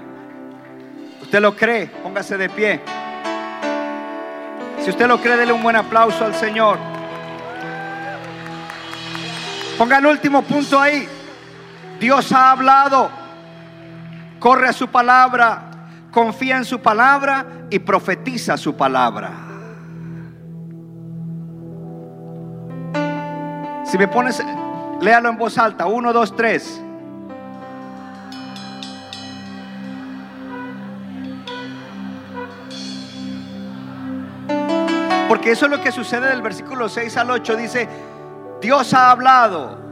¿Usted 1.22 1.40
lo 1.40 1.54
cree? 1.56 1.86
Póngase 1.86 2.36
de 2.36 2.48
pie. 2.48 2.80
Si 4.80 4.90
usted 4.90 5.06
lo 5.06 5.18
cree, 5.18 5.36
dele 5.36 5.52
un 5.52 5.62
buen 5.62 5.76
aplauso 5.76 6.24
al 6.24 6.34
Señor. 6.34 6.78
Ponga 9.78 9.98
el 9.98 10.06
último 10.06 10.42
punto 10.42 10.78
ahí. 10.78 11.08
Dios 11.98 12.30
ha 12.32 12.50
hablado. 12.52 13.23
Corre 14.44 14.68
a 14.68 14.74
su 14.74 14.88
palabra. 14.88 15.70
Confía 16.10 16.58
en 16.58 16.66
su 16.66 16.78
palabra 16.78 17.46
y 17.70 17.78
profetiza 17.78 18.58
su 18.58 18.76
palabra. 18.76 19.32
Si 23.86 23.96
me 23.96 24.06
pones, 24.06 24.44
léalo 25.00 25.30
en 25.30 25.38
voz 25.38 25.56
alta. 25.56 25.86
Uno, 25.86 26.12
dos, 26.12 26.36
tres. 26.36 26.78
Porque 35.26 35.52
eso 35.52 35.64
es 35.64 35.70
lo 35.70 35.80
que 35.80 35.90
sucede 35.90 36.28
del 36.28 36.42
versículo 36.42 36.90
6 36.90 37.16
al 37.16 37.30
8. 37.30 37.56
Dice, 37.56 37.88
Dios 38.60 38.92
ha 38.92 39.10
hablado. 39.10 39.83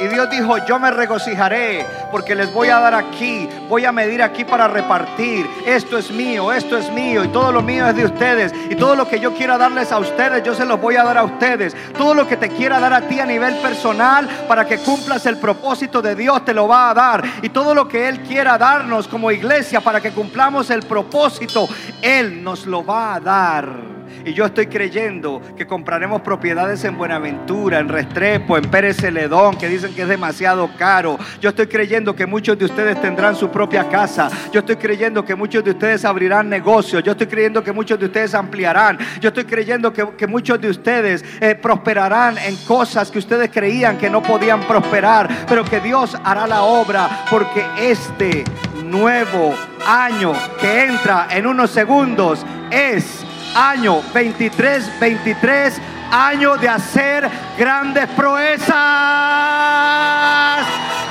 Y 0.00 0.08
Dios 0.08 0.28
dijo, 0.28 0.58
yo 0.66 0.80
me 0.80 0.90
regocijaré 0.90 1.86
porque 2.10 2.34
les 2.34 2.52
voy 2.52 2.68
a 2.68 2.80
dar 2.80 2.94
aquí, 2.94 3.48
voy 3.68 3.84
a 3.84 3.92
medir 3.92 4.22
aquí 4.22 4.44
para 4.44 4.66
repartir. 4.66 5.48
Esto 5.64 5.96
es 5.96 6.10
mío, 6.10 6.52
esto 6.52 6.76
es 6.76 6.90
mío 6.90 7.22
y 7.22 7.28
todo 7.28 7.52
lo 7.52 7.62
mío 7.62 7.86
es 7.86 7.94
de 7.94 8.04
ustedes. 8.04 8.52
Y 8.68 8.74
todo 8.74 8.96
lo 8.96 9.08
que 9.08 9.20
yo 9.20 9.34
quiera 9.34 9.56
darles 9.56 9.92
a 9.92 9.98
ustedes, 9.98 10.42
yo 10.42 10.54
se 10.54 10.64
los 10.64 10.80
voy 10.80 10.96
a 10.96 11.04
dar 11.04 11.18
a 11.18 11.24
ustedes. 11.24 11.76
Todo 11.96 12.12
lo 12.14 12.26
que 12.26 12.36
te 12.36 12.48
quiera 12.48 12.80
dar 12.80 12.92
a 12.92 13.02
ti 13.02 13.20
a 13.20 13.26
nivel 13.26 13.54
personal 13.56 14.28
para 14.48 14.66
que 14.66 14.78
cumplas 14.78 15.26
el 15.26 15.36
propósito 15.36 16.02
de 16.02 16.16
Dios, 16.16 16.44
te 16.44 16.54
lo 16.54 16.66
va 16.66 16.90
a 16.90 16.94
dar. 16.94 17.22
Y 17.42 17.50
todo 17.50 17.72
lo 17.72 17.86
que 17.86 18.08
Él 18.08 18.22
quiera 18.22 18.58
darnos 18.58 19.06
como 19.06 19.30
iglesia 19.30 19.80
para 19.80 20.00
que 20.00 20.10
cumplamos 20.10 20.70
el 20.70 20.82
propósito, 20.82 21.68
Él 22.02 22.42
nos 22.42 22.66
lo 22.66 22.84
va 22.84 23.14
a 23.14 23.20
dar. 23.20 23.93
Y 24.24 24.32
yo 24.32 24.46
estoy 24.46 24.66
creyendo 24.66 25.40
que 25.56 25.66
compraremos 25.66 26.22
propiedades 26.22 26.84
en 26.84 26.96
Buenaventura, 26.96 27.78
en 27.78 27.88
Restrepo, 27.88 28.56
en 28.56 28.64
Pérez 28.70 28.96
Celedón, 28.96 29.56
que 29.56 29.68
dicen 29.68 29.94
que 29.94 30.02
es 30.02 30.08
demasiado 30.08 30.70
caro. 30.78 31.18
Yo 31.40 31.50
estoy 31.50 31.66
creyendo 31.66 32.14
que 32.14 32.26
muchos 32.26 32.58
de 32.58 32.64
ustedes 32.64 33.00
tendrán 33.00 33.36
su 33.36 33.50
propia 33.50 33.88
casa. 33.88 34.30
Yo 34.52 34.60
estoy 34.60 34.76
creyendo 34.76 35.24
que 35.24 35.34
muchos 35.34 35.64
de 35.64 35.70
ustedes 35.70 36.04
abrirán 36.04 36.48
negocios. 36.48 37.02
Yo 37.02 37.12
estoy 37.12 37.26
creyendo 37.26 37.62
que 37.62 37.72
muchos 37.72 37.98
de 37.98 38.06
ustedes 38.06 38.34
ampliarán. 38.34 38.98
Yo 39.20 39.28
estoy 39.28 39.44
creyendo 39.44 39.92
que, 39.92 40.26
muchos 40.26 40.60
de 40.60 40.70
ustedes 40.70 41.24
eh, 41.40 41.54
prosperarán 41.54 42.38
en 42.38 42.56
cosas 42.64 43.10
que 43.10 43.18
ustedes 43.18 43.50
creían 43.50 43.98
que 43.98 44.08
no 44.08 44.22
podían 44.22 44.60
prosperar. 44.62 45.28
Pero 45.48 45.64
que 45.64 45.80
Dios 45.80 46.16
hará 46.24 46.46
la 46.46 46.62
obra 46.62 47.24
porque 47.30 47.64
este 47.78 48.44
nuevo 48.84 49.54
año 49.86 50.32
que 50.60 50.84
entra 50.84 51.28
en 51.30 51.46
unos 51.46 51.70
segundos 51.70 52.44
es 52.70 53.23
año 53.54 54.02
23, 54.12 55.00
23, 55.00 55.80
año 56.10 56.56
de 56.56 56.68
hacer 56.68 57.28
grandes 57.56 58.08
proezas. 58.10 58.74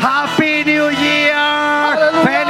Happy 0.02 0.64
New 0.66 0.89
Year. 0.91 2.43